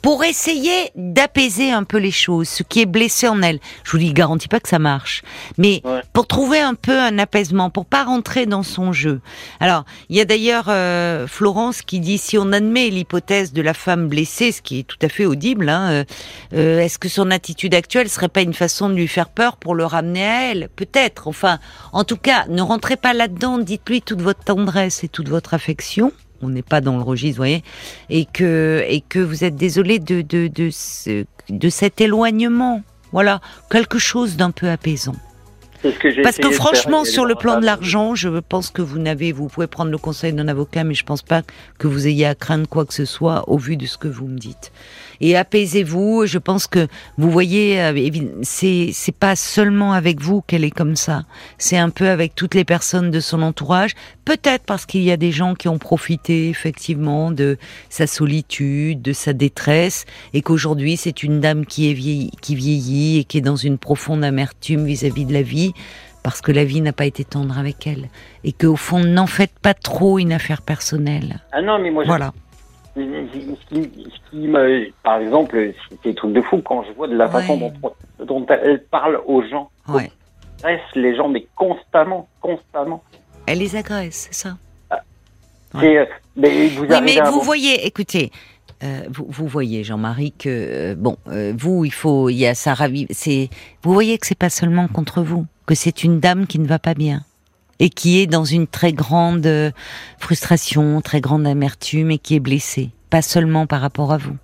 pour 0.01 0.25
essayer 0.25 0.91
d'apaiser 0.97 1.71
un 1.71 1.85
peu 1.85 1.99
les 1.99 2.11
choses, 2.11 2.49
ce 2.49 2.63
qui 2.63 2.81
est 2.81 2.87
blessé 2.87 3.29
en 3.29 3.43
elle. 3.43 3.61
Je 3.85 3.91
vous 3.91 3.99
dis, 3.99 4.15
garantis 4.15 4.49
pas 4.49 4.59
que 4.59 4.71
ça 4.71 4.79
marche, 4.79 5.23
mais 5.59 5.83
pour 6.15 6.27
trouver 6.27 6.61
un 6.61 6.75
peu 6.75 6.99
un 6.99 7.19
apaisement, 7.19 7.69
pour 7.69 7.85
pas 7.85 8.05
rentrer 8.05 8.47
dans 8.47 8.63
son 8.63 8.93
jeu. 8.93 9.21
Alors, 9.61 9.85
il 10.09 10.17
y 10.17 10.21
a 10.21 10.25
d'ailleurs 10.25 10.67
euh, 10.69 11.27
Florence 11.27 11.83
qui 11.83 12.01
dit 12.01 12.17
si 12.17 12.39
on 12.39 12.53
admet 12.53 12.89
l'hypothèse 12.89 13.53
de 13.53 13.61
la 13.61 13.75
femme 13.75 14.09
blessée, 14.09 14.51
ce 14.51 14.63
qui 14.63 14.81
est 14.81 14.85
tout 14.85 14.99
à 15.03 15.11
fait 15.11 15.27
audible, 15.27 15.69
hein, 15.69 15.91
euh, 15.91 16.05
euh, 16.55 16.81
est-ce 16.81 16.99
que 16.99 17.09
son 17.11 17.31
attitude 17.31 17.75
actuelle 17.75 18.09
serait 18.09 18.29
pas 18.29 18.41
une 18.41 18.55
façon 18.55 18.89
de 18.89 18.95
lui 18.95 19.09
faire 19.09 19.29
peur 19.29 19.59
pour 19.59 19.75
le 19.75 19.85
ramener 19.85 20.27
à 20.27 20.51
elle? 20.51 20.69
Peut-être. 20.75 21.29
Enfin, 21.29 21.59
en 21.93 22.05
tout 22.05 22.17
cas, 22.17 22.47
ne 22.49 22.63
rentrez 22.63 22.97
pas 22.97 23.13
là-dedans. 23.13 23.59
Dites-lui 23.59 24.01
toute 24.01 24.23
votre 24.23 24.43
tendresse 24.43 25.05
et 25.05 25.09
toute 25.09 25.29
votre 25.29 25.53
affection 25.53 26.13
on 26.43 26.49
n'est 26.49 26.63
pas 26.63 26.81
dans 26.81 26.97
le 26.97 27.03
registre, 27.03 27.37
vous 27.37 27.41
voyez, 27.43 27.63
et 28.11 28.25
que 28.27 28.85
et 28.89 29.01
que 29.01 29.19
vous 29.19 29.45
êtes 29.45 29.57
désolé 29.57 29.99
de 29.99 30.23
de 30.23 30.49
de, 30.49 30.71
ce, 30.71 31.25
de 31.49 31.69
cet 31.69 32.01
éloignement. 32.01 32.83
Voilà, 33.13 33.41
quelque 33.71 33.99
chose 33.99 34.37
d'un 34.37 34.51
peu 34.51 34.69
apaisant. 34.69 35.17
Parce 36.23 36.39
que 36.39 36.51
franchement, 36.51 37.05
sur 37.05 37.25
le 37.25 37.35
plan 37.35 37.61
de 37.61 37.65
l'argent, 37.65 38.15
je 38.15 38.29
pense 38.41 38.71
que 38.71 38.83
vous 38.83 38.99
n'avez, 38.99 39.33
vous 39.33 39.49
pouvez 39.49 39.67
prendre 39.67 39.91
le 39.91 39.99
conseil 39.99 40.33
d'un 40.33 40.49
avocat, 40.49 40.85
mais 40.85 40.95
je 40.95 41.05
pense 41.05 41.23
pas 41.23 41.43
que 41.79 41.87
vous 41.87 42.07
ayez 42.07 42.27
à 42.27 42.35
craindre 42.35 42.69
quoi 42.69 42.85
que 42.85 42.95
ce 42.95 43.05
soit 43.05 43.49
au 43.49 43.59
vu 43.59 43.77
de 43.77 43.87
ce 43.87 43.97
que 43.97 44.09
vous 44.09 44.27
me 44.27 44.39
dites. 44.39 44.73
Et 45.21 45.37
apaisez-vous. 45.37 46.27
Je 46.27 46.39
pense 46.39 46.67
que 46.67 46.87
vous 47.17 47.31
voyez, 47.31 47.81
euh, 47.81 48.11
c'est 48.43 48.91
c'est 48.93 49.15
pas 49.15 49.37
seulement 49.37 49.93
avec 49.93 50.21
vous 50.21 50.43
qu'elle 50.43 50.65
est 50.65 50.71
comme 50.71 50.97
ça. 50.97 51.25
C'est 51.59 51.77
un 51.77 51.91
peu 51.91 52.09
avec 52.09 52.35
toutes 52.35 52.55
les 52.55 52.65
personnes 52.65 53.11
de 53.11 53.21
son 53.21 53.43
entourage. 53.43 53.95
Peut-être 54.25 54.65
parce 54.65 54.87
qu'il 54.87 55.03
y 55.03 55.11
a 55.11 55.17
des 55.17 55.33
gens 55.33 55.55
qui 55.55 55.69
ont 55.69 55.79
profité 55.79 56.49
effectivement 56.49 57.31
de 57.31 57.57
sa 57.89 58.07
solitude, 58.07 59.01
de 59.03 59.13
sa 59.13 59.33
détresse, 59.33 60.05
et 60.35 60.43
qu'aujourd'hui 60.43 60.97
c'est 60.97 61.23
une 61.23 61.41
dame 61.41 61.67
qui 61.67 61.91
est 61.91 61.95
vieillie, 61.95 62.31
qui 62.41 62.55
vieillit 62.55 63.19
et 63.19 63.25
qui 63.25 63.39
est 63.39 63.43
dans 63.43 63.57
une 63.57 63.79
profonde 63.79 64.23
amertume 64.23 64.85
vis-à-vis 64.85 65.25
-vis 65.25 65.27
de 65.27 65.33
la 65.33 65.43
vie 65.43 65.68
parce 66.23 66.41
que 66.41 66.53
la 66.53 66.65
vie 66.65 66.81
n'a 66.81 66.93
pas 66.93 67.07
été 67.07 67.25
tendre 67.25 67.59
avec 67.59 67.87
elle 67.87 68.09
et 68.45 68.53
qu'au 68.53 68.77
fond 68.77 69.01
n'en 69.01 69.27
faites 69.27 69.59
pas 69.59 69.75
trop 69.75 70.19
une 70.19 70.33
affaire 70.33 70.63
personnelle. 70.63 71.41
Ah 71.53 71.63
non, 71.63 71.79
mais 71.79 71.91
moi 71.91 72.05
voilà. 72.05 72.33
Ce 72.97 73.01
qui, 73.69 73.89
ce 73.95 74.31
qui 74.31 74.49
par 75.05 75.19
exemple, 75.19 75.73
c'est 75.89 76.03
des 76.03 76.15
trucs 76.15 76.33
de 76.33 76.43
fou 76.43 76.61
quand 76.65 76.83
je 76.83 76.93
vois 76.93 77.07
de 77.07 77.17
la 77.17 77.29
façon 77.29 77.57
dont, 77.57 77.93
dont, 78.25 78.47
elle 78.49 78.83
parle 78.91 79.21
aux 79.27 79.43
gens. 79.43 79.71
Ouais. 79.89 80.11
Elle 80.65 80.81
les 80.97 81.15
gens, 81.15 81.29
mais 81.29 81.47
constamment, 81.55 82.29
constamment. 82.41 83.03
Elle 83.47 83.59
les 83.59 83.77
agresse, 83.77 84.29
c'est 84.31 84.35
ça? 84.35 84.57
Ah. 84.91 85.01
Euh, 85.77 86.07
mais 86.35 86.69
vous, 86.69 86.85
oui, 86.85 86.97
mais 87.03 87.21
vous 87.31 87.41
voyez, 87.41 87.87
écoutez, 87.87 88.33
euh, 88.83 89.03
vous, 89.11 89.27
vous, 89.29 89.47
voyez, 89.47 89.83
Jean-Marie, 89.85 90.33
que 90.33 90.49
euh, 90.49 90.95
bon, 90.97 91.17
euh, 91.29 91.53
vous, 91.57 91.85
il 91.85 91.93
faut, 91.93 92.29
il 92.29 92.37
y 92.37 92.47
a 92.47 92.55
ça 92.55 92.75
ravive. 92.75 93.09
C'est, 93.11 93.49
vous 93.83 93.93
voyez 93.93 94.19
que 94.19 94.27
c'est 94.27 94.39
pas 94.39 94.51
seulement 94.51 94.87
contre 94.89 95.23
vous, 95.23 95.47
que 95.69 95.75
c'est 95.75 96.03
une 96.03 96.19
dame 96.19 96.47
qui 96.47 96.59
ne 96.59 96.67
va 96.67 96.79
pas 96.79 96.95
bien 96.95 97.21
et 97.79 97.91
qui 97.91 98.21
est 98.21 98.27
dans 98.27 98.45
une 98.45 98.67
très 98.67 98.93
grande 98.95 99.47
frustration, 100.19 101.01
très 101.03 101.21
grande 101.21 101.47
amertume 101.47 102.11
et 102.11 102.19
qui 102.19 102.35
est 102.37 102.41
blessée, 102.41 102.89
pas 103.11 103.21
seulement 103.23 103.67
par 103.67 103.83
rapport 103.83 104.11
à 104.13 104.17
vous. 104.17 104.37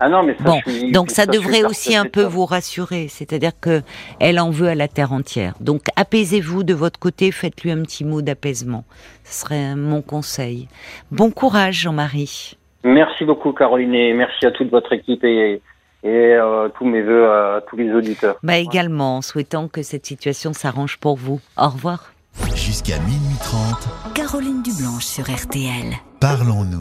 Ah 0.00 0.08
non, 0.08 0.22
mais 0.24 0.34
ça, 0.38 0.44
Bon, 0.44 0.60
suis- 0.66 0.90
donc 0.90 1.10
ça, 1.10 1.26
devrait 1.26 1.62
aussi 1.62 1.94
un 1.94 2.06
peu 2.06 2.22
ça. 2.22 2.28
vous 2.28 2.46
rassurer, 2.46 3.06
c'est-à-dire 3.08 3.52
que 3.60 3.82
elle 4.18 4.40
en 4.40 4.50
veut 4.50 4.66
à 4.68 4.74
la 4.74 4.88
terre 4.88 5.12
entière. 5.12 5.54
Donc 5.60 5.82
apaisez-vous 5.94 6.64
de 6.64 6.72
votre 6.74 6.98
côté, 6.98 7.30
faites-lui 7.30 7.70
un 7.70 7.82
petit 7.82 8.04
mot 8.04 8.22
d'apaisement. 8.22 8.84
Ce 9.24 9.42
serait 9.42 9.76
mon 9.76 10.00
conseil. 10.02 10.68
Bon 11.12 11.30
courage, 11.30 11.82
Jean-Marie. 11.82 12.56
Merci 12.82 13.24
beaucoup, 13.24 13.52
Caroline, 13.52 13.94
et 13.94 14.12
merci 14.14 14.44
à 14.46 14.50
toute 14.50 14.70
votre 14.70 14.92
équipe 14.94 15.22
et, 15.22 15.60
et 16.02 16.08
euh, 16.34 16.68
tous 16.70 16.84
mes 16.84 17.02
voeux 17.02 17.30
à 17.30 17.60
tous 17.68 17.76
les 17.76 17.92
auditeurs. 17.92 18.36
Bah 18.42 18.56
également, 18.56 19.18
en 19.18 19.22
souhaitant 19.22 19.68
que 19.68 19.82
cette 19.82 20.06
situation 20.06 20.52
s'arrange 20.52 20.98
pour 20.98 21.16
vous. 21.16 21.40
Au 21.56 21.68
revoir. 21.68 22.12
Jusqu'à 22.54 22.98
minuit 23.00 23.36
30, 23.40 24.14
Caroline 24.14 24.62
Dublanche 24.62 25.04
sur 25.04 25.24
RTL. 25.24 25.92
parlons-nous. 26.20 26.80